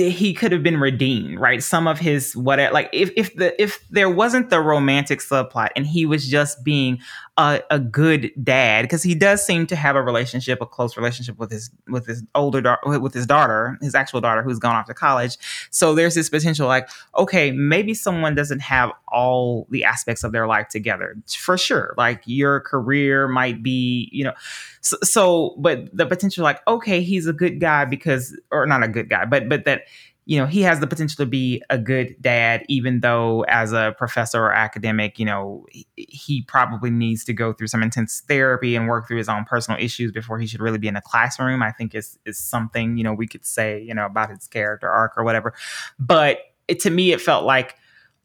he 0.07 0.35
could 0.35 0.53
have 0.53 0.63
been 0.63 0.79
redeemed, 0.79 1.41
right? 1.41 1.63
Some 1.63 1.87
of 1.89 1.99
his 1.99 2.37
whatever, 2.37 2.73
like 2.73 2.91
if 2.93 3.11
if 3.17 3.35
the 3.35 3.61
if 3.61 3.85
there 3.91 4.09
wasn't 4.09 4.51
the 4.51 4.61
romantic 4.61 5.21
subplot 5.21 5.71
and 5.77 5.87
he 5.87 6.07
was 6.07 6.29
just 6.29 6.63
being 6.63 7.01
a, 7.39 7.63
a 7.71 7.79
good 7.79 8.33
dad, 8.43 8.83
because 8.83 9.03
he 9.03 9.15
does 9.15 9.47
seem 9.47 9.67
to 9.69 9.77
have 9.77 9.97
a 9.97 10.03
relationship, 10.03 10.61
a 10.61 10.67
close 10.67 10.97
relationship 10.97 11.39
with 11.39 11.51
his 11.51 11.71
with 11.87 12.07
his 12.07 12.23
older 12.35 12.61
daughter, 12.61 12.99
with 12.99 13.15
his 13.15 13.27
daughter, 13.27 13.79
his 13.81 13.95
actual 13.95 14.21
daughter 14.21 14.43
who's 14.43 14.59
gone 14.59 14.75
off 14.75 14.87
to 14.87 14.95
college. 14.95 15.39
So 15.71 15.95
there's 15.95 16.15
this 16.15 16.29
potential, 16.29 16.67
like, 16.67 16.89
okay, 17.17 17.53
maybe 17.53 17.95
someone 17.95 18.35
doesn't 18.35 18.61
have 18.61 18.91
all 19.07 19.67
the 19.71 19.85
aspects 19.85 20.25
of 20.25 20.33
their 20.33 20.47
life 20.47 20.69
together 20.69 21.17
for 21.29 21.57
sure. 21.57 21.95
Like 21.97 22.23
your 22.27 22.61
career 22.61 23.29
might 23.29 23.63
be, 23.63 24.09
you 24.13 24.25
know 24.25 24.35
so, 24.81 24.97
so 25.03 25.55
but 25.59 25.95
the 25.97 26.07
potential 26.07 26.45
like 26.45 26.61
okay 26.67 27.03
he's 27.03 27.27
a 27.27 27.33
good 27.33 27.61
guy 27.61 27.85
because 27.85 28.39
or 28.51 28.67
not 28.67 28.83
a 28.83 28.89
good 28.89 29.09
guy 29.09 29.25
but 29.25 29.49
but 29.49 29.65
that 29.65 29.83
you 30.29 30.39
know 30.39 30.45
he 30.45 30.61
has 30.61 30.79
the 30.79 30.87
potential 30.87 31.25
to 31.25 31.27
be 31.27 31.63
a 31.71 31.79
good 31.79 32.15
dad 32.21 32.63
even 32.69 33.01
though 33.01 33.47
as 33.49 33.73
a 33.73 33.95
professor 33.97 34.45
or 34.45 34.53
academic 34.53 35.19
you 35.19 35.25
know 35.25 35.65
he, 35.97 36.43
probably 36.47 36.91
needs 36.91 37.25
to 37.25 37.33
go 37.33 37.53
through 37.53 37.67
some 37.67 37.83
intense 37.83 38.23
therapy 38.29 38.77
and 38.77 38.89
work 38.89 39.09
through 39.09 39.17
his 39.17 39.29
own 39.29 39.45
personal 39.45 39.81
issues 39.81 40.13
before 40.13 40.39
he 40.39 40.47
should 40.47 40.61
really 40.61 40.79
be 40.79 40.87
in 40.87 40.97
a 40.97 41.01
classroom. 41.01 41.63
I 41.63 41.73
think 41.73 41.95
is 41.95 42.19
is 42.27 42.39
something 42.39 42.97
you 42.97 43.05
know 43.05 43.13
we 43.13 43.27
could 43.27 43.45
say 43.45 43.83
you 43.83 43.95
know 43.95 44.07
about 44.07 44.31
his 44.31 44.47
character 44.47 44.89
arc 44.89 45.17
or 45.17 45.25
whatever. 45.25 45.55
But 45.99 46.39
it, 46.69 46.81
to 46.81 46.91
me 46.91 47.13
it 47.13 47.21
felt 47.21 47.45
like 47.45 47.77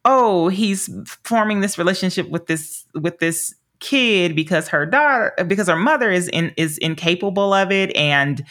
oh 0.03 0.49
he's 0.49 0.89
forming 1.23 1.61
this 1.61 1.77
relationship 1.77 2.29
with 2.29 2.47
this 2.47 2.85
with 2.93 3.19
this 3.19 3.55
kid 3.79 4.35
because 4.35 4.67
her 4.67 4.85
daughter 4.85 5.33
because 5.47 5.67
her 5.67 5.75
mother 5.77 6.11
is 6.11 6.27
in 6.29 6.53
is 6.57 6.77
incapable 6.79 7.53
of 7.53 7.71
it. 7.71 7.95
And 7.95 8.43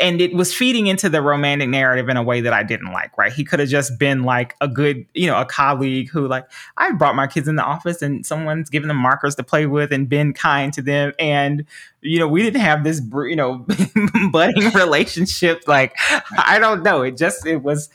and 0.00 0.20
it 0.22 0.32
was 0.34 0.54
feeding 0.54 0.86
into 0.86 1.10
the 1.10 1.20
romantic 1.20 1.68
narrative 1.68 2.08
in 2.08 2.16
a 2.16 2.22
way 2.22 2.40
that 2.40 2.52
I 2.52 2.62
didn't 2.62 2.92
like, 2.92 3.16
right? 3.18 3.32
He 3.32 3.44
could 3.44 3.60
have 3.60 3.68
just 3.68 3.98
been 3.98 4.22
like 4.22 4.56
a 4.60 4.68
good, 4.68 5.04
you 5.12 5.26
know, 5.26 5.38
a 5.38 5.44
colleague 5.44 6.08
who 6.08 6.26
like 6.26 6.46
I 6.78 6.92
brought 6.92 7.14
my 7.14 7.26
kids 7.26 7.46
in 7.46 7.56
the 7.56 7.62
office 7.62 8.00
and 8.00 8.24
someone's 8.24 8.70
given 8.70 8.88
them 8.88 8.96
markers 8.96 9.34
to 9.34 9.42
play 9.42 9.66
with 9.66 9.92
and 9.92 10.08
been 10.08 10.32
kind 10.32 10.72
to 10.72 10.82
them 10.82 11.12
and 11.18 11.66
you 12.00 12.18
know, 12.18 12.26
we 12.26 12.42
didn't 12.42 12.62
have 12.62 12.84
this 12.84 13.02
you 13.12 13.36
know 13.36 13.66
budding 14.32 14.70
relationship 14.74 15.62
like 15.66 15.94
I 16.38 16.58
don't 16.58 16.82
know, 16.82 17.02
it 17.02 17.18
just 17.18 17.44
it 17.44 17.62
was 17.62 17.90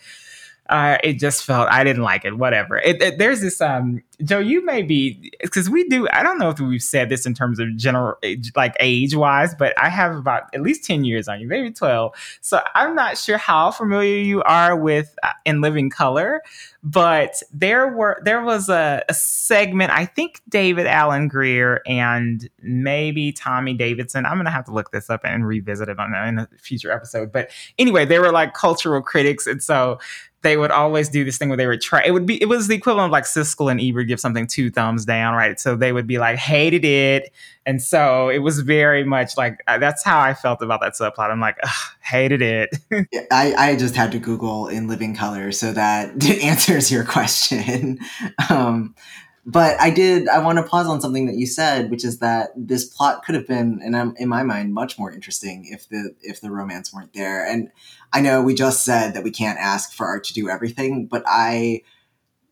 uh, 0.70 0.98
it 1.04 1.20
just 1.20 1.44
felt 1.44 1.70
I 1.70 1.84
didn't 1.84 2.02
like 2.02 2.26
it. 2.26 2.38
Whatever. 2.38 2.78
It, 2.78 3.02
it, 3.02 3.18
there's 3.18 3.42
this 3.42 3.62
um 3.62 4.04
Joe. 4.24 4.40
You 4.40 4.64
may 4.64 4.82
be 4.82 5.32
because 5.42 5.70
we 5.70 5.88
do. 5.88 6.08
I 6.12 6.24
don't 6.24 6.40
know 6.40 6.50
if 6.50 6.60
we've 6.60 6.82
said 6.82 7.10
this 7.10 7.26
in 7.26 7.34
terms 7.34 7.60
of 7.60 7.76
general 7.76 8.18
like 8.56 8.76
age 8.80 9.16
wise, 9.16 9.56
but 9.56 9.74
I 9.82 9.90
have 9.90 10.16
about 10.16 10.44
at 10.54 10.62
least 10.62 10.84
ten 10.84 11.04
years 11.04 11.28
on 11.28 11.40
you, 11.40 11.48
maybe 11.48 11.72
twelve. 11.72 12.16
So 12.42 12.60
I'm 12.74 12.96
not 12.96 13.18
sure 13.18 13.38
how 13.38 13.72
familiar 13.72 14.18
you 14.18 14.42
are 14.44 14.76
with 14.76 15.16
uh, 15.24 15.32
In 15.46 15.62
Living 15.62 15.90
Color, 15.90 16.44
but 16.84 17.42
there 17.52 17.88
were 17.88 18.22
there 18.24 18.44
was 18.44 18.70
a, 18.70 19.04
a 19.10 19.14
segment. 19.14 19.92
I 19.92 20.06
think 20.06 20.42
David 20.48 20.88
Alan 20.88 21.28
Grier 21.28 21.82
and 21.86 22.48
maybe 22.62 23.32
Tommy 23.32 23.74
Davidson. 23.74 24.26
I'm 24.26 24.38
gonna 24.38 24.52
have 24.52 24.66
to 24.66 24.72
look 24.72 24.92
this 24.92 25.10
up 25.10 25.22
and 25.24 25.48
revisit 25.48 25.90
it 25.90 26.00
on 26.00 26.14
in 26.14 26.40
a 26.40 26.48
future 26.58 26.92
episode. 26.92 27.32
But 27.32 27.50
anyway, 27.78 28.06
they 28.06 28.20
were 28.20 28.32
like 28.32 28.54
cultural 28.54 29.02
critics, 29.02 29.48
and 29.48 29.62
so 29.62 30.00
they 30.46 30.58
would 30.58 30.70
always 30.70 31.10
do 31.10 31.26
this 31.26 31.40
thing 31.40 31.50
where 31.50 31.58
they 31.58 31.66
would 31.66 31.82
try. 31.82 32.04
It 32.06 32.12
would 32.12 32.28
be 32.28 32.40
it 32.40 32.46
was 32.46 32.68
the 32.68 32.76
equivalent 32.76 33.08
of 33.08 33.12
like 33.12 33.24
Siskel 33.24 33.72
and 33.72 33.82
Ebert 33.82 34.05
give 34.06 34.20
something 34.20 34.48
two 34.48 34.70
thumbs 34.70 35.06
down, 35.06 35.36
right? 35.36 35.60
So 35.60 35.76
they 35.76 35.92
would 35.92 36.08
be 36.08 36.18
like 36.18 36.38
hated 36.38 36.86
it, 36.86 37.32
and 37.66 37.82
so 37.82 38.30
it 38.30 38.40
was 38.40 38.60
very 38.60 39.04
much 39.04 39.38
like 39.38 39.62
uh, 39.68 39.78
that's 39.78 40.04
how 40.04 40.20
I 40.20 40.34
felt 40.34 40.62
about 40.62 40.82
that 40.82 40.94
subplot. 40.94 41.32
I'm 41.32 41.40
like 41.40 41.58
hated 42.02 42.42
it. 42.42 42.78
I 43.32 43.54
I 43.58 43.76
just 43.76 43.96
had 43.96 44.12
to 44.14 44.20
Google 44.20 44.68
in 44.68 44.88
living 44.88 45.16
color 45.16 45.52
so 45.52 45.72
that 45.74 46.24
answers 46.44 46.92
your 46.92 47.04
question. 47.04 48.00
um, 48.50 48.96
but 49.46 49.80
I 49.80 49.92
did. 49.92 50.28
I 50.28 50.40
want 50.40 50.58
to 50.58 50.64
pause 50.64 50.88
on 50.88 51.00
something 51.00 51.28
that 51.28 51.36
you 51.36 51.46
said, 51.46 51.92
which 51.92 52.04
is 52.04 52.18
that 52.18 52.50
this 52.56 52.84
plot 52.84 53.24
could 53.24 53.36
have 53.36 53.48
been, 53.48 53.80
and 53.84 53.96
I'm, 53.96 54.16
in 54.18 54.28
my 54.28 54.42
mind, 54.42 54.74
much 54.74 54.98
more 54.98 55.12
interesting 55.12 55.68
if 55.70 55.88
the 55.90 56.16
if 56.22 56.42
the 56.42 56.50
romance 56.50 56.92
weren't 56.92 57.14
there. 57.14 57.46
And 57.46 57.70
I 58.12 58.22
know 58.22 58.42
we 58.42 58.56
just 58.56 58.84
said 58.84 59.14
that 59.14 59.24
we 59.24 59.30
can't 59.30 59.60
ask 59.60 59.94
for 59.94 60.08
art 60.08 60.24
to 60.26 60.34
do 60.34 60.50
everything, 60.50 61.06
but 61.06 61.24
I 61.28 61.84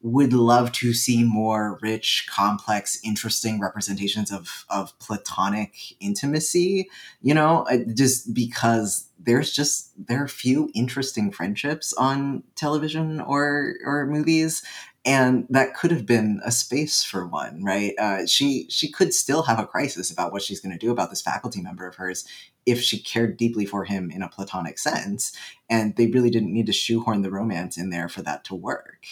would 0.04 0.34
love 0.34 0.72
to 0.74 0.93
see 0.93 1.24
more 1.24 1.80
rich, 1.82 2.28
complex, 2.30 2.99
interesting 3.04 3.60
representations 3.60 4.32
of 4.32 4.66
of 4.70 4.97
platonic 4.99 5.74
intimacy. 6.01 6.89
You 7.22 7.34
know, 7.34 7.66
just 7.95 8.34
because 8.34 9.10
there's 9.18 9.54
just 9.54 9.91
there 10.08 10.22
are 10.24 10.28
few 10.28 10.70
interesting 10.76 11.32
friendships 11.32 11.93
on 11.93 12.43
television 12.56 13.22
or 13.22 13.76
or 13.86 14.06
movies 14.06 14.62
and 15.06 15.45
that 15.49 15.76
could 15.76 15.91
have 15.91 16.06
been 16.06 16.39
a 16.45 16.51
space 16.51 17.04
for 17.04 17.26
one 17.28 17.64
right 17.64 17.93
uh, 17.99 18.26
she 18.26 18.66
she 18.70 18.91
could 18.91 19.14
still 19.14 19.43
have 19.43 19.60
a 19.60 19.68
crisis 19.68 20.12
about 20.12 20.32
what 20.32 20.41
she's 20.41 20.60
going 20.60 20.72
to 20.72 20.86
do 20.86 20.91
about 20.91 21.10
this 21.10 21.22
faculty 21.22 21.62
member 21.62 21.88
of 21.88 21.95
hers 21.95 22.26
if 22.66 22.82
she 22.82 22.99
cared 22.99 23.38
deeply 23.38 23.66
for 23.66 23.84
him 23.86 24.10
in 24.12 24.22
a 24.22 24.30
platonic 24.30 24.78
sense 24.78 25.34
and 25.70 25.95
they 25.95 26.08
really 26.08 26.30
didn't 26.30 26.54
need 26.54 26.66
to 26.66 26.74
shoehorn 26.74 27.22
the 27.22 27.32
romance 27.32 27.78
in 27.78 27.89
there 27.89 28.10
for 28.10 28.22
that 28.22 28.43
to 28.43 28.56
work 28.56 29.08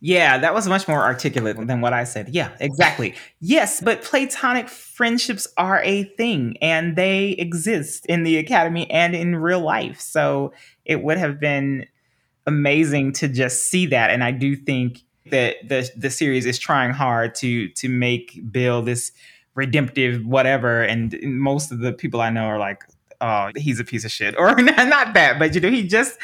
yeah, 0.00 0.38
that 0.38 0.52
was 0.52 0.68
much 0.68 0.86
more 0.86 1.02
articulate 1.02 1.56
than 1.66 1.80
what 1.80 1.92
I 1.92 2.04
said. 2.04 2.28
Yeah, 2.28 2.50
exactly. 2.60 3.14
Yes, 3.40 3.80
but 3.80 4.02
platonic 4.02 4.68
friendships 4.68 5.48
are 5.56 5.80
a 5.82 6.04
thing 6.04 6.56
and 6.60 6.96
they 6.96 7.30
exist 7.30 8.04
in 8.06 8.22
the 8.22 8.36
academy 8.36 8.90
and 8.90 9.16
in 9.16 9.36
real 9.36 9.60
life. 9.60 9.98
So 10.00 10.52
it 10.84 11.02
would 11.02 11.16
have 11.16 11.40
been 11.40 11.86
amazing 12.46 13.12
to 13.12 13.28
just 13.28 13.70
see 13.70 13.86
that. 13.86 14.10
And 14.10 14.22
I 14.22 14.32
do 14.32 14.54
think 14.54 15.00
that 15.30 15.56
the 15.66 15.90
the 15.96 16.10
series 16.10 16.46
is 16.46 16.58
trying 16.58 16.92
hard 16.92 17.34
to 17.36 17.68
to 17.70 17.88
make 17.88 18.40
Bill 18.52 18.82
this 18.82 19.12
redemptive 19.54 20.24
whatever. 20.24 20.82
And 20.82 21.18
most 21.22 21.72
of 21.72 21.78
the 21.80 21.92
people 21.92 22.20
I 22.20 22.30
know 22.30 22.44
are 22.44 22.58
like, 22.58 22.84
oh, 23.22 23.50
he's 23.56 23.80
a 23.80 23.84
piece 23.84 24.04
of 24.04 24.12
shit, 24.12 24.36
or 24.38 24.54
not 24.60 25.14
that, 25.14 25.38
but 25.38 25.54
you 25.54 25.60
know, 25.60 25.70
he 25.70 25.86
just. 25.86 26.18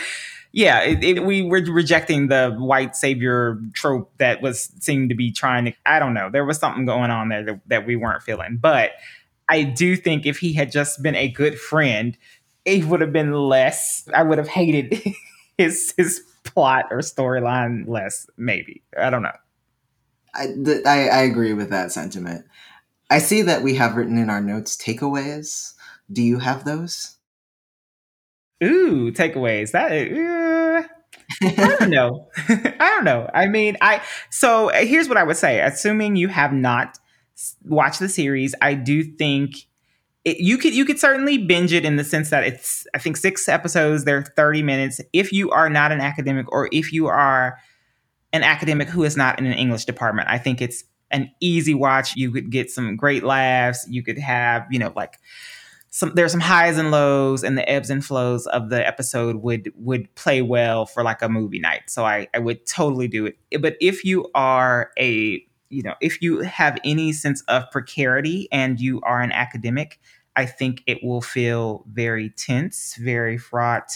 Yeah, 0.53 0.81
it, 0.83 1.03
it, 1.03 1.25
we 1.25 1.43
were 1.43 1.63
rejecting 1.63 2.29
the 2.29 2.55
white 2.59 2.95
savior 2.95 3.59
trope 3.73 4.13
that 4.19 4.43
was 4.43 4.71
seemed 4.81 5.09
to 5.09 5.15
be 5.15 5.33
trying 5.33 5.65
to. 5.65 5.73
I 5.87 5.99
don't 5.99 6.13
know. 6.13 6.29
There 6.31 6.45
was 6.45 6.59
something 6.59 6.85
going 6.85 7.11
on 7.11 7.31
there 7.31 7.45
that, 7.45 7.61
that 7.69 7.87
we 7.87 7.97
weren't 7.97 8.23
feeling. 8.23 8.59
But 8.61 8.93
I 9.49 9.63
do 9.63 9.97
think 9.97 10.27
if 10.27 10.39
he 10.39 10.53
had 10.53 10.71
just 10.71 11.03
been 11.03 11.15
a 11.15 11.29
good 11.29 11.59
friend, 11.59 12.17
it 12.67 12.85
would 12.85 13.01
have 13.01 13.13
been 13.13 13.33
less. 13.33 14.07
I 14.15 14.23
would 14.23 14.39
have 14.39 14.49
hated 14.49 15.03
his 15.59 15.95
his 15.97 16.23
plot 16.45 16.87
or 16.91 16.99
storyline 16.99 17.89
less. 17.89 18.27
Maybe 18.37 18.83
I 18.99 19.09
don't 19.09 19.23
know. 19.23 19.33
I, 20.35 20.47
th- 20.47 20.87
I, 20.87 21.09
I 21.09 21.23
agree 21.23 21.53
with 21.53 21.71
that 21.71 21.93
sentiment. 21.93 22.47
I 23.11 23.19
see 23.19 23.43
that 23.43 23.63
we 23.63 23.75
have 23.75 23.97
written 23.97 24.17
in 24.17 24.31
our 24.31 24.41
notes 24.41 24.77
takeaways. 24.77 25.75
Do 26.11 26.23
you 26.23 26.39
have 26.39 26.65
those? 26.65 27.19
Ooh, 28.65 29.13
takeaways. 29.13 29.73
That 29.73 29.93
I 31.43 31.77
don't 31.79 31.91
know. 31.91 32.29
I 32.49 32.75
don't 32.79 33.05
know. 33.05 33.29
I 33.35 33.47
mean, 33.47 33.77
I 33.81 34.03
so 34.31 34.69
here's 34.69 35.09
what 35.09 35.19
I 35.19 35.23
would 35.23 35.37
say. 35.37 35.61
Assuming 35.61 36.17
you 36.17 36.29
have 36.29 36.53
not 36.53 36.99
watched 37.65 38.01
the 38.01 38.09
series, 38.09 38.55
I 38.61 38.75
do 38.75 39.03
think 39.03 39.67
it, 40.25 40.39
you 40.39 40.57
could 40.59 40.75
you 40.75 40.85
could 40.85 40.99
certainly 40.99 41.39
binge 41.39 41.73
it 41.73 41.85
in 41.85 41.97
the 41.97 42.05
sense 42.05 42.31
that 42.31 42.45
it's 42.45 42.87
I 42.95 42.99
think 42.99 43.17
six 43.17 43.49
episodes. 43.49 44.05
They're 44.05 44.23
thirty 44.23 44.63
minutes. 44.63 45.01
If 45.13 45.33
you 45.33 45.51
are 45.51 45.69
not 45.69 45.93
an 45.93 46.01
academic, 46.01 46.51
or 46.53 46.69
if 46.73 46.93
you 46.93 47.09
are 47.09 47.59
an 48.33 48.43
academic 48.43 48.89
who 48.89 49.05
is 49.05 49.17
not 49.17 49.39
in 49.39 49.47
an 49.47 49.55
English 49.55 49.85
department, 49.85 50.29
I 50.29 50.39
think 50.39 50.63
it's 50.63 50.85
an 51.11 51.31
easy 51.41 51.75
watch. 51.75 52.17
You 52.17 52.31
could 52.31 52.51
get 52.51 52.71
some 52.71 52.97
great 52.97 53.25
laughs. 53.25 53.87
You 53.89 54.03
could 54.03 54.19
have 54.19 54.67
you 54.71 54.79
know 54.79 54.93
like 54.95 55.19
some 55.95 56.13
there's 56.15 56.33
some 56.33 56.41
highs 56.41 56.79
and 56.79 56.91
lows, 56.91 57.45
and 57.45 57.57
the 57.57 57.69
ebbs 57.69 57.91
and 57.91 58.05
flows 58.05 58.47
of 58.47 58.71
the 58.71 58.85
episode 58.85 59.37
would 59.37 59.71
would 59.77 60.13
play 60.15 60.41
well 60.41 60.87
for 60.87 61.03
like 61.03 61.21
a 61.21 61.29
movie 61.29 61.61
night. 61.61 61.83
So 61.89 62.05
I 62.05 62.29
I 62.35 62.39
would 62.39 62.67
totally 62.67 63.09
do 63.09 63.27
it. 63.27 63.37
But 63.61 63.77
if 63.81 64.03
you 64.03 64.29
are 64.35 64.91
a 64.99 65.45
you 65.69 65.83
know, 65.83 65.95
if 66.01 66.21
you 66.23 66.41
have 66.41 66.79
any 66.83 67.13
sense 67.13 67.43
of 67.43 67.71
precarity 67.71 68.49
and 68.51 68.81
you 68.81 69.01
are 69.03 69.21
an 69.21 69.33
academic, 69.33 70.01
I 70.35 70.47
think 70.47 70.83
it 70.87 71.05
will 71.05 71.21
feel 71.21 71.85
very 71.91 72.31
tense, 72.31 72.97
very 72.97 73.37
fraught, 73.37 73.93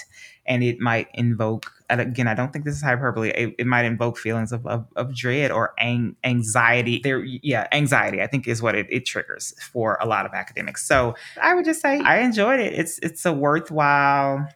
and 0.46 0.62
it 0.62 0.80
might 0.80 1.08
invoke. 1.14 1.72
again, 1.90 2.28
I 2.28 2.34
don't 2.34 2.52
think 2.52 2.64
this 2.64 2.74
is 2.76 2.82
hyperbole. 2.82 3.30
It, 3.30 3.54
it 3.58 3.66
might 3.66 3.84
invoke 3.84 4.18
feelings 4.18 4.52
of, 4.52 4.66
of, 4.66 4.86
of 4.96 5.14
dread 5.14 5.50
or 5.50 5.72
ang- 5.78 6.16
anxiety. 6.24 7.00
There, 7.02 7.22
yeah, 7.24 7.68
anxiety. 7.72 8.22
I 8.22 8.26
think 8.26 8.48
is 8.48 8.62
what 8.62 8.74
it, 8.74 8.86
it 8.90 9.06
triggers 9.06 9.54
for 9.60 9.98
a 10.00 10.06
lot 10.06 10.26
of 10.26 10.32
academics. 10.32 10.86
So 10.86 11.14
I 11.40 11.54
would 11.54 11.64
just 11.64 11.80
say 11.80 11.98
I 12.00 12.20
enjoyed 12.20 12.60
it. 12.60 12.74
It's 12.74 12.98
it's 12.98 13.24
a 13.24 13.32
worthwhile 13.32 14.48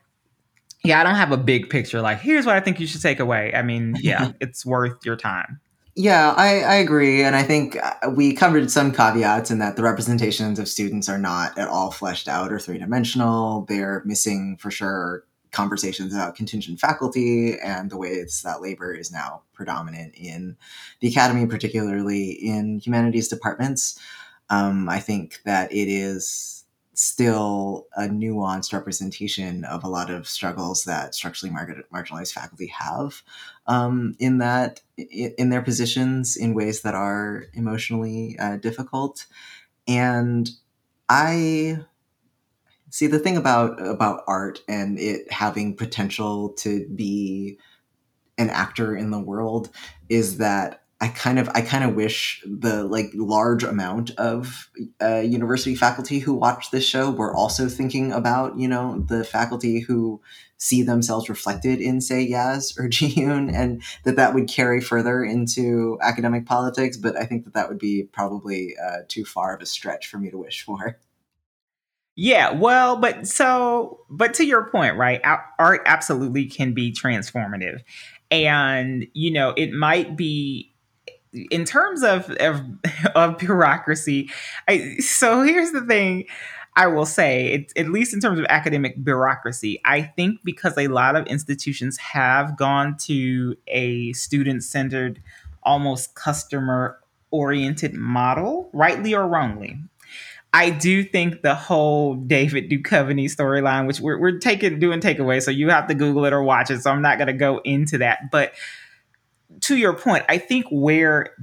yeah, 0.82 1.00
I 1.00 1.04
don't 1.04 1.16
have 1.16 1.32
a 1.32 1.36
big 1.36 1.68
picture 1.68 2.00
like 2.00 2.20
here's 2.20 2.46
what 2.46 2.56
I 2.56 2.60
think 2.60 2.80
you 2.80 2.86
should 2.86 3.02
take 3.02 3.20
away. 3.20 3.52
I 3.54 3.62
mean, 3.62 3.96
yeah, 4.00 4.32
it's 4.40 4.64
worth 4.64 5.04
your 5.04 5.16
time. 5.16 5.60
Yeah, 5.96 6.32
I, 6.36 6.60
I 6.60 6.74
agree. 6.76 7.22
And 7.22 7.34
I 7.34 7.42
think 7.42 7.76
uh, 7.76 8.10
we 8.14 8.32
covered 8.32 8.70
some 8.70 8.92
caveats 8.92 9.50
in 9.50 9.58
that 9.58 9.76
the 9.76 9.82
representations 9.82 10.58
of 10.58 10.68
students 10.68 11.08
are 11.08 11.18
not 11.18 11.58
at 11.58 11.68
all 11.68 11.90
fleshed 11.90 12.28
out 12.28 12.52
or 12.52 12.58
three 12.58 12.78
dimensional. 12.78 13.66
They're 13.68 14.02
missing, 14.06 14.56
for 14.58 14.70
sure, 14.70 15.24
conversations 15.52 16.14
about 16.14 16.34
contingent 16.34 16.80
faculty 16.80 17.58
and 17.58 17.90
the 17.90 17.96
ways 17.96 18.42
that 18.42 18.60
labor 18.60 18.94
is 18.94 19.10
now 19.10 19.42
predominant 19.52 20.14
in 20.14 20.56
the 21.00 21.08
academy, 21.08 21.46
particularly 21.46 22.30
in 22.30 22.78
humanities 22.78 23.28
departments. 23.28 23.98
Um, 24.48 24.88
I 24.88 25.00
think 25.00 25.40
that 25.44 25.72
it 25.72 25.88
is 25.88 26.60
still 27.00 27.86
a 27.96 28.02
nuanced 28.02 28.74
representation 28.74 29.64
of 29.64 29.84
a 29.84 29.88
lot 29.88 30.10
of 30.10 30.28
struggles 30.28 30.84
that 30.84 31.14
structurally 31.14 31.52
mar- 31.52 31.84
marginalized 31.92 32.32
faculty 32.32 32.66
have 32.66 33.22
um, 33.66 34.14
in 34.18 34.38
that 34.38 34.80
in 34.98 35.48
their 35.48 35.62
positions 35.62 36.36
in 36.36 36.52
ways 36.52 36.82
that 36.82 36.94
are 36.94 37.44
emotionally 37.54 38.36
uh, 38.38 38.56
difficult 38.56 39.26
and 39.88 40.50
i 41.08 41.78
see 42.90 43.06
the 43.06 43.18
thing 43.18 43.36
about 43.36 43.84
about 43.84 44.24
art 44.26 44.60
and 44.68 44.98
it 44.98 45.32
having 45.32 45.76
potential 45.76 46.50
to 46.50 46.86
be 46.88 47.58
an 48.38 48.50
actor 48.50 48.96
in 48.96 49.10
the 49.10 49.20
world 49.20 49.70
is 50.08 50.38
that 50.38 50.82
I 51.02 51.08
kind 51.08 51.38
of 51.38 51.48
I 51.54 51.62
kind 51.62 51.82
of 51.82 51.94
wish 51.94 52.44
the 52.44 52.84
like 52.84 53.10
large 53.14 53.64
amount 53.64 54.10
of 54.18 54.68
uh, 55.00 55.20
university 55.20 55.74
faculty 55.74 56.18
who 56.18 56.34
watch 56.34 56.70
this 56.70 56.84
show 56.84 57.10
were 57.10 57.34
also 57.34 57.68
thinking 57.68 58.12
about 58.12 58.58
you 58.58 58.68
know 58.68 59.00
the 59.08 59.24
faculty 59.24 59.80
who 59.80 60.20
see 60.58 60.82
themselves 60.82 61.30
reflected 61.30 61.80
in 61.80 62.02
say 62.02 62.30
Yaz 62.30 62.78
or 62.78 62.86
Ji-Yoon 62.90 63.50
and 63.54 63.82
that 64.04 64.16
that 64.16 64.34
would 64.34 64.46
carry 64.46 64.82
further 64.82 65.24
into 65.24 65.96
academic 66.02 66.44
politics. 66.44 66.98
But 66.98 67.16
I 67.16 67.24
think 67.24 67.44
that 67.44 67.54
that 67.54 67.70
would 67.70 67.78
be 67.78 68.02
probably 68.12 68.74
uh, 68.76 68.98
too 69.08 69.24
far 69.24 69.54
of 69.54 69.62
a 69.62 69.66
stretch 69.66 70.06
for 70.06 70.18
me 70.18 70.30
to 70.30 70.36
wish 70.36 70.62
for. 70.62 70.98
Yeah, 72.16 72.52
well, 72.52 72.96
but 72.96 73.26
so, 73.26 74.00
but 74.10 74.34
to 74.34 74.44
your 74.44 74.68
point, 74.70 74.96
right? 74.96 75.20
Art 75.58 75.82
absolutely 75.86 76.46
can 76.46 76.74
be 76.74 76.92
transformative. 76.92 77.80
And, 78.30 79.06
you 79.14 79.30
know, 79.30 79.50
it 79.56 79.72
might 79.72 80.16
be 80.16 80.72
in 81.50 81.64
terms 81.64 82.02
of, 82.02 82.30
of, 82.32 82.60
of 83.14 83.38
bureaucracy, 83.38 84.30
I, 84.68 84.96
so 84.98 85.42
here's 85.42 85.72
the 85.72 85.82
thing. 85.82 86.26
I 86.76 86.86
will 86.86 87.06
say, 87.06 87.46
it, 87.48 87.72
at 87.76 87.88
least 87.88 88.14
in 88.14 88.20
terms 88.20 88.38
of 88.38 88.46
academic 88.48 89.02
bureaucracy, 89.02 89.80
I 89.84 90.02
think 90.02 90.40
because 90.44 90.78
a 90.78 90.86
lot 90.86 91.16
of 91.16 91.26
institutions 91.26 91.96
have 91.98 92.56
gone 92.56 92.96
to 93.02 93.56
a 93.66 94.12
student 94.12 94.62
centered, 94.62 95.20
almost 95.64 96.14
customer 96.14 97.00
oriented 97.32 97.94
model, 97.94 98.70
rightly 98.72 99.14
or 99.14 99.26
wrongly. 99.26 99.78
I 100.52 100.70
do 100.70 101.04
think 101.04 101.42
the 101.42 101.54
whole 101.54 102.16
David 102.16 102.68
Duchovny 102.68 103.26
storyline, 103.26 103.86
which 103.86 104.00
we're, 104.00 104.18
we're 104.18 104.38
taking 104.38 104.80
doing 104.80 105.00
takeaway, 105.00 105.40
so 105.40 105.50
you 105.50 105.68
have 105.68 105.86
to 105.86 105.94
Google 105.94 106.24
it 106.24 106.32
or 106.32 106.42
watch 106.42 106.70
it. 106.70 106.80
So 106.80 106.90
I'm 106.90 107.02
not 107.02 107.18
going 107.18 107.28
to 107.28 107.32
go 107.32 107.60
into 107.64 107.98
that, 107.98 108.30
but 108.32 108.52
to 109.62 109.76
your 109.76 109.92
point, 109.92 110.24
I 110.28 110.38
think 110.38 110.66
where 110.70 111.34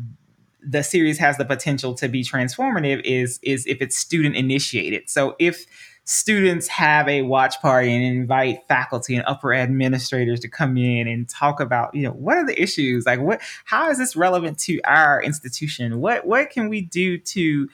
the 0.61 0.83
series 0.83 1.17
has 1.19 1.37
the 1.37 1.45
potential 1.45 1.93
to 1.95 2.07
be 2.09 2.23
transformative 2.23 3.01
is 3.03 3.39
is 3.41 3.65
if 3.67 3.81
it's 3.81 3.97
student 3.97 4.35
initiated. 4.35 5.09
So 5.09 5.35
if 5.39 5.65
students 6.03 6.67
have 6.67 7.07
a 7.09 7.21
watch 7.21 7.61
party 7.61 7.93
and 7.93 8.03
invite 8.03 8.65
faculty 8.67 9.15
and 9.15 9.25
upper 9.27 9.53
administrators 9.53 10.39
to 10.39 10.47
come 10.47 10.77
in 10.77 11.05
and 11.05 11.27
talk 11.27 11.59
about 11.59 11.93
you 11.93 12.01
know 12.01 12.11
what 12.11 12.37
are 12.37 12.45
the 12.45 12.59
issues 12.61 13.05
like 13.05 13.19
what 13.19 13.41
how 13.65 13.89
is 13.89 13.97
this 13.97 14.15
relevant 14.15 14.57
to 14.57 14.79
our 14.85 15.21
institution 15.21 15.99
what 15.99 16.25
what 16.25 16.49
can 16.49 16.69
we 16.69 16.79
do 16.79 17.17
to 17.17 17.67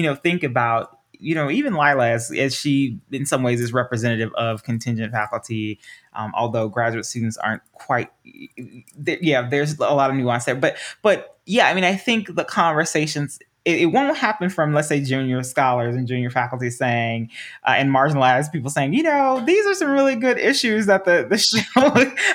you 0.00 0.06
know 0.06 0.14
think 0.14 0.42
about 0.42 1.00
you 1.20 1.34
know, 1.34 1.50
even 1.50 1.74
Lila, 1.74 2.08
as, 2.08 2.32
as 2.32 2.54
she 2.54 2.98
in 3.12 3.26
some 3.26 3.42
ways 3.42 3.60
is 3.60 3.72
representative 3.72 4.32
of 4.34 4.64
contingent 4.64 5.12
faculty, 5.12 5.78
um, 6.14 6.32
although 6.34 6.68
graduate 6.68 7.04
students 7.04 7.36
aren't 7.36 7.62
quite, 7.72 8.10
yeah, 8.24 9.46
there's 9.48 9.78
a 9.78 9.94
lot 9.94 10.10
of 10.10 10.16
nuance 10.16 10.46
there. 10.46 10.54
But, 10.54 10.76
but 11.02 11.38
yeah, 11.46 11.68
I 11.68 11.74
mean, 11.74 11.84
I 11.84 11.94
think 11.94 12.34
the 12.34 12.44
conversations 12.44 13.38
it, 13.64 13.80
it, 13.82 13.86
won't 13.86 14.16
happen 14.16 14.48
from 14.48 14.72
let's 14.72 14.88
say 14.88 15.00
junior 15.00 15.42
scholars 15.42 15.94
and 15.94 16.06
junior 16.06 16.30
faculty 16.30 16.70
saying 16.70 17.30
uh, 17.66 17.74
and 17.76 17.90
marginalized 17.90 18.52
people 18.52 18.70
saying 18.70 18.94
you 18.94 19.02
know 19.02 19.42
these 19.44 19.66
are 19.66 19.74
some 19.74 19.90
really 19.90 20.16
good 20.16 20.38
issues 20.38 20.86
that 20.86 21.04
the 21.04 21.26
the 21.28 21.38
show 21.38 21.60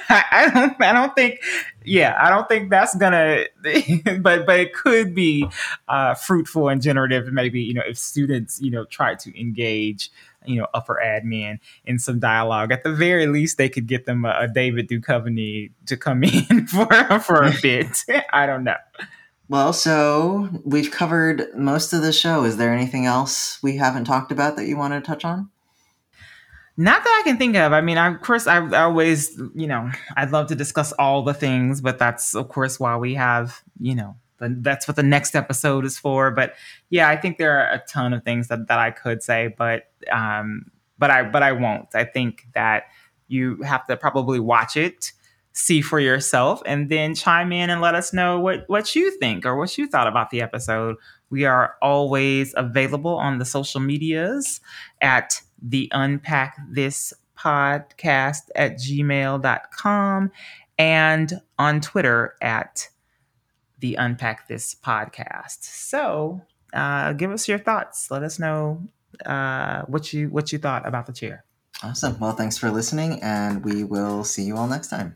I, 0.10 0.24
I, 0.32 0.50
don't 0.50 0.82
i 0.82 0.94
don't 0.94 1.16
think 1.16 1.42
yeah 1.84 2.16
i 2.20 2.30
don't 2.30 2.48
think 2.48 2.70
that's 2.70 2.96
gonna 2.96 3.46
but 4.20 4.46
but 4.46 4.60
it 4.60 4.74
could 4.74 5.16
be 5.16 5.48
uh, 5.88 6.14
fruitful 6.14 6.70
and 6.70 6.82
generative 6.82 7.32
maybe 7.32 7.62
you 7.62 7.74
know 7.74 7.84
if 7.88 7.98
students 7.98 8.62
you 8.62 8.70
know 8.70 8.86
try 8.86 9.16
to 9.16 9.40
engage 9.40 10.12
you 10.46 10.58
know 10.58 10.68
upper 10.76 11.02
admin 11.04 11.60
in 11.86 11.98
some 11.98 12.20
dialogue 12.20 12.72
at 12.72 12.84
the 12.84 12.94
very 12.94 13.26
least 13.26 13.58
they 13.58 13.70
could 13.70 13.88
get 13.88 14.06
them 14.06 14.26
a, 14.26 14.36
a 14.42 14.48
david 14.48 14.88
duchovny 14.88 15.72
to 15.88 15.98
come 15.98 16.24
in 16.50 16.68
for 16.68 16.86
for 17.20 17.44
a 17.44 17.54
bit. 17.62 18.04
I 18.32 18.46
don't 18.46 18.64
know 18.64 18.76
well, 19.48 19.74
so 19.74 20.50
we've 20.64 20.92
covered 20.92 21.48
most 21.56 21.94
of 21.94 22.02
the 22.02 22.14
show. 22.14 22.44
Is 22.44 22.58
there 22.58 22.74
anything 22.74 23.06
else 23.06 23.62
we 23.62 23.78
haven't 23.78 24.06
talked 24.06 24.32
about 24.32 24.56
that 24.58 24.66
you 24.66 24.78
want 24.78 24.94
to 24.94 25.02
touch 25.02 25.24
on? 25.24 25.50
Not 26.78 27.04
that 27.04 27.22
I 27.22 27.28
can 27.28 27.38
think 27.38 27.56
of. 27.56 27.72
I 27.72 27.82
mean, 27.82 27.98
I, 27.98 28.14
of 28.14 28.22
course, 28.22 28.48
I, 28.48 28.58
I 28.58 28.82
always, 28.82 29.40
you 29.54 29.68
know, 29.68 29.90
I'd 30.18 30.32
love 30.32 30.48
to 30.48 30.56
discuss 30.56 30.92
all 30.94 31.24
the 31.24 31.34
things, 31.34 31.80
but 31.80 31.98
that's, 31.98 32.36
of 32.36 32.50
course, 32.50 32.80
why 32.80 32.98
we 32.98 33.14
have, 33.14 33.62
you 33.80 33.96
know, 33.96 34.18
that's 34.40 34.88
what 34.88 34.98
the 34.98 35.04
next 35.04 35.36
episode 35.36 35.86
is 35.86 35.98
for. 35.98 36.32
But 36.32 36.56
yeah, 36.90 37.08
I 37.10 37.16
think 37.16 37.38
there 37.38 37.58
are 37.58 37.74
a 37.74 37.84
ton 37.88 38.14
of 38.14 38.24
things 38.24 38.50
that, 38.50 38.68
that 38.68 38.80
I 38.80 38.92
could 38.92 39.24
say, 39.24 39.54
but 39.58 39.90
um, 40.12 40.72
but 40.98 41.10
I 41.10 41.24
but 41.24 41.44
I 41.44 41.54
won't. 41.54 41.94
I 41.96 42.04
think 42.04 42.48
that 42.54 42.86
you 43.28 43.62
have 43.64 43.86
to 43.88 43.98
probably 43.98 44.40
watch 44.40 44.78
it 44.78 45.14
see 45.56 45.82
for 45.82 46.00
yourself 46.00 46.62
and 46.66 46.90
then 46.90 47.16
chime 47.16 47.52
in 47.52 47.70
and 47.70 47.82
let 47.82 47.96
us 47.96 48.14
know 48.14 48.40
what, 48.40 48.66
what 48.68 48.94
you 48.94 49.10
think 49.20 49.46
or 49.46 49.56
what 49.56 49.78
you 49.78 49.88
thought 49.88 50.06
about 50.06 50.30
the 50.30 50.42
episode. 50.42 50.98
We 51.30 51.46
are 51.46 51.76
always 51.82 52.54
available 52.58 53.16
on 53.16 53.40
the 53.40 53.46
social 53.46 53.80
medias 53.80 54.60
at 55.02 55.42
the 55.62 55.90
Unpack 55.94 56.58
This 56.70 57.14
podcast 57.38 58.50
at 58.54 58.78
gmail.com 58.78 60.32
and 60.78 61.42
on 61.58 61.82
Twitter 61.82 62.36
at 62.42 62.90
the 63.80 63.96
Unpack 63.96 64.50
This 64.50 64.76
podcast. 64.76 65.64
So 65.64 66.42
uh, 66.74 67.14
give 67.14 67.32
us 67.32 67.48
your 67.48 67.60
thoughts. 67.60 68.12
Let 68.12 68.24
us 68.24 68.40
know 68.40 68.84
uh, 69.26 69.84
what 69.84 70.12
you 70.12 70.30
what 70.30 70.52
you 70.52 70.60
thought 70.60 70.86
about 70.86 71.06
the 71.06 71.14
chair. 71.14 71.46
Awesome. 71.82 72.20
Well, 72.20 72.34
thanks 72.34 72.58
for 72.58 72.72
listening, 72.72 73.22
and 73.22 73.64
we 73.64 73.84
will 73.84 74.24
see 74.24 74.44
you 74.44 74.58
all 74.58 74.68
next 74.68 74.90
time. 74.90 75.14